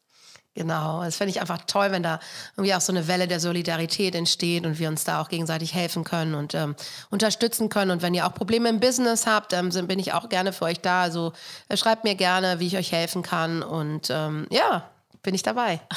Genau, 0.53 1.01
das 1.01 1.15
finde 1.15 1.31
ich 1.31 1.39
einfach 1.39 1.59
toll, 1.65 1.91
wenn 1.91 2.03
da 2.03 2.19
irgendwie 2.57 2.75
auch 2.75 2.81
so 2.81 2.91
eine 2.91 3.07
Welle 3.07 3.25
der 3.25 3.39
Solidarität 3.39 4.15
entsteht 4.15 4.65
und 4.65 4.79
wir 4.79 4.89
uns 4.89 5.05
da 5.05 5.21
auch 5.21 5.29
gegenseitig 5.29 5.73
helfen 5.73 6.03
können 6.03 6.35
und 6.35 6.53
ähm, 6.55 6.75
unterstützen 7.09 7.69
können. 7.69 7.89
Und 7.89 8.01
wenn 8.01 8.13
ihr 8.13 8.27
auch 8.27 8.33
Probleme 8.33 8.67
im 8.67 8.81
Business 8.81 9.25
habt, 9.25 9.53
ähm, 9.53 9.69
bin 9.87 9.97
ich 9.97 10.11
auch 10.11 10.27
gerne 10.27 10.51
für 10.51 10.65
euch 10.65 10.81
da. 10.81 11.03
Also 11.03 11.31
äh, 11.69 11.77
schreibt 11.77 12.03
mir 12.03 12.15
gerne, 12.15 12.59
wie 12.59 12.67
ich 12.67 12.75
euch 12.75 12.91
helfen 12.91 13.23
kann. 13.23 13.63
Und 13.63 14.09
ähm, 14.09 14.45
ja, 14.49 14.90
bin 15.23 15.35
ich 15.35 15.43
dabei. 15.43 15.81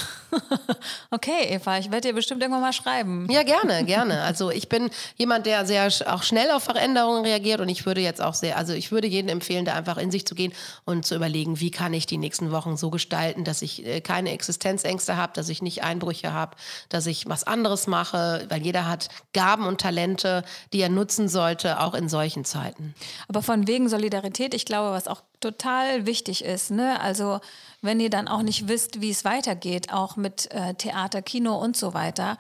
Okay, 1.10 1.44
Eva, 1.50 1.78
ich 1.78 1.92
werde 1.92 2.08
dir 2.08 2.14
bestimmt 2.14 2.42
irgendwann 2.42 2.62
mal 2.62 2.72
schreiben. 2.72 3.28
Ja, 3.30 3.44
gerne, 3.44 3.84
gerne. 3.84 4.22
Also 4.22 4.50
ich 4.50 4.68
bin 4.68 4.90
jemand, 5.16 5.46
der 5.46 5.64
sehr 5.64 5.86
auch 6.06 6.24
schnell 6.24 6.50
auf 6.50 6.64
Veränderungen 6.64 7.24
reagiert 7.24 7.60
und 7.60 7.68
ich 7.68 7.86
würde 7.86 8.00
jetzt 8.00 8.20
auch 8.20 8.34
sehr, 8.34 8.56
also 8.56 8.72
ich 8.72 8.90
würde 8.90 9.06
jedem 9.06 9.28
empfehlen, 9.28 9.64
da 9.64 9.74
einfach 9.74 9.96
in 9.96 10.10
sich 10.10 10.26
zu 10.26 10.34
gehen 10.34 10.52
und 10.84 11.06
zu 11.06 11.14
überlegen, 11.14 11.60
wie 11.60 11.70
kann 11.70 11.94
ich 11.94 12.06
die 12.06 12.18
nächsten 12.18 12.50
Wochen 12.50 12.76
so 12.76 12.90
gestalten, 12.90 13.44
dass 13.44 13.62
ich 13.62 13.86
äh, 13.86 14.00
keine 14.00 14.32
Existenzängste 14.32 15.16
habe, 15.16 15.32
dass 15.34 15.48
ich 15.48 15.62
nicht 15.62 15.84
Einbrüche 15.84 16.32
habe, 16.32 16.56
dass 16.88 17.06
ich 17.06 17.28
was 17.28 17.44
anderes 17.44 17.86
mache, 17.86 18.44
weil 18.48 18.62
jeder 18.62 18.88
hat 18.88 19.08
Gaben 19.32 19.66
und 19.66 19.80
Talente, 19.80 20.42
die 20.72 20.80
er 20.80 20.88
nutzen 20.88 21.28
sollte, 21.28 21.80
auch 21.80 21.94
in 21.94 22.08
solchen 22.08 22.44
Zeiten. 22.44 22.94
Aber 23.28 23.42
von 23.42 23.68
wegen 23.68 23.88
Solidarität, 23.88 24.52
ich 24.52 24.64
glaube, 24.64 24.90
was 24.90 25.06
auch 25.06 25.22
total 25.44 26.06
wichtig 26.06 26.42
ist, 26.42 26.70
ne? 26.70 27.00
Also 27.00 27.40
wenn 27.82 28.00
ihr 28.00 28.08
dann 28.08 28.28
auch 28.28 28.40
nicht 28.40 28.66
wisst, 28.66 29.02
wie 29.02 29.10
es 29.10 29.26
weitergeht, 29.26 29.92
auch 29.92 30.16
mit 30.16 30.50
äh, 30.52 30.72
Theater, 30.74 31.20
Kino 31.20 31.54
und 31.56 31.76
so 31.76 31.92
weiter, 31.92 32.38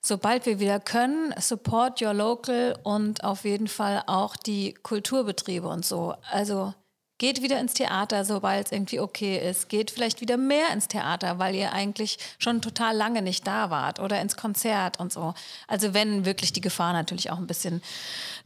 sobald 0.00 0.46
wir 0.46 0.60
wieder 0.60 0.78
können, 0.78 1.34
support 1.40 2.00
your 2.00 2.14
local 2.14 2.78
und 2.84 3.24
auf 3.24 3.44
jeden 3.44 3.66
Fall 3.66 4.04
auch 4.06 4.36
die 4.36 4.74
Kulturbetriebe 4.74 5.66
und 5.66 5.84
so. 5.84 6.14
Also 6.30 6.74
geht 7.18 7.42
wieder 7.42 7.60
ins 7.60 7.74
Theater, 7.74 8.24
sobald 8.24 8.66
es 8.66 8.72
irgendwie 8.72 9.00
okay 9.00 9.38
ist. 9.38 9.68
Geht 9.68 9.90
vielleicht 9.90 10.20
wieder 10.20 10.36
mehr 10.36 10.70
ins 10.72 10.88
Theater, 10.88 11.38
weil 11.38 11.54
ihr 11.54 11.72
eigentlich 11.72 12.18
schon 12.38 12.60
total 12.60 12.96
lange 12.96 13.22
nicht 13.22 13.46
da 13.46 13.70
wart 13.70 14.00
oder 14.00 14.20
ins 14.20 14.36
Konzert 14.36 14.98
und 14.98 15.12
so. 15.12 15.34
Also 15.68 15.94
wenn 15.94 16.24
wirklich 16.24 16.52
die 16.52 16.60
Gefahr 16.60 16.92
natürlich 16.92 17.30
auch 17.30 17.38
ein 17.38 17.46
bisschen 17.46 17.82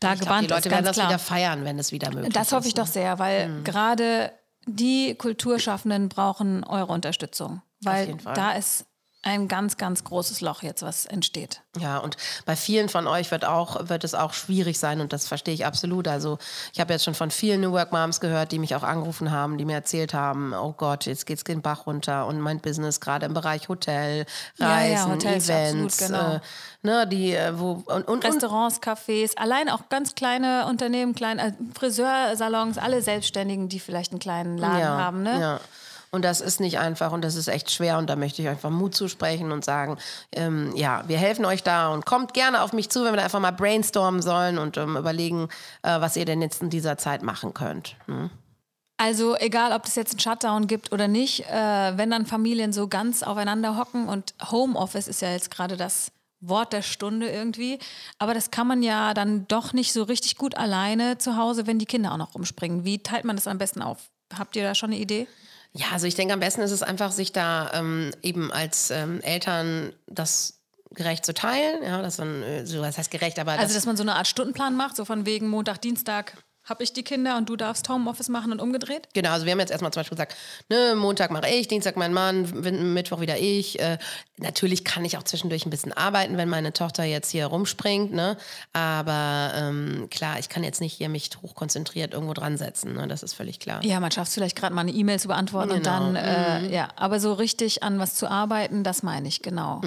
da 0.01 0.13
Ich 0.13 0.21
glaub, 0.21 0.29
gewandt 0.29 0.49
die 0.51 0.53
Leute 0.55 0.69
ist, 0.69 0.73
werden 0.75 0.85
das 0.85 0.97
klar. 0.97 1.09
wieder 1.09 1.19
feiern, 1.19 1.65
wenn 1.65 1.79
es 1.79 1.93
wieder 1.93 2.09
möglich 2.11 2.29
ist. 2.29 2.37
Das 2.37 2.53
hoffe 2.53 2.69
ich 2.69 2.75
doch 2.75 2.87
sehr, 2.87 3.19
weil 3.19 3.49
Mhm. 3.49 3.65
gerade 3.65 4.33
die 4.67 5.15
Kulturschaffenden 5.15 6.09
brauchen 6.11 6.63
eure 6.65 6.93
Unterstützung. 6.93 7.63
Weil 7.81 8.07
jeden 8.07 8.21
Fall. 8.21 8.35
da 8.35 8.53
ist 8.53 8.85
ein 9.23 9.49
ganz, 9.49 9.77
ganz 9.77 10.05
großes 10.05 10.41
Loch 10.41 10.63
jetzt, 10.63 10.83
was 10.83 11.05
entsteht. 11.05 11.61
Ja, 11.77 11.99
und 11.99 12.17
bei 12.47 12.55
vielen 12.55 12.89
von 12.89 13.09
euch 13.09 13.31
wird, 13.31 13.45
auch, 13.45 13.89
wird 13.89 14.05
es 14.05 14.15
auch 14.15 14.33
schwierig 14.33 14.79
sein 14.79 15.01
und 15.01 15.13
das 15.13 15.27
verstehe 15.27 15.55
ich 15.55 15.67
absolut. 15.67 16.07
Also 16.07 16.39
ich 16.73 16.79
habe 16.79 16.93
jetzt 16.93 17.05
schon 17.05 17.15
von 17.15 17.31
vielen 17.31 17.61
New 17.61 17.73
Work 17.73 17.93
Moms 17.93 18.21
gehört, 18.21 18.53
die 18.53 18.61
mich 18.61 18.77
auch 18.77 18.85
angerufen 18.85 19.33
haben, 19.33 19.59
die 19.59 19.65
mir 19.65 19.75
erzählt 19.75 20.15
haben, 20.15 20.55
oh 20.55 20.73
Gott, 20.73 21.07
jetzt 21.07 21.27
geht's 21.27 21.43
den 21.43 21.63
Bach 21.63 21.87
runter 21.87 22.27
und 22.27 22.41
mein 22.41 22.61
Business 22.61 23.01
gerade 23.01 23.27
im 23.27 23.35
Bereich 23.35 23.69
Hotel, 23.69 24.25
Ja, 24.57 24.67
ja, 24.67 24.75
Reisen, 24.75 25.13
Hotels, 25.13 25.49
Events, 25.49 26.03
absolut, 26.03 26.23
genau. 26.23 26.35
äh, 26.37 26.41
ne, 26.83 27.07
die, 27.09 27.33
äh, 27.33 27.59
wo, 27.59 27.83
und, 27.87 28.07
und 28.07 28.25
Restaurants, 28.25 28.81
Cafés, 28.81 29.37
allein 29.37 29.69
auch 29.69 29.89
ganz 29.89 30.15
kleine 30.15 30.67
Unternehmen, 30.67 31.15
kleine 31.15 31.49
äh, 31.49 31.53
Friseursalons, 31.77 32.79
alle 32.79 33.03
Selbstständigen, 33.03 33.69
die 33.69 33.81
vielleicht 33.81 34.13
einen 34.13 34.21
kleinen 34.21 34.59
Laden 34.59 34.79
ja, 34.79 34.97
haben. 34.97 35.23
Ne? 35.23 35.41
Ja. 35.41 35.61
Und 36.11 36.25
das 36.25 36.41
ist 36.41 36.61
nicht 36.61 36.79
einfach 36.79 37.13
und 37.13 37.23
das 37.23 37.35
ist 37.35 37.49
echt 37.49 37.71
schwer 37.71 37.99
und 37.99 38.09
da 38.09 38.17
möchte 38.17 38.41
ich 38.41 38.49
einfach 38.49 38.71
Mut 38.71 38.95
zusprechen 38.95 39.53
und 39.53 39.65
sagen, 39.65 39.99
ähm, 40.33 40.73
ja, 40.75 41.05
wir 41.07 41.19
helfen 41.19 41.45
euch 41.45 41.63
da 41.63 41.89
und 41.89 42.07
kommt 42.07 42.33
gerne 42.33 42.63
auf 42.63 42.73
mich 42.73 42.89
zu, 42.89 43.05
wenn 43.05 43.13
wir 43.13 43.19
da 43.19 43.25
einfach 43.25 43.41
mal 43.41 43.51
brainstormen 43.51 44.23
sollen 44.23 44.59
und 44.59 44.77
ähm, 44.79 44.97
überlegen, 44.97 45.49
äh, 45.83 46.01
was 46.01 46.17
ihr 46.17 46.25
denn 46.25 46.41
jetzt 46.41 46.63
in 46.63 46.71
dieser 46.71 46.97
Zeit 46.97 47.23
machen 47.23 47.53
könnt. 47.53 47.97
Hm? 48.07 48.31
Also 48.97 49.37
egal, 49.37 49.73
ob 49.73 49.85
es 49.85 49.95
jetzt 49.95 50.13
einen 50.13 50.21
Shutdown 50.21 50.67
gibt 50.67 50.91
oder 50.93 51.07
nicht, 51.07 51.49
äh, 51.49 51.97
wenn 51.97 52.11
dann 52.11 52.27
Familien 52.27 52.73
so 52.73 52.89
ganz 52.89 53.23
aufeinander 53.23 53.77
hocken 53.77 54.09
und 54.09 54.35
Homeoffice 54.51 55.07
ist 55.07 55.23
ja 55.23 55.31
jetzt 55.31 55.53
gerade 55.53 55.77
das 55.77 56.11
Wort 56.41 56.73
der 56.73 56.83
Stunde 56.83 57.29
irgendwie, 57.29 57.79
aber 58.19 58.35
das 58.35 58.51
kann 58.51 58.67
man 58.67 58.83
ja 58.83 59.15
dann 59.15 59.47
doch 59.47 59.73
nicht 59.73 59.93
so 59.93 60.03
richtig 60.05 60.37
gut 60.37 60.57
alleine 60.57 61.19
zu 61.19 61.37
Hause, 61.37 61.67
wenn 61.67 61.79
die 61.79 61.87
Kinder 61.87 62.13
auch 62.13 62.17
noch 62.17 62.35
rumspringen. 62.35 62.85
Wie 62.85 63.01
teilt 63.01 63.25
man 63.25 63.37
das 63.37 63.47
am 63.47 63.59
besten 63.59 63.83
auf? 63.83 63.99
Habt 64.37 64.57
ihr 64.57 64.65
da 64.65 64.75
schon 64.75 64.91
eine 64.91 65.01
Idee? 65.01 65.27
Ja, 65.79 65.87
also 65.93 66.09
ich 66.09 66.17
denke, 66.17 66.35
am 66.35 66.41
besten 66.41 66.61
ist 66.63 66.73
es 66.73 66.83
einfach, 66.83 67.13
sich 67.13 67.31
da 67.33 67.71
ähm, 67.73 68.11
eben 68.21 68.51
als 68.51 68.91
ähm, 68.91 69.21
Eltern 69.21 69.93
das 70.09 70.61
gerecht 70.91 71.25
zu 71.25 71.33
teilen. 71.35 71.85
Ja, 71.85 72.03
das 72.03 72.17
dann, 72.17 72.43
äh, 72.43 72.67
so 72.67 72.81
was 72.81 72.99
heißt 72.99 73.13
gerecht, 73.13 73.39
aber 73.39 73.53
Also, 73.53 73.63
das, 73.63 73.75
dass 73.75 73.87
man 73.87 73.97
so 73.97 74.03
eine 74.03 74.17
Art 74.17 74.27
Stundenplan 74.27 74.75
macht, 74.75 74.97
so 74.97 75.05
von 75.05 75.25
wegen 75.25 75.47
Montag, 75.49 75.81
Dienstag 75.81 76.37
habe 76.69 76.83
ich 76.85 76.93
die 76.93 77.03
Kinder 77.03 77.37
und 77.37 77.49
du 77.49 77.57
darfst 77.57 77.89
Homeoffice 77.89 78.29
machen 78.29 78.53
und 78.53 78.61
umgedreht? 78.61 79.09
Genau, 79.15 79.31
also 79.31 79.45
wir 79.47 79.53
haben 79.53 79.61
jetzt 79.61 79.71
erstmal 79.71 79.93
zum 79.93 80.01
Beispiel 80.01 80.17
gesagt, 80.17 80.37
ne, 80.69 80.95
Montag 80.97 81.31
mache 81.31 81.49
ich, 81.49 81.69
Dienstag 81.69 81.97
mein 81.97 82.13
Mann, 82.13 82.43
Mittwoch 82.95 83.21
wieder 83.21 83.39
ich. 83.39 83.79
Äh, 83.81 83.99
natürlich 84.37 84.85
kann 84.85 85.05
ich 85.05 85.17
auch 85.17 85.23
zwischendurch 85.23 85.67
ein 85.67 85.71
bisschen 85.71 85.93
arbeiten, 85.93 86.37
wenn 86.37 86.49
meine 86.49 86.73
Tochter 86.73 87.05
jetzt 87.05 87.31
hier 87.31 87.47
rumspringt, 87.47 88.13
ne? 88.13 88.37
Aber 88.73 89.53
ähm, 89.57 90.09
klar, 90.11 90.39
ich 90.39 90.49
kann 90.49 90.63
jetzt 90.63 90.81
nicht 90.81 90.93
hier 90.95 91.09
mich 91.09 91.31
hochkonzentriert 91.43 92.13
irgendwo 92.15 92.35
dran 92.35 92.57
setzen, 92.57 92.95
ne? 92.95 93.09
Das 93.09 93.23
ist 93.23 93.35
völlig 93.35 93.59
klar. 93.61 93.83
Ja, 93.85 93.99
man 94.01 94.11
schafft 94.11 94.29
es 94.29 94.35
vielleicht 94.35 94.57
gerade 94.57 94.75
mal 94.75 94.83
eine 94.83 94.93
E-Mail 94.93 95.19
zu 95.19 95.29
beantworten 95.29 95.71
und 95.71 95.83
Genau. 95.85 96.13
dann, 96.13 96.17
äh, 96.17 96.73
ja, 96.73 96.89
aber 96.97 97.19
so 97.21 97.33
richtig 97.33 97.83
an 97.83 97.99
was 97.99 98.15
zu 98.15 98.29
arbeiten, 98.29 98.85
das 98.85 99.03
meine 99.03 99.27
ich, 99.29 99.43
genau. 99.43 99.81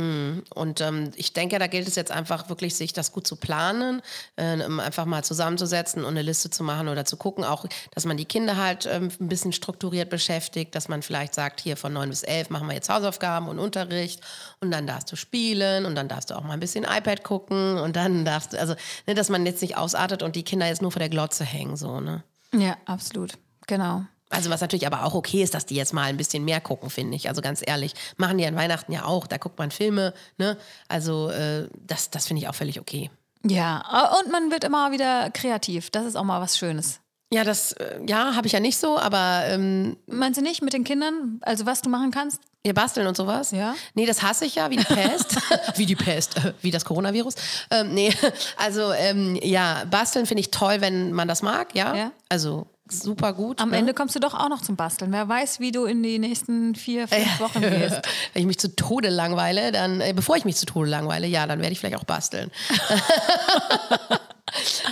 Und 0.56 0.82
ähm, 0.82 1.12
ich 1.16 1.34
denke, 1.34 1.60
da 1.60 1.68
gilt 1.68 1.88
es 1.88 1.96
jetzt 1.96 2.12
einfach 2.12 2.50
wirklich, 2.50 2.76
sich 2.76 2.94
das 2.94 3.12
gut 3.12 3.28
zu 3.28 3.36
planen, 3.36 4.02
äh, 4.36 4.62
einfach 4.80 5.06
mal 5.06 5.24
zusammenzusetzen 5.24 6.04
und 6.04 6.10
eine 6.12 6.22
Liste 6.22 6.50
zu 6.50 6.64
machen 6.64 6.71
oder 6.80 7.06
zu 7.06 7.18
gucken, 7.18 7.44
auch, 7.44 7.66
dass 7.94 8.06
man 8.06 8.18
die 8.18 8.26
Kinder 8.26 8.58
halt 8.58 8.86
ähm, 8.86 9.10
ein 9.20 9.28
bisschen 9.28 9.54
strukturiert 9.54 10.10
beschäftigt, 10.10 10.76
dass 10.76 10.88
man 10.88 11.02
vielleicht 11.02 11.34
sagt, 11.34 11.62
hier 11.62 11.78
von 11.78 11.94
9 11.94 12.10
bis 12.10 12.24
11 12.24 12.50
machen 12.50 12.68
wir 12.68 12.74
jetzt 12.74 12.90
Hausaufgaben 12.90 13.48
und 13.48 13.60
Unterricht 13.60 14.22
und 14.60 14.72
dann 14.72 14.88
darfst 14.88 15.12
du 15.12 15.16
spielen 15.16 15.86
und 15.86 15.96
dann 15.96 16.08
darfst 16.08 16.30
du 16.30 16.36
auch 16.36 16.44
mal 16.44 16.54
ein 16.54 16.60
bisschen 16.60 16.84
iPad 16.84 17.24
gucken 17.24 17.78
und 17.78 17.96
dann 17.96 18.26
darfst 18.26 18.54
du, 18.54 18.60
also, 18.60 18.76
ne, 19.08 19.14
dass 19.14 19.30
man 19.30 19.46
jetzt 19.46 19.62
nicht 19.62 19.78
ausartet 19.78 20.24
und 20.24 20.36
die 20.36 20.44
Kinder 20.44 20.68
jetzt 20.68 20.82
nur 20.82 20.92
vor 20.92 21.00
der 21.00 21.10
Glotze 21.10 21.44
hängen, 21.44 21.76
so, 21.76 22.00
ne? 22.00 22.24
Ja, 22.54 22.78
absolut. 22.86 23.34
Genau. 23.68 24.04
Also 24.32 24.50
was 24.50 24.62
natürlich 24.62 24.88
aber 24.88 25.04
auch 25.06 25.14
okay 25.14 25.44
ist, 25.44 25.54
dass 25.54 25.66
die 25.66 25.76
jetzt 25.76 25.94
mal 25.94 26.04
ein 26.04 26.18
bisschen 26.18 26.46
mehr 26.46 26.62
gucken, 26.62 26.90
finde 26.90 27.18
ich. 27.18 27.28
Also 27.28 27.42
ganz 27.42 27.62
ehrlich, 27.66 27.94
machen 28.16 28.38
die 28.38 28.46
an 28.46 28.56
Weihnachten 28.56 28.94
ja 28.94 29.04
auch. 29.04 29.28
Da 29.28 29.38
guckt 29.38 29.60
man 29.60 29.72
Filme, 29.72 30.14
ne? 30.38 30.58
Also 30.88 31.30
äh, 31.30 31.68
das, 31.86 32.10
das 32.12 32.28
finde 32.28 32.42
ich 32.42 32.48
auch 32.48 32.56
völlig 32.56 32.80
okay. 32.80 33.12
Ja, 33.46 34.20
und 34.20 34.32
man 34.32 34.52
wird 34.52 34.64
immer 34.64 34.92
wieder 34.92 35.30
kreativ. 35.32 35.90
Das 35.90 36.06
ist 36.06 36.16
auch 36.16 36.24
mal 36.24 36.42
was 36.42 36.58
Schönes. 36.58 37.00
Ja, 37.34 37.44
das 37.44 37.72
äh, 37.74 38.02
ja 38.06 38.36
habe 38.36 38.48
ich 38.48 38.54
ja 38.54 38.60
nicht 38.60 38.78
so, 38.78 39.00
aber 39.00 39.44
ähm, 39.46 39.98
Meinst 40.06 40.38
du 40.38 40.44
nicht 40.44 40.62
mit 40.62 40.74
den 40.74 40.84
Kindern? 40.84 41.40
Also 41.42 41.66
was 41.66 41.82
du 41.82 41.90
machen 41.90 42.12
kannst? 42.12 42.42
ihr 42.64 42.74
basteln 42.74 43.08
und 43.08 43.18
sowas? 43.18 43.52
Ja. 43.52 43.76
Nee, 43.94 44.06
das 44.06 44.22
hasse 44.22 44.46
ich 44.46 44.56
ja, 44.56 44.70
wie 44.70 44.78
die 44.78 44.84
Pest. 44.84 45.38
wie 45.76 45.86
die 45.86 45.96
Pest, 45.96 46.38
äh, 46.38 46.54
wie 46.62 46.72
das 46.72 46.86
Coronavirus. 46.86 47.36
Ähm, 47.72 47.94
nee, 47.94 48.14
also 48.58 48.92
ähm, 48.94 49.38
ja, 49.42 49.84
basteln 49.90 50.26
finde 50.26 50.42
ich 50.42 50.52
toll, 50.52 50.78
wenn 50.80 51.12
man 51.12 51.28
das 51.28 51.42
mag, 51.42 51.76
ja. 51.76 51.96
Ja. 51.96 52.12
Also 52.30 52.68
super 52.92 53.34
gut. 53.34 53.60
Am 53.60 53.70
ne? 53.70 53.78
Ende 53.78 53.94
kommst 53.94 54.16
du 54.16 54.20
doch 54.20 54.34
auch 54.34 54.50
noch 54.50 54.62
zum 54.62 54.76
Basteln. 54.76 55.12
Wer 55.12 55.28
weiß, 55.28 55.60
wie 55.60 55.72
du 55.72 55.86
in 55.86 56.04
die 56.04 56.20
nächsten 56.20 56.76
vier, 56.76 57.08
fünf 57.08 57.40
Wochen 57.40 57.62
gehst. 57.62 58.02
Wenn 58.34 58.42
ich 58.42 58.46
mich 58.46 58.60
zu 58.60 58.76
Tode 58.76 59.10
langweile, 59.10 59.72
dann, 59.72 60.02
äh, 60.02 60.14
bevor 60.16 60.38
ich 60.38 60.46
mich 60.46 60.56
zu 60.56 60.66
Tode 60.66 60.90
langweile, 60.90 61.28
ja, 61.28 61.46
dann 61.48 61.60
werde 61.60 61.74
ich 61.74 61.80
vielleicht 61.80 61.98
auch 61.98 62.04
basteln. 62.04 62.52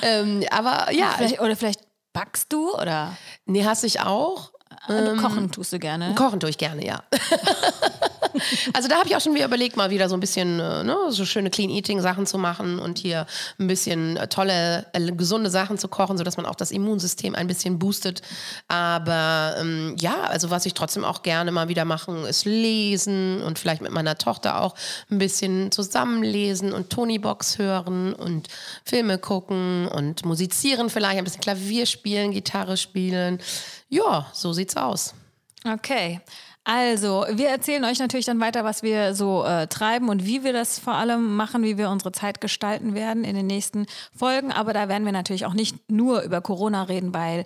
ähm, 0.02 0.44
aber 0.52 0.92
ja, 0.92 1.14
Vielleicht, 1.18 1.42
oder 1.42 1.56
vielleicht 1.56 1.82
backst 2.14 2.52
du 2.52 2.74
oder 2.74 3.16
nee, 3.46 3.66
hasse 3.66 3.88
ich 3.88 4.02
auch. 4.02 4.52
also 4.88 5.22
kochen 5.22 5.52
tust 5.52 5.74
du 5.74 5.80
gerne. 5.80 6.16
Kochen 6.16 6.40
tue 6.40 6.50
ich 6.50 6.58
gerne, 6.58 6.86
ja. 6.86 7.04
also 8.74 8.88
da 8.88 8.96
habe 8.98 9.08
ich 9.08 9.16
auch 9.16 9.22
schon 9.22 9.34
wieder 9.34 9.46
überlegt, 9.46 9.78
mal 9.78 9.90
wieder 9.90 10.10
so 10.10 10.16
ein 10.16 10.20
bisschen 10.20 10.60
äh, 10.60 10.84
ne, 10.84 10.98
so 11.10 11.26
schöne 11.26 11.50
Clean 11.50 11.70
Eating 11.70 12.02
Sachen 12.02 12.26
zu 12.26 12.38
machen 12.38 12.80
und 12.80 12.98
hier 12.98 13.26
ein 13.60 13.68
bisschen 13.68 14.18
äh, 14.18 14.28
tolle, 14.28 14.86
äh, 14.94 15.12
gesunde 15.12 15.50
Sachen 15.50 15.78
zu 15.78 15.88
kochen, 15.88 16.18
sodass 16.18 16.38
man 16.38 16.46
auch 16.46 16.56
das 16.56 16.72
Immunsystem 16.72 17.36
ein 17.36 17.48
bisschen 17.48 17.80
boostet. 17.80 18.22
Aber 18.68 19.56
ähm, 19.60 19.96
ja, 20.00 20.22
also 20.24 20.50
was 20.50 20.66
ich 20.66 20.74
trotzdem 20.74 21.04
auch 21.04 21.24
gerne 21.24 21.52
mal 21.52 21.68
wieder 21.68 21.86
machen, 21.86 22.26
ist 22.26 22.46
lesen 22.46 23.42
und 23.42 23.60
vielleicht 23.60 23.82
mit 23.82 23.92
meiner 23.92 24.18
Tochter 24.18 24.62
auch 24.62 24.76
ein 25.10 25.18
bisschen 25.18 25.72
zusammenlesen 25.72 26.74
und 26.74 26.90
Tony-Box 26.90 27.58
hören 27.58 28.14
und 28.14 28.48
Filme 28.84 29.18
gucken 29.18 29.88
und 29.88 30.26
musizieren 30.26 30.90
vielleicht, 30.90 31.18
ein 31.18 31.24
bisschen 31.24 31.42
Klavier 31.42 31.86
spielen, 31.86 32.32
Gitarre 32.32 32.78
spielen. 32.78 33.40
Ja, 33.90 34.28
so 34.34 34.54
sieht's 34.54 34.78
aus. 34.78 35.14
Okay. 35.66 36.22
Also, 36.66 37.26
wir 37.32 37.50
erzählen 37.50 37.84
euch 37.86 38.00
natürlich 38.00 38.26
dann 38.26 38.40
weiter, 38.40 38.64
was 38.64 38.84
wir 38.84 39.16
so 39.16 39.44
äh, 39.44 39.68
treiben 39.68 40.10
und 40.10 40.26
wie 40.26 40.44
wir 40.44 40.54
das 40.54 40.78
vor 40.78 40.94
allem 40.94 41.36
machen, 41.36 41.64
wie 41.64 41.78
wir 41.78 41.90
unsere 41.90 42.12
Zeit 42.12 42.42
gestalten 42.42 42.94
werden 42.94 43.24
in 43.24 43.36
den 43.36 43.48
nächsten 43.48 43.88
Folgen. 44.16 44.52
Aber 44.52 44.74
da 44.74 44.88
werden 44.88 45.06
wir 45.06 45.12
natürlich 45.12 45.46
auch 45.46 45.54
nicht 45.54 45.90
nur 45.90 46.22
über 46.22 46.42
Corona 46.42 46.84
reden, 46.84 47.14
weil 47.14 47.46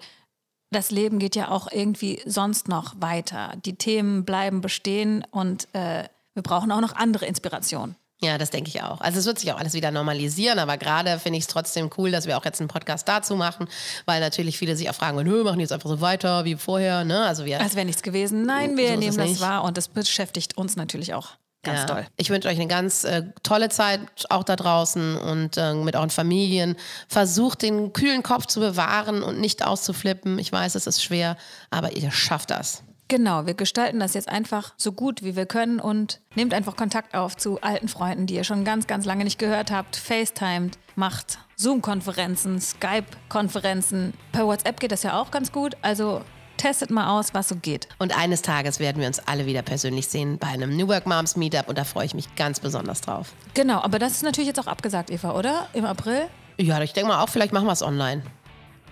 das 0.71 0.91
Leben 0.91 1.19
geht 1.19 1.35
ja 1.35 1.49
auch 1.49 1.71
irgendwie 1.71 2.21
sonst 2.25 2.67
noch 2.67 2.95
weiter. 2.99 3.53
Die 3.63 3.75
Themen 3.75 4.25
bleiben 4.25 4.61
bestehen 4.61 5.23
und 5.31 5.67
äh, 5.73 6.05
wir 6.33 6.43
brauchen 6.43 6.71
auch 6.71 6.81
noch 6.81 6.95
andere 6.95 7.25
Inspirationen. 7.25 7.95
Ja, 8.23 8.37
das 8.37 8.49
denke 8.49 8.69
ich 8.69 8.81
auch. 8.81 9.01
Also 9.01 9.19
es 9.19 9.25
wird 9.25 9.39
sich 9.39 9.51
auch 9.51 9.59
alles 9.59 9.73
wieder 9.73 9.91
normalisieren, 9.91 10.59
aber 10.59 10.77
gerade 10.77 11.19
finde 11.19 11.37
ich 11.37 11.43
es 11.43 11.47
trotzdem 11.47 11.89
cool, 11.97 12.11
dass 12.11 12.25
wir 12.27 12.37
auch 12.37 12.45
jetzt 12.45 12.59
einen 12.59 12.69
Podcast 12.69 13.07
dazu 13.07 13.35
machen, 13.35 13.67
weil 14.05 14.19
natürlich 14.19 14.57
viele 14.57 14.75
sich 14.75 14.89
auch 14.89 14.95
fragen, 14.95 15.21
nö, 15.23 15.43
machen 15.43 15.57
die 15.57 15.63
jetzt 15.63 15.71
einfach 15.71 15.89
so 15.89 16.01
weiter 16.01 16.45
wie 16.45 16.55
vorher, 16.55 17.03
ne? 17.03 17.25
Also 17.25 17.45
wir 17.45 17.59
Als 17.59 17.75
wäre 17.75 17.85
nichts 17.85 18.03
gewesen. 18.03 18.45
Nein, 18.45 18.77
wir 18.77 18.89
So 18.89 18.95
nehmen 18.97 19.17
das 19.17 19.29
nicht. 19.29 19.41
wahr 19.41 19.63
und 19.63 19.77
das 19.77 19.87
beschäftigt 19.87 20.57
uns 20.57 20.75
natürlich 20.75 21.13
auch 21.13 21.31
ganz 21.63 21.79
ja. 21.81 21.85
doll. 21.85 22.05
Ich 22.17 22.29
wünsche 22.29 22.47
euch 22.47 22.57
eine 22.57 22.67
ganz 22.67 23.03
äh, 23.03 23.23
tolle 23.41 23.69
Zeit 23.69 24.01
auch 24.29 24.43
da 24.43 24.55
draußen 24.55 25.17
und 25.17 25.57
äh, 25.57 25.73
mit 25.73 25.95
euren 25.95 26.09
Familien. 26.09 26.75
Versucht 27.07 27.61
den 27.61 27.93
kühlen 27.93 28.21
Kopf 28.21 28.45
zu 28.45 28.59
bewahren 28.59 29.23
und 29.23 29.39
nicht 29.39 29.65
auszuflippen. 29.65 30.37
Ich 30.39 30.51
weiß, 30.51 30.75
es 30.75 30.87
ist 30.87 31.01
schwer, 31.01 31.37
aber 31.71 31.93
ihr 31.95 32.11
schafft 32.11 32.51
das. 32.51 32.83
Genau, 33.07 33.45
wir 33.45 33.53
gestalten 33.53 33.99
das 33.99 34.13
jetzt 34.13 34.29
einfach 34.29 34.73
so 34.77 34.91
gut 34.91 35.23
wie 35.23 35.35
wir 35.35 35.45
können 35.45 35.79
und 35.79 36.21
nehmt 36.35 36.53
einfach 36.53 36.75
Kontakt 36.75 37.13
auf 37.15 37.37
zu 37.37 37.61
alten 37.61 37.87
Freunden, 37.87 38.25
die 38.25 38.35
ihr 38.35 38.43
schon 38.43 38.63
ganz, 38.63 38.87
ganz 38.87 39.05
lange 39.05 39.23
nicht 39.23 39.39
gehört 39.39 39.71
habt. 39.71 39.95
FaceTimed, 39.95 40.77
macht 40.95 41.37
Zoom-Konferenzen, 41.55 42.59
Skype-Konferenzen. 42.59 44.13
Per 44.31 44.47
WhatsApp 44.47 44.79
geht 44.79 44.91
das 44.91 45.03
ja 45.03 45.19
auch 45.21 45.31
ganz 45.31 45.51
gut. 45.51 45.75
Also 45.81 46.21
testet 46.57 46.91
mal 46.91 47.19
aus, 47.19 47.33
was 47.33 47.49
so 47.49 47.55
geht. 47.55 47.89
Und 47.99 48.17
eines 48.17 48.41
Tages 48.41 48.79
werden 48.79 48.99
wir 48.99 49.07
uns 49.07 49.19
alle 49.19 49.45
wieder 49.45 49.61
persönlich 49.61 50.07
sehen 50.07 50.37
bei 50.37 50.47
einem 50.47 50.75
New 50.75 50.87
Work 50.87 51.05
Moms 51.05 51.35
Meetup 51.35 51.67
und 51.67 51.77
da 51.77 51.83
freue 51.83 52.05
ich 52.05 52.13
mich 52.13 52.33
ganz 52.35 52.59
besonders 52.59 53.01
drauf. 53.01 53.33
Genau, 53.53 53.81
aber 53.81 53.99
das 53.99 54.13
ist 54.13 54.23
natürlich 54.23 54.47
jetzt 54.47 54.59
auch 54.59 54.67
abgesagt, 54.67 55.11
Eva, 55.11 55.33
oder? 55.33 55.67
Im 55.73 55.85
April? 55.85 56.27
Ja, 56.57 56.81
ich 56.81 56.93
denke 56.93 57.09
mal 57.09 57.21
auch, 57.21 57.29
vielleicht 57.29 57.51
machen 57.51 57.65
wir 57.65 57.73
es 57.73 57.81
online. 57.81 58.23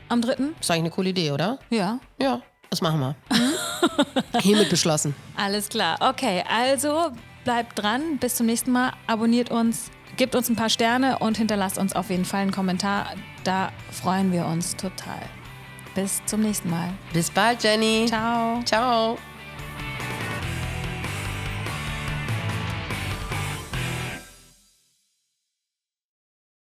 Am 0.10 0.22
3.? 0.22 0.34
Ist 0.60 0.70
eigentlich 0.70 0.80
eine 0.80 0.90
coole 0.90 1.10
Idee, 1.10 1.32
oder? 1.32 1.60
Ja. 1.70 2.00
Ja, 2.20 2.42
das 2.72 2.82
machen 2.82 3.00
wir. 3.02 3.16
Hiermit 4.42 4.70
beschlossen. 4.70 5.14
Alles 5.36 5.70
klar. 5.70 5.98
Okay, 6.00 6.44
also 6.50 7.12
bleibt 7.44 7.78
dran. 7.78 8.18
Bis 8.18 8.36
zum 8.36 8.46
nächsten 8.46 8.72
Mal. 8.72 8.94
Abonniert 9.08 9.52
uns, 9.52 9.92
gebt 10.18 10.36
uns 10.36 10.50
ein 10.50 10.56
paar 10.56 10.70
Sterne 10.70 11.20
und 11.20 11.38
hinterlasst 11.38 11.78
uns 11.78 11.94
auf 11.94 12.10
jeden 12.10 12.26
Fall 12.26 12.42
einen 12.42 12.52
Kommentar. 12.52 13.08
Da 13.44 13.72
freuen 13.92 14.32
wir 14.32 14.46
uns 14.46 14.76
total. 14.78 15.22
Bis 15.96 16.24
zum 16.26 16.42
nächsten 16.42 16.70
Mal. 16.70 16.90
Bis 17.12 17.30
bald, 17.30 17.62
Jenny. 17.62 18.06
Ciao. 18.08 18.64
Ciao. 18.64 19.18